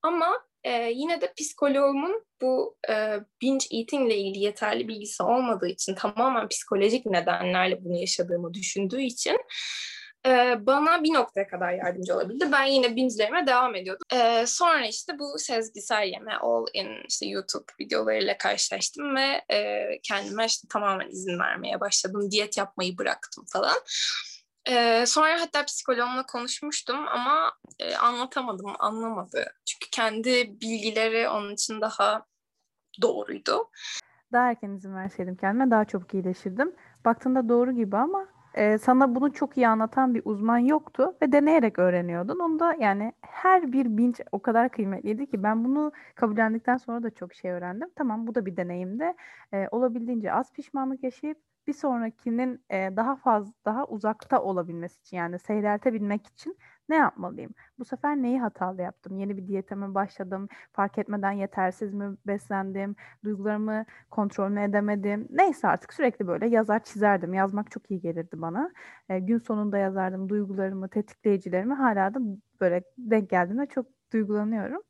Ama 0.02 0.48
e, 0.64 0.92
yine 0.92 1.22
de 1.22 1.34
psikoloğumun 1.38 2.26
bu 2.42 2.78
e, 2.90 3.20
binge 3.42 3.66
eating 3.72 4.08
ile 4.08 4.18
ilgili 4.18 4.44
yeterli 4.44 4.88
bilgisi 4.88 5.24
olmadığı 5.24 5.68
için 5.68 5.96
tamamen 5.96 6.48
psikolojik 6.48 7.06
nedenlerle 7.06 7.86
bunu 7.86 8.00
yaşadığımı 8.00 8.54
düşündüğü 8.54 9.02
için 9.02 9.38
e, 10.26 10.66
bana 10.66 11.04
bir 11.04 11.14
noktaya 11.14 11.48
kadar 11.48 11.74
yardımcı 11.74 12.16
olabildi. 12.16 12.52
Ben 12.52 12.64
yine 12.64 12.96
binge'lerime 12.96 13.48
devam 13.48 13.76
ediyordum. 13.76 14.06
E, 14.14 14.46
sonra 14.48 14.86
işte 14.86 15.20
bu 15.20 15.40
sezgisel 15.40 16.08
yeme 16.08 16.36
all 16.36 16.66
in 16.74 16.90
işte 17.10 17.26
YouTube 17.26 17.66
videolarıyla 17.80 18.38
karşılaştım 18.38 19.16
ve 19.16 19.42
e, 19.54 19.86
kendime 20.04 20.46
işte 20.46 20.68
tamamen 20.72 21.10
izin 21.10 21.40
vermeye 21.40 21.80
başladım. 21.80 22.32
Diyet 22.32 22.58
yapmayı 22.58 22.98
bıraktım 22.98 23.46
falan. 23.54 23.78
Ee, 24.70 25.06
sonra 25.08 25.42
hatta 25.42 25.66
psikoloğumla 25.66 26.26
konuşmuştum 26.26 27.08
ama 27.08 27.52
e, 27.80 27.96
anlatamadım, 27.96 28.74
anlamadı. 28.80 29.46
Çünkü 29.66 29.90
kendi 29.92 30.62
bilgileri 30.62 31.30
onun 31.30 31.54
için 31.54 31.82
daha 31.82 32.26
doğruydu. 33.02 33.70
Daha 34.32 34.50
erken 34.50 34.70
izin 34.70 34.96
verseydim 34.96 35.36
kendime 35.36 35.72
daha 35.72 35.86
çabuk 35.86 36.14
iyileşirdim. 36.14 36.76
Baktığında 37.06 37.50
doğru 37.50 37.72
gibi 37.72 37.98
ama 37.98 38.28
e, 38.58 38.78
sana 38.78 39.16
bunu 39.16 39.34
çok 39.34 39.58
iyi 39.58 39.68
anlatan 39.68 40.14
bir 40.16 40.22
uzman 40.26 40.58
yoktu 40.58 41.16
ve 41.22 41.32
deneyerek 41.32 41.80
öğreniyordun. 41.80 42.40
Onu 42.40 42.60
da 42.60 42.74
yani 42.80 43.14
her 43.22 43.72
bir 43.72 43.98
binç 43.98 44.22
o 44.32 44.42
kadar 44.42 44.70
kıymetliydi 44.70 45.28
ki 45.30 45.44
ben 45.44 45.66
bunu 45.66 45.92
kabullendikten 46.16 46.78
sonra 46.78 47.04
da 47.04 47.10
çok 47.10 47.34
şey 47.34 47.52
öğrendim. 47.52 47.90
Tamam 47.96 48.28
bu 48.28 48.36
da 48.36 48.46
bir 48.46 48.58
deneyimde 48.58 49.16
e, 49.54 49.68
olabildiğince 49.72 50.34
az 50.34 50.54
pişmanlık 50.54 51.04
yaşayıp 51.04 51.38
bir 51.68 51.74
sonrakinin 51.74 52.64
e, 52.70 52.90
daha 52.96 53.16
fazla 53.16 53.54
daha 53.66 53.86
uzakta 53.86 54.42
olabilmesi 54.42 55.00
için 55.00 55.18
yani 55.18 55.40
seyreltebilmek 55.40 56.28
için 56.28 56.58
ne 56.90 56.96
yapmalıyım? 56.96 57.52
Bu 57.80 57.86
sefer 57.86 58.16
neyi 58.18 58.40
hatalı 58.40 58.82
yaptım? 58.82 59.18
Yeni 59.18 59.38
bir 59.38 59.48
diyete 59.48 59.76
mi 59.76 59.94
başladım? 59.96 60.48
Fark 60.74 60.98
etmeden 60.98 61.32
yetersiz 61.32 61.94
mi 61.94 62.18
beslendim? 62.28 62.96
Duygularımı 63.24 63.86
kontrol 64.12 64.50
mü 64.50 64.62
edemedim? 64.62 65.28
Neyse 65.30 65.68
artık 65.68 65.94
sürekli 65.94 66.28
böyle 66.28 66.48
yazar 66.48 66.84
çizerdim. 66.84 67.34
Yazmak 67.34 67.72
çok 67.72 67.92
iyi 67.92 68.02
gelirdi 68.02 68.42
bana. 68.42 68.72
E, 69.10 69.20
gün 69.20 69.38
sonunda 69.40 69.78
yazardım 69.78 70.30
duygularımı, 70.30 70.90
tetikleyicilerimi. 70.90 71.74
Hala 71.74 72.14
da 72.14 72.20
böyle 72.62 72.84
denk 72.98 73.30
geldiğinde 73.30 73.66
çok 73.66 73.86
duygulanıyorum. 74.14 74.82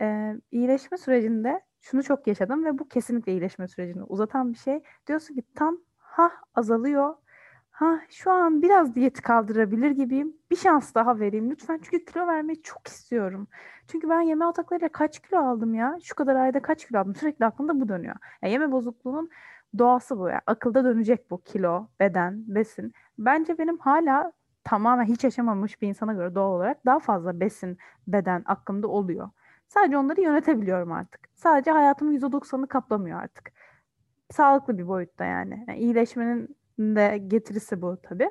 E, 0.00 0.34
iyileşme 0.50 0.98
sürecinde 0.98 1.60
şunu 1.80 2.02
çok 2.02 2.26
yaşadım 2.26 2.64
ve 2.64 2.78
bu 2.78 2.88
kesinlikle 2.88 3.32
iyileşme 3.32 3.68
sürecini 3.68 4.02
uzatan 4.02 4.52
bir 4.52 4.58
şey. 4.58 4.82
Diyorsun 5.06 5.34
ki 5.34 5.42
tam 5.54 5.78
ha 5.98 6.32
azalıyor 6.54 7.14
ha 7.76 8.00
şu 8.10 8.30
an 8.32 8.62
biraz 8.62 8.94
diyeti 8.94 9.22
kaldırabilir 9.22 9.90
gibiyim. 9.90 10.36
Bir 10.50 10.56
şans 10.56 10.94
daha 10.94 11.20
vereyim 11.20 11.50
lütfen. 11.50 11.80
Çünkü 11.82 12.04
kilo 12.04 12.26
vermeyi 12.26 12.62
çok 12.62 12.86
istiyorum. 12.88 13.48
Çünkü 13.88 14.08
ben 14.10 14.20
yeme 14.20 14.44
ataklarıyla 14.44 14.88
kaç 14.88 15.20
kilo 15.22 15.38
aldım 15.38 15.74
ya? 15.74 15.98
Şu 16.02 16.14
kadar 16.14 16.36
ayda 16.36 16.62
kaç 16.62 16.86
kilo 16.86 16.98
aldım? 16.98 17.14
Sürekli 17.14 17.44
aklımda 17.44 17.80
bu 17.80 17.88
dönüyor. 17.88 18.16
Yani 18.42 18.52
yeme 18.52 18.72
bozukluğunun 18.72 19.30
doğası 19.78 20.18
bu 20.18 20.28
ya. 20.28 20.40
Akılda 20.46 20.84
dönecek 20.84 21.30
bu 21.30 21.42
kilo, 21.42 21.88
beden, 22.00 22.44
besin. 22.46 22.92
Bence 23.18 23.58
benim 23.58 23.78
hala 23.78 24.32
tamamen 24.64 25.04
hiç 25.04 25.24
yaşamamış 25.24 25.82
bir 25.82 25.88
insana 25.88 26.12
göre 26.12 26.34
doğal 26.34 26.52
olarak 26.52 26.86
daha 26.86 26.98
fazla 26.98 27.40
besin, 27.40 27.78
beden 28.08 28.42
aklımda 28.46 28.88
oluyor. 28.88 29.30
Sadece 29.68 29.98
onları 29.98 30.20
yönetebiliyorum 30.20 30.92
artık. 30.92 31.20
Sadece 31.34 31.70
hayatımın 31.70 32.18
%90'ını 32.18 32.66
kaplamıyor 32.66 33.22
artık. 33.22 33.52
Sağlıklı 34.30 34.78
bir 34.78 34.88
boyutta 34.88 35.24
yani. 35.24 35.64
yani 35.68 35.78
iyileşmenin 35.78 36.56
de 36.78 37.18
getirisi 37.28 37.82
bu 37.82 37.98
tabii. 38.02 38.30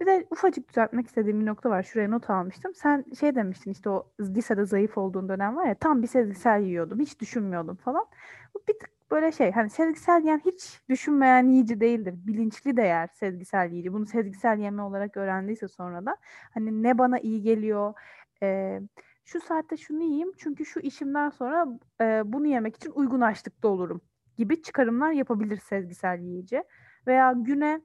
Bir 0.00 0.06
de 0.06 0.26
ufacık 0.30 0.68
düzeltmek 0.68 1.06
istediğim 1.06 1.40
bir 1.40 1.46
nokta 1.46 1.70
var. 1.70 1.82
Şuraya 1.82 2.08
not 2.08 2.30
almıştım. 2.30 2.74
Sen 2.74 3.04
şey 3.20 3.34
demiştin 3.34 3.70
işte 3.70 3.90
o 3.90 4.06
lisede 4.20 4.64
zayıf 4.64 4.98
olduğun 4.98 5.28
dönem 5.28 5.56
var 5.56 5.66
ya 5.66 5.74
tam 5.74 6.02
bir 6.02 6.06
sezgisel 6.06 6.62
yiyordum. 6.62 7.00
Hiç 7.00 7.20
düşünmüyordum 7.20 7.76
falan. 7.76 8.06
Bu 8.54 8.62
bir 8.68 8.78
tık 8.78 8.90
böyle 9.10 9.32
şey 9.32 9.52
hani 9.52 9.70
sezgisel 9.70 10.20
yiyen 10.22 10.42
hiç 10.44 10.80
düşünmeyen 10.88 11.48
yiyici 11.48 11.80
değildir. 11.80 12.14
Bilinçli 12.26 12.76
de 12.76 12.82
yer 12.82 13.08
sezgisel 13.14 13.70
yiyici. 13.70 13.92
Bunu 13.92 14.06
sezgisel 14.06 14.58
yeme 14.58 14.82
olarak 14.82 15.16
öğrendiyse 15.16 15.68
sonra 15.68 16.06
da 16.06 16.16
hani 16.54 16.82
ne 16.82 16.98
bana 16.98 17.18
iyi 17.18 17.42
geliyor 17.42 17.94
e, 18.42 18.80
şu 19.24 19.40
saatte 19.40 19.76
şunu 19.76 20.02
yiyeyim 20.02 20.32
çünkü 20.38 20.64
şu 20.64 20.80
işimden 20.80 21.30
sonra 21.30 21.66
e, 22.00 22.22
bunu 22.24 22.46
yemek 22.46 22.76
için 22.76 22.90
uygun 22.94 23.20
açlıkta 23.20 23.68
olurum 23.68 24.00
gibi 24.36 24.62
çıkarımlar 24.62 25.12
yapabilir 25.12 25.56
sezgisel 25.56 26.18
yiyici. 26.20 26.62
Veya 27.08 27.32
güne 27.32 27.80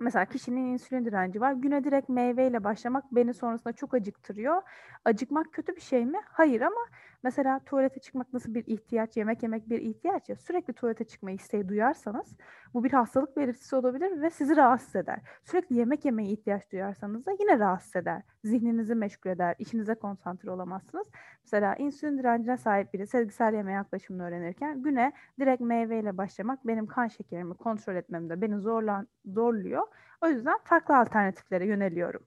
mesela 0.00 0.24
kişinin 0.24 0.72
insülin 0.72 1.04
direnci 1.04 1.40
var. 1.40 1.52
Güne 1.52 1.84
direkt 1.84 2.08
meyveyle 2.08 2.64
başlamak 2.64 3.04
beni 3.12 3.34
sonrasında 3.34 3.72
çok 3.72 3.94
acıktırıyor. 3.94 4.62
Acıkmak 5.04 5.52
kötü 5.52 5.76
bir 5.76 5.80
şey 5.80 6.06
mi? 6.06 6.18
Hayır 6.26 6.60
ama 6.60 6.80
mesela 7.22 7.60
tuvalete 7.64 8.00
çıkmak 8.00 8.32
nasıl 8.32 8.54
bir 8.54 8.66
ihtiyaç, 8.66 9.16
yemek 9.16 9.42
yemek 9.42 9.68
bir 9.68 9.80
ihtiyaç 9.80 10.28
ya. 10.28 10.36
Sürekli 10.36 10.72
tuvalete 10.72 11.04
çıkma 11.04 11.30
isteği 11.30 11.68
duyarsanız 11.68 12.36
bu 12.74 12.84
bir 12.84 12.90
hastalık 12.92 13.36
belirtisi 13.36 13.76
olabilir 13.76 14.22
ve 14.22 14.30
sizi 14.30 14.56
rahatsız 14.56 14.96
eder. 14.96 15.20
Sürekli 15.44 15.76
yemek 15.76 16.04
yemeye 16.04 16.30
ihtiyaç 16.30 16.72
duyarsanız 16.72 17.26
da 17.26 17.30
yine 17.40 17.58
rahatsız 17.58 17.96
eder. 17.96 18.22
Zihninizi 18.44 18.94
meşgul 18.94 19.30
eder, 19.30 19.54
işinize 19.58 19.94
konsantre 19.94 20.50
olamazsınız. 20.50 21.06
Mesela 21.44 21.74
insülin 21.74 22.18
direncine 22.18 22.56
sahip 22.56 22.94
biri 22.94 23.06
sezgisel 23.06 23.54
yeme 23.54 23.72
yaklaşımını 23.72 24.24
öğrenirken 24.24 24.82
güne 24.82 25.12
direkt 25.40 25.60
meyveyle 25.60 26.18
başlamak 26.18 26.66
benim 26.66 26.86
kan 26.86 27.08
şekerimi 27.08 27.54
kontrol 27.54 27.96
etmemde 27.96 28.40
beni 28.40 28.58
zorlan, 28.58 29.08
zorluyor. 29.24 29.82
O 30.20 30.28
yüzden 30.28 30.58
farklı 30.64 30.96
alternatiflere 30.96 31.66
yöneliyorum. 31.66 32.22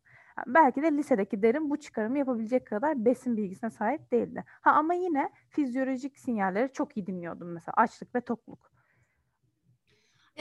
Belki 0.48 0.82
de 0.82 0.92
lisedeki 0.92 1.42
derin 1.42 1.70
bu 1.70 1.80
çıkarımı 1.80 2.18
yapabilecek 2.18 2.68
kadar 2.68 3.06
besin 3.06 3.38
bilgisine 3.38 3.70
sahip 3.70 4.12
değildi. 4.12 4.44
Ha 4.62 4.72
ama 4.72 4.94
yine 4.94 5.30
fizyolojik 5.50 6.20
sinyalleri 6.20 6.74
çok 6.74 6.98
iyi 6.98 7.08
dinliyordum 7.08 7.54
mesela 7.54 7.74
açlık 7.78 8.16
ve 8.16 8.22
tokluk. 8.22 8.72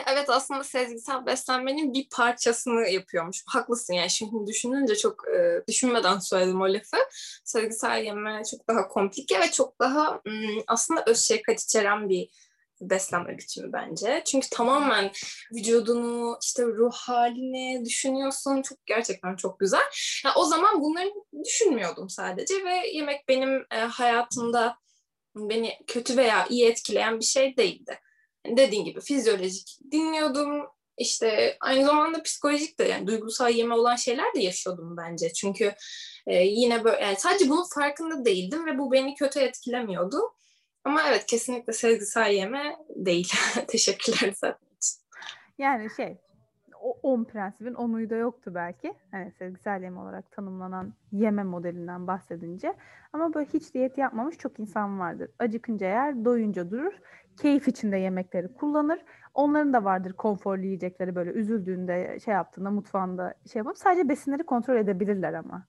Evet 0.07 0.31
aslında 0.31 0.65
sezgisel 0.65 1.27
beslenmenin 1.27 1.95
bir 1.95 2.09
parçasını 2.09 2.89
yapıyormuş. 2.89 3.43
Haklısın 3.47 3.95
yani 3.95 4.11
şimdi 4.11 4.47
düşününce 4.47 4.97
çok 4.97 5.29
e, 5.29 5.63
düşünmeden 5.69 6.19
söyledim 6.19 6.61
o 6.61 6.65
lafı. 6.65 6.97
Sezgisel 7.45 8.05
yeme 8.05 8.43
çok 8.51 8.69
daha 8.69 8.89
komplike 8.89 9.41
ve 9.41 9.51
çok 9.51 9.81
daha 9.81 10.21
aslında 10.67 11.05
öz 11.07 11.19
şefkat 11.19 11.61
içeren 11.61 12.09
bir 12.09 12.31
beslenme 12.81 13.39
biçimi 13.39 13.73
bence. 13.73 14.23
Çünkü 14.27 14.51
tamamen 14.51 15.11
vücudunu, 15.53 16.39
işte 16.43 16.63
ruh 16.63 16.93
halini 16.93 17.85
düşünüyorsun. 17.85 18.63
Çok 18.63 18.87
gerçekten 18.87 19.37
çok 19.37 19.61
güzel. 19.61 19.85
Yani 20.25 20.35
o 20.37 20.45
zaman 20.45 20.81
bunları 20.81 21.11
düşünmüyordum 21.45 22.09
sadece 22.09 22.55
ve 22.65 22.89
yemek 22.93 23.29
benim 23.29 23.67
e, 23.71 23.77
hayatımda 23.77 24.77
beni 25.37 25.79
kötü 25.87 26.17
veya 26.17 26.47
iyi 26.47 26.67
etkileyen 26.67 27.21
bir 27.21 27.25
şey 27.25 27.57
değildi. 27.57 27.99
Yani 28.47 28.57
dediğin 28.57 28.85
gibi 28.85 29.01
fizyolojik 29.01 29.79
dinliyordum, 29.93 30.67
işte 30.99 31.57
aynı 31.61 31.87
zamanda 31.87 32.23
psikolojik 32.23 32.79
de 32.79 32.85
yani 32.85 33.07
duygusal 33.07 33.51
yeme 33.55 33.75
olan 33.75 33.97
şeyler 33.97 34.35
de 34.35 34.41
yaşıyordum 34.41 34.97
bence. 34.97 35.33
Çünkü 35.33 35.75
e, 36.27 36.35
yine 36.45 36.85
böyle 36.85 37.05
yani 37.05 37.17
sadece 37.19 37.49
bunun 37.49 37.69
farkında 37.75 38.25
değildim 38.25 38.67
ve 38.67 38.79
bu 38.79 38.93
beni 38.93 39.15
kötü 39.15 39.41
etkilemiyordu. 39.41 40.21
Ama 40.85 41.01
evet 41.09 41.27
kesinlikle 41.27 41.73
sezgisel 41.73 42.31
yeme 42.31 42.77
değil. 42.89 43.33
Teşekkürler 43.69 44.33
zaten. 44.37 44.69
Yani 45.59 45.89
şey 45.97 46.19
o 46.81 46.99
10 47.03 47.25
prensibin 47.25 47.75
onuydu 47.75 48.11
da 48.11 48.17
yoktu 48.17 48.53
belki. 48.55 48.95
Hani 49.11 49.33
sezgisel 49.33 49.83
yeme 49.83 50.01
olarak 50.01 50.31
tanımlanan 50.31 50.95
yeme 51.13 51.43
modelinden 51.43 52.07
bahsedince. 52.07 52.75
Ama 53.13 53.35
böyle 53.35 53.49
hiç 53.55 53.75
diyet 53.75 53.99
yapmamış 53.99 54.39
çok 54.39 54.61
insan 54.61 55.01
vardır. 55.01 55.31
Acıkınca 55.39 55.87
yer, 55.87 56.25
doyunca 56.25 56.71
durur. 56.71 56.93
Keyif 57.37 57.69
içinde 57.69 57.97
yemekleri 57.97 58.55
kullanır. 58.55 59.05
Onların 59.35 59.73
da 59.73 59.85
vardır 59.85 60.13
konforlu 60.13 60.65
yiyecekleri 60.65 61.15
böyle 61.15 61.31
üzüldüğünde 61.31 62.19
şey 62.25 62.35
yaptığında 62.35 62.71
mutfağında 62.71 63.35
şey 63.53 63.61
yapıp 63.61 63.79
sadece 63.79 64.09
besinleri 64.09 64.43
kontrol 64.43 64.77
edebilirler 64.77 65.35
ama. 65.35 65.67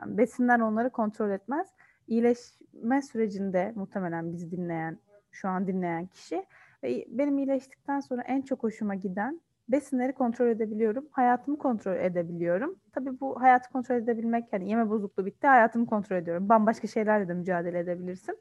Yani 0.00 0.18
besinler 0.18 0.60
onları 0.60 0.90
kontrol 0.90 1.30
etmez. 1.30 1.68
İyileşme 2.10 3.02
sürecinde 3.02 3.72
muhtemelen 3.76 4.32
bizi 4.32 4.50
dinleyen, 4.50 4.98
şu 5.32 5.48
an 5.48 5.66
dinleyen 5.66 6.06
kişi 6.06 6.46
ve 6.82 7.06
benim 7.08 7.38
iyileştikten 7.38 8.00
sonra 8.00 8.22
en 8.22 8.42
çok 8.42 8.62
hoşuma 8.62 8.94
giden 8.94 9.40
besinleri 9.68 10.12
kontrol 10.12 10.46
edebiliyorum. 10.46 11.08
Hayatımı 11.10 11.58
kontrol 11.58 11.96
edebiliyorum. 11.96 12.76
Tabii 12.92 13.20
bu 13.20 13.42
hayatı 13.42 13.72
kontrol 13.72 13.96
edebilmek 13.96 14.52
yani 14.52 14.70
yeme 14.70 14.90
bozukluğu 14.90 15.26
bitti 15.26 15.46
hayatımı 15.46 15.86
kontrol 15.86 16.16
ediyorum. 16.16 16.48
Bambaşka 16.48 16.88
şeylerle 16.88 17.28
de 17.28 17.34
mücadele 17.34 17.78
edebilirsin. 17.78 18.38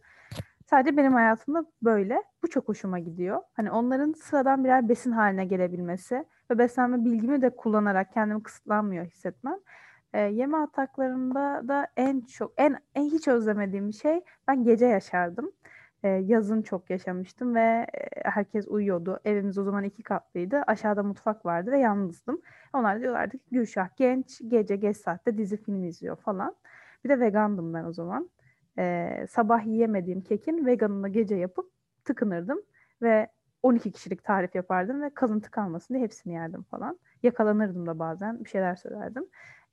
Sadece 0.69 0.97
benim 0.97 1.13
hayatımda 1.13 1.65
böyle. 1.81 2.23
Bu 2.43 2.47
çok 2.47 2.67
hoşuma 2.67 2.99
gidiyor. 2.99 3.41
Hani 3.53 3.71
onların 3.71 4.11
sıradan 4.11 4.63
birer 4.63 4.89
besin 4.89 5.11
haline 5.11 5.45
gelebilmesi 5.45 6.25
ve 6.51 6.57
beslenme 6.57 7.05
bilgimi 7.05 7.41
de 7.41 7.49
kullanarak 7.49 8.13
kendimi 8.13 8.43
kısıtlanmıyor 8.43 9.05
hissetmem. 9.05 9.57
E, 10.13 10.19
yeme 10.19 10.57
ataklarında 10.57 11.67
da 11.67 11.87
en 11.97 12.21
çok, 12.21 12.53
en, 12.57 12.77
en 12.95 13.05
hiç 13.05 13.27
özlemediğim 13.27 13.93
şey 13.93 14.21
ben 14.47 14.63
gece 14.63 14.85
yaşardım. 14.85 15.51
E, 16.03 16.07
yazın 16.09 16.61
çok 16.61 16.89
yaşamıştım 16.89 17.55
ve 17.55 17.87
e, 17.93 18.29
herkes 18.29 18.67
uyuyordu. 18.67 19.19
Evimiz 19.25 19.57
o 19.57 19.63
zaman 19.63 19.83
iki 19.83 20.03
katlıydı. 20.03 20.61
Aşağıda 20.67 21.03
mutfak 21.03 21.45
vardı 21.45 21.71
ve 21.71 21.79
yalnızdım. 21.79 22.41
Onlar 22.73 23.01
diyorlardı 23.01 23.37
ki 23.37 23.45
Gülşah 23.51 23.89
genç 23.97 24.41
gece 24.47 24.75
geç 24.75 24.97
saatte 24.97 25.37
dizi 25.37 25.57
film 25.57 25.83
izliyor 25.83 26.15
falan. 26.15 26.55
Bir 27.03 27.09
de 27.09 27.19
vegandım 27.19 27.73
ben 27.73 27.83
o 27.83 27.93
zaman. 27.93 28.29
E, 28.77 29.25
sabah 29.29 29.65
yiyemediğim 29.65 30.21
kekin 30.21 30.65
veganını 30.65 31.09
gece 31.09 31.35
yapıp 31.35 31.71
tıkınırdım 32.05 32.61
ve 33.01 33.27
12 33.63 33.91
kişilik 33.91 34.23
tarif 34.23 34.55
yapardım 34.55 35.01
ve 35.01 35.09
kalıntı 35.13 35.51
kalmasın 35.51 35.93
diye 35.93 36.03
hepsini 36.03 36.33
yerdim 36.33 36.63
falan. 36.63 36.99
Yakalanırdım 37.23 37.85
da 37.85 37.99
bazen 37.99 38.43
bir 38.43 38.49
şeyler 38.49 38.75
söylerdim. 38.75 39.25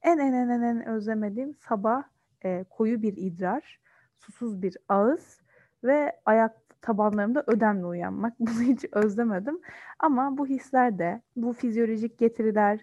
En 0.02 0.18
en 0.18 0.32
en 0.32 0.48
en, 0.48 0.62
en 0.62 0.86
özlemediğim 0.86 1.54
sabah 1.54 2.02
e, 2.44 2.64
koyu 2.70 3.02
bir 3.02 3.16
idrar, 3.16 3.80
susuz 4.14 4.62
bir 4.62 4.76
ağız 4.88 5.40
ve 5.84 6.12
ayak 6.24 6.66
tabanlarımda 6.82 7.44
ödemle 7.46 7.86
uyanmak. 7.86 8.32
Bunu 8.40 8.62
hiç 8.62 8.84
özlemedim. 8.92 9.60
Ama 9.98 10.38
bu 10.38 10.46
hisler 10.46 10.98
de, 10.98 11.22
bu 11.36 11.52
fizyolojik 11.52 12.18
getiriler, 12.18 12.80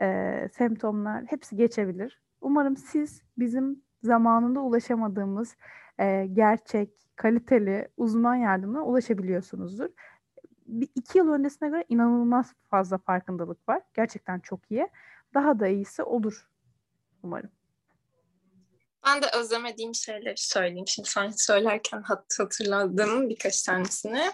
e, 0.00 0.48
semptomlar 0.52 1.24
hepsi 1.24 1.56
geçebilir. 1.56 2.22
Umarım 2.40 2.76
siz 2.76 3.22
bizim 3.38 3.82
zamanında 4.02 4.60
ulaşamadığımız 4.60 5.56
e, 5.98 6.26
gerçek, 6.26 6.90
kaliteli 7.16 7.88
uzman 7.96 8.34
yardımına 8.34 8.84
ulaşabiliyorsunuzdur. 8.84 9.88
Bir, 10.66 10.88
iki 10.94 11.18
yıl 11.18 11.32
öncesine 11.32 11.68
göre 11.68 11.84
inanılmaz 11.88 12.54
fazla 12.70 12.98
farkındalık 12.98 13.68
var. 13.68 13.82
Gerçekten 13.94 14.40
çok 14.40 14.70
iyi. 14.70 14.88
Daha 15.34 15.60
da 15.60 15.66
iyisi 15.68 16.02
olur 16.02 16.51
umarım. 17.22 17.50
Ben 19.06 19.22
de 19.22 19.26
özlemediğim 19.34 19.94
şeyleri 19.94 20.36
söyleyeyim. 20.36 20.88
Şimdi 20.88 21.08
sen 21.08 21.30
söylerken 21.30 22.02
hat 22.02 22.38
hatırladım 22.38 23.30
birkaç 23.30 23.62
tanesini. 23.62 24.32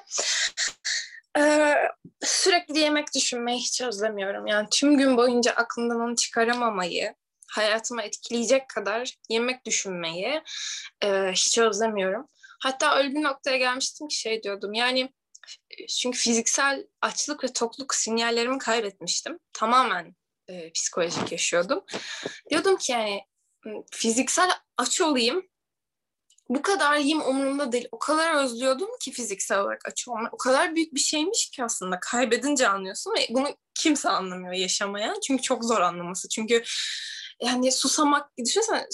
Ee, 1.39 1.75
sürekli 2.23 2.79
yemek 2.79 3.15
düşünmeyi 3.15 3.59
hiç 3.59 3.81
özlemiyorum. 3.81 4.47
Yani 4.47 4.69
tüm 4.71 4.99
gün 4.99 5.17
boyunca 5.17 5.53
aklımdan 5.53 6.01
onu 6.01 6.17
çıkaramamayı, 6.17 7.15
hayatıma 7.49 8.03
etkileyecek 8.03 8.69
kadar 8.69 9.15
yemek 9.29 9.67
düşünmeyi 9.67 10.43
e, 11.05 11.33
hiç 11.33 11.59
özlemiyorum. 11.59 12.27
Hatta 12.63 12.99
öyle 12.99 13.11
bir 13.11 13.23
noktaya 13.23 13.57
gelmiştim 13.57 14.09
ki 14.09 14.17
şey 14.21 14.43
diyordum 14.43 14.73
yani 14.73 15.13
çünkü 15.99 16.19
fiziksel 16.19 16.87
açlık 17.03 17.45
ve 17.45 17.53
tokluk 17.53 17.95
sinyallerimi 17.95 18.59
kaybetmiştim. 18.59 19.39
Tamamen 19.53 20.15
e, 20.49 20.73
psikolojik 20.73 21.33
yaşıyordum. 21.33 21.85
Diyordum 22.51 22.77
ki 22.77 22.93
yani 22.93 23.21
fiziksel 23.91 24.51
aç 24.77 25.01
olayım. 25.01 25.49
Bu 26.49 26.63
kadar 26.63 26.97
yiyeyim 26.97 27.21
umurumda 27.21 27.73
değil. 27.73 27.89
O 27.93 27.99
kadar 27.99 28.45
özlüyordum 28.45 28.89
ki 29.01 29.13
fiziksel 29.13 29.61
olarak 29.61 29.81
aç 29.89 30.09
olmak. 30.09 30.35
O 30.35 30.37
kadar 30.37 30.75
büyük 30.75 30.95
bir 30.95 31.01
şeymiş 31.01 31.51
ki 31.51 31.65
aslında. 31.65 32.01
Kaybedince 32.01 32.69
anlıyorsun 32.69 33.15
ve 33.19 33.27
bunu 33.31 33.57
kimse 33.75 34.09
anlamıyor 34.09 34.53
yaşamaya. 34.53 35.15
Çünkü 35.27 35.43
çok 35.43 35.65
zor 35.65 35.81
anlaması. 35.81 36.29
Çünkü 36.29 36.63
yani 37.43 37.73
susamak, 37.73 38.39
düşünsene 38.39 38.87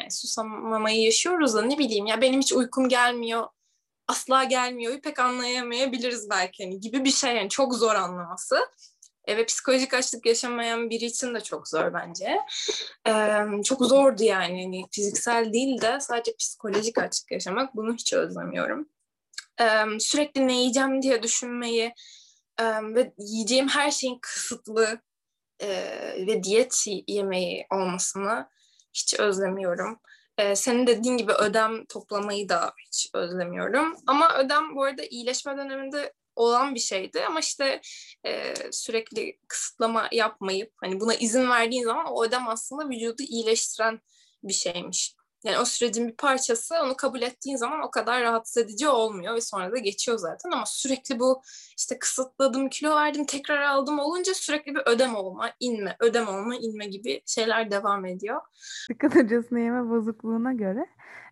yani 0.00 0.10
susamamayı 0.10 1.02
yaşıyoruz 1.02 1.54
da 1.54 1.62
ne 1.62 1.78
bileyim 1.78 2.06
ya 2.06 2.20
benim 2.20 2.40
hiç 2.40 2.52
uykum 2.52 2.88
gelmiyor 2.88 3.48
asla 4.08 4.44
gelmiyor 4.44 5.00
pek 5.00 5.18
anlayamayabiliriz 5.18 6.30
belki 6.30 6.64
hani 6.64 6.80
gibi 6.80 7.04
bir 7.04 7.10
şey 7.10 7.36
yani 7.36 7.48
çok 7.48 7.74
zor 7.74 7.94
anlaması. 7.94 8.56
E, 9.26 9.36
ve 9.36 9.46
psikolojik 9.46 9.94
açlık 9.94 10.26
yaşamayan 10.26 10.90
biri 10.90 11.04
için 11.04 11.34
de 11.34 11.40
çok 11.40 11.68
zor 11.68 11.94
bence. 11.94 12.38
E, 13.06 13.12
çok 13.64 13.84
zordu 13.84 14.22
yani. 14.22 14.62
yani 14.62 14.84
fiziksel 14.92 15.52
değil 15.52 15.80
de 15.80 16.00
sadece 16.00 16.36
psikolojik 16.36 16.98
açlık 16.98 17.32
yaşamak. 17.32 17.76
Bunu 17.76 17.94
hiç 17.94 18.12
özlemiyorum. 18.12 18.88
E, 19.60 19.66
sürekli 19.98 20.48
ne 20.48 20.60
yiyeceğim 20.60 21.02
diye 21.02 21.22
düşünmeyi 21.22 21.94
e, 22.58 22.64
ve 22.94 23.12
yiyeceğim 23.18 23.68
her 23.68 23.90
şeyin 23.90 24.18
kısıtlı 24.22 25.00
e, 25.60 25.68
ve 26.26 26.42
diyet 26.42 26.84
yemeği 27.08 27.66
olmasını 27.70 28.48
hiç 28.94 29.20
özlemiyorum. 29.20 30.00
Ee, 30.38 30.56
senin 30.56 30.86
dediğin 30.86 31.16
gibi 31.16 31.32
ödem 31.32 31.84
toplamayı 31.84 32.48
da 32.48 32.72
hiç 32.86 33.10
özlemiyorum. 33.14 33.96
Ama 34.06 34.38
ödem 34.38 34.76
bu 34.76 34.84
arada 34.84 35.02
iyileşme 35.04 35.56
döneminde 35.56 36.12
olan 36.36 36.74
bir 36.74 36.80
şeydi 36.80 37.24
ama 37.24 37.40
işte 37.40 37.80
e, 38.26 38.54
sürekli 38.72 39.38
kısıtlama 39.48 40.08
yapmayıp 40.12 40.72
hani 40.76 41.00
buna 41.00 41.14
izin 41.14 41.50
verdiğin 41.50 41.84
zaman 41.84 42.06
o 42.06 42.24
ödem 42.24 42.48
aslında 42.48 42.88
vücudu 42.88 43.22
iyileştiren 43.22 44.00
bir 44.42 44.52
şeymiş. 44.52 45.14
Yani 45.44 45.58
o 45.58 45.64
sürecin 45.64 46.08
bir 46.08 46.16
parçası 46.16 46.74
onu 46.84 46.96
kabul 46.96 47.22
ettiğin 47.22 47.56
zaman 47.56 47.80
o 47.80 47.90
kadar 47.90 48.22
rahatsız 48.22 48.64
edici 48.64 48.88
olmuyor 48.88 49.34
ve 49.34 49.40
sonra 49.40 49.72
da 49.72 49.78
geçiyor 49.78 50.18
zaten 50.18 50.50
ama 50.50 50.66
sürekli 50.66 51.18
bu 51.18 51.42
işte 51.78 51.98
kısıtladım, 51.98 52.68
kilo 52.68 52.96
verdim, 52.96 53.26
tekrar 53.26 53.62
aldım 53.62 53.98
olunca 53.98 54.34
sürekli 54.34 54.74
bir 54.74 54.82
ödem 54.86 55.14
olma, 55.16 55.50
inme, 55.60 55.96
ödem 56.00 56.28
olma, 56.28 56.56
inme 56.56 56.86
gibi 56.86 57.22
şeyler 57.26 57.70
devam 57.70 58.06
ediyor. 58.06 58.40
Dikkat 58.90 59.16
öncesinde 59.16 59.60
yeme 59.60 59.90
bozukluğuna 59.90 60.52
göre 60.52 60.86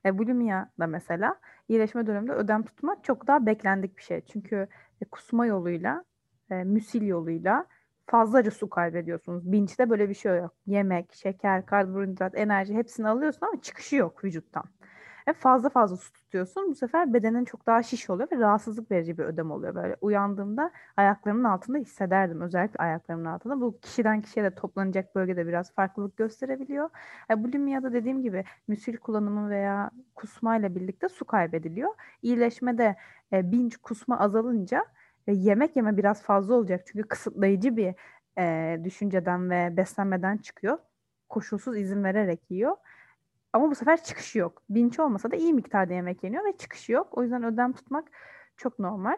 e, 0.05 0.18
bulimia 0.18 0.66
da 0.80 0.86
mesela 0.86 1.40
iyileşme 1.68 2.07
döneminde 2.07 2.32
ödem 2.32 2.62
tutmak 2.64 3.05
çok 3.05 3.26
daha 3.26 3.46
beklendik 3.46 3.96
bir 3.96 4.03
şey. 4.03 4.20
Çünkü 4.32 4.68
kusma 5.05 5.46
yoluyla, 5.46 6.05
e, 6.50 6.55
müsil 6.55 7.03
yoluyla 7.03 7.66
fazlaca 8.07 8.50
su 8.50 8.70
kaybediyorsunuz. 8.70 9.53
Binçte 9.53 9.90
böyle 9.90 10.09
bir 10.09 10.14
şey 10.14 10.36
yok. 10.36 10.55
Yemek, 10.66 11.12
şeker, 11.12 11.66
karbonhidrat, 11.66 12.38
enerji 12.38 12.74
hepsini 12.74 13.09
alıyorsun 13.09 13.46
ama 13.46 13.62
çıkışı 13.62 13.96
yok 13.96 14.24
vücuttan. 14.24 14.64
Ve 15.28 15.32
fazla 15.32 15.68
fazla 15.68 15.96
su 15.96 16.12
tutuyorsun. 16.12 16.70
Bu 16.70 16.74
sefer 16.74 17.12
bedenin 17.14 17.44
çok 17.44 17.66
daha 17.66 17.82
şiş 17.82 18.10
oluyor 18.10 18.28
ve 18.32 18.38
rahatsızlık 18.38 18.90
verici 18.90 19.18
bir 19.18 19.24
ödem 19.24 19.50
oluyor. 19.50 19.74
Böyle 19.74 19.96
uyandığımda 20.00 20.70
ayaklarımın 20.96 21.44
altında 21.44 21.78
hissederdim. 21.78 22.40
Özellikle 22.40 22.78
ayaklarımın 22.78 23.24
altında. 23.24 23.60
Bu 23.60 23.80
kişiden 23.80 24.20
kişiye 24.22 24.44
de 24.44 24.54
toplanacak 24.54 25.14
bölgede 25.14 25.46
biraz 25.46 25.74
farklılık 25.74 26.16
gösterebiliyor. 26.16 26.90
E, 27.30 27.44
bulimiyada 27.44 27.92
dediğim 27.92 28.22
gibi 28.22 28.44
müsil 28.68 28.96
kullanımı 28.96 29.50
veya 29.50 29.90
kusmayla 30.14 30.74
birlikte 30.74 31.08
su 31.08 31.24
kaybediliyor. 31.24 31.90
İyileşmede 32.22 32.96
e, 33.32 33.52
binç 33.52 33.76
kusma 33.76 34.18
azalınca 34.20 34.86
e, 35.26 35.32
yemek 35.32 35.76
yeme 35.76 35.96
biraz 35.96 36.22
fazla 36.22 36.54
olacak. 36.54 36.86
Çünkü 36.86 37.08
kısıtlayıcı 37.08 37.76
bir 37.76 37.94
e, 38.38 38.80
düşünceden 38.84 39.50
ve 39.50 39.76
beslenmeden 39.76 40.36
çıkıyor. 40.36 40.78
Koşulsuz 41.28 41.76
izin 41.76 42.04
vererek 42.04 42.50
yiyor. 42.50 42.76
Ama 43.53 43.70
bu 43.70 43.74
sefer 43.74 44.05
çıkışı 44.05 44.38
yok. 44.38 44.62
Binç 44.70 45.00
olmasa 45.00 45.30
da 45.30 45.36
iyi 45.36 45.53
miktarda 45.53 45.94
yemek 45.94 46.24
yeniyor 46.24 46.44
ve 46.44 46.57
çıkışı 46.57 46.92
yok. 46.92 47.18
O 47.18 47.22
yüzden 47.22 47.44
ödem 47.44 47.72
tutmak 47.72 48.09
çok 48.57 48.78
normal. 48.78 49.16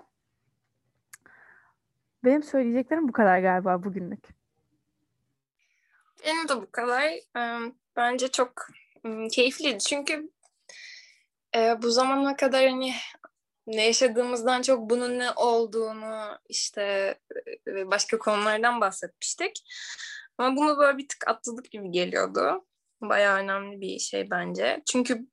Benim 2.25 2.43
söyleyeceklerim 2.43 3.09
bu 3.09 3.13
kadar 3.13 3.39
galiba 3.39 3.85
bugünlük. 3.85 4.29
Benim 6.25 6.49
de 6.49 6.57
bu 6.57 6.71
kadar. 6.71 7.13
Bence 7.97 8.29
çok 8.29 8.67
keyifliydi. 9.31 9.79
Çünkü 9.79 10.31
bu 11.83 11.91
zamana 11.91 12.37
kadar 12.37 12.69
hani 12.69 12.93
ne 13.67 13.87
yaşadığımızdan 13.87 14.63
çok 14.63 14.91
bunun 14.91 15.19
ne 15.19 15.31
olduğunu 15.31 16.39
işte 16.49 16.83
e, 17.67 17.91
başka 17.91 18.19
konulardan 18.19 18.81
bahsetmiştik. 18.81 19.65
Ama 20.39 20.57
bunu 20.57 20.79
böyle 20.79 20.99
bir 20.99 21.09
tık 21.09 21.29
atladık 21.29 21.71
gibi 21.71 21.91
geliyordu. 21.91 22.65
Bayağı 23.09 23.39
önemli 23.39 23.81
bir 23.81 23.99
şey 23.99 24.31
bence. 24.31 24.83
Çünkü 24.93 25.27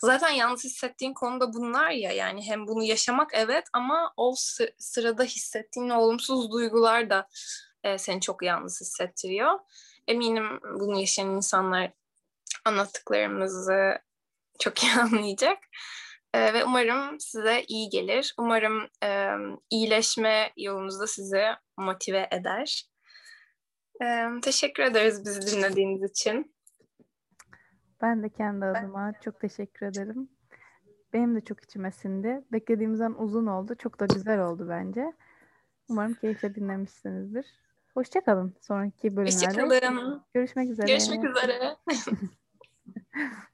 zaten 0.00 0.30
yalnız 0.30 0.64
hissettiğin 0.64 1.14
konuda 1.14 1.52
bunlar 1.52 1.90
ya 1.90 2.12
yani 2.12 2.46
hem 2.46 2.66
bunu 2.66 2.82
yaşamak 2.82 3.30
evet 3.34 3.64
ama 3.72 4.12
o 4.16 4.34
sı- 4.36 4.74
sırada 4.78 5.24
hissettiğin 5.24 5.88
olumsuz 5.88 6.52
duygular 6.52 7.10
da 7.10 7.28
e, 7.84 7.98
seni 7.98 8.20
çok 8.20 8.42
yalnız 8.42 8.80
hissettiriyor. 8.80 9.58
Eminim 10.08 10.60
bunu 10.80 11.00
yaşayan 11.00 11.30
insanlar 11.30 11.92
anlattıklarımızı 12.64 13.98
çok 14.60 14.82
iyi 14.82 14.92
anlayacak. 15.00 15.58
E, 16.34 16.54
ve 16.54 16.64
umarım 16.64 17.20
size 17.20 17.64
iyi 17.68 17.88
gelir. 17.88 18.34
Umarım 18.38 18.88
e, 19.04 19.30
iyileşme 19.70 20.52
yolunuzda 20.56 21.06
sizi 21.06 21.44
motive 21.76 22.28
eder. 22.32 22.88
E, 24.02 24.26
teşekkür 24.42 24.82
ederiz 24.82 25.24
bizi 25.24 25.56
dinlediğiniz 25.56 26.10
için. 26.10 26.54
Ben 28.02 28.22
de 28.22 28.28
kendi 28.28 28.64
adıma 28.64 29.12
çok 29.20 29.40
teşekkür 29.40 29.86
ederim. 29.86 30.28
Benim 31.12 31.36
de 31.36 31.40
çok 31.40 31.60
içime 31.64 31.92
sindi. 31.92 32.44
Beklediğimizden 32.52 33.14
uzun 33.18 33.46
oldu. 33.46 33.74
Çok 33.74 34.00
da 34.00 34.06
güzel 34.06 34.40
oldu 34.46 34.66
bence. 34.68 35.12
Umarım 35.88 36.14
keyifle 36.14 36.54
dinlemişsinizdir. 36.54 37.46
Hoşçakalın 37.94 38.54
sonraki 38.60 39.16
bölümlerde. 39.16 39.46
Hoşçakalın. 39.46 39.68
Görüşmek 40.34 40.70
üzere. 40.70 40.86
Görüşmek 40.86 41.24
üzere. 41.24 41.76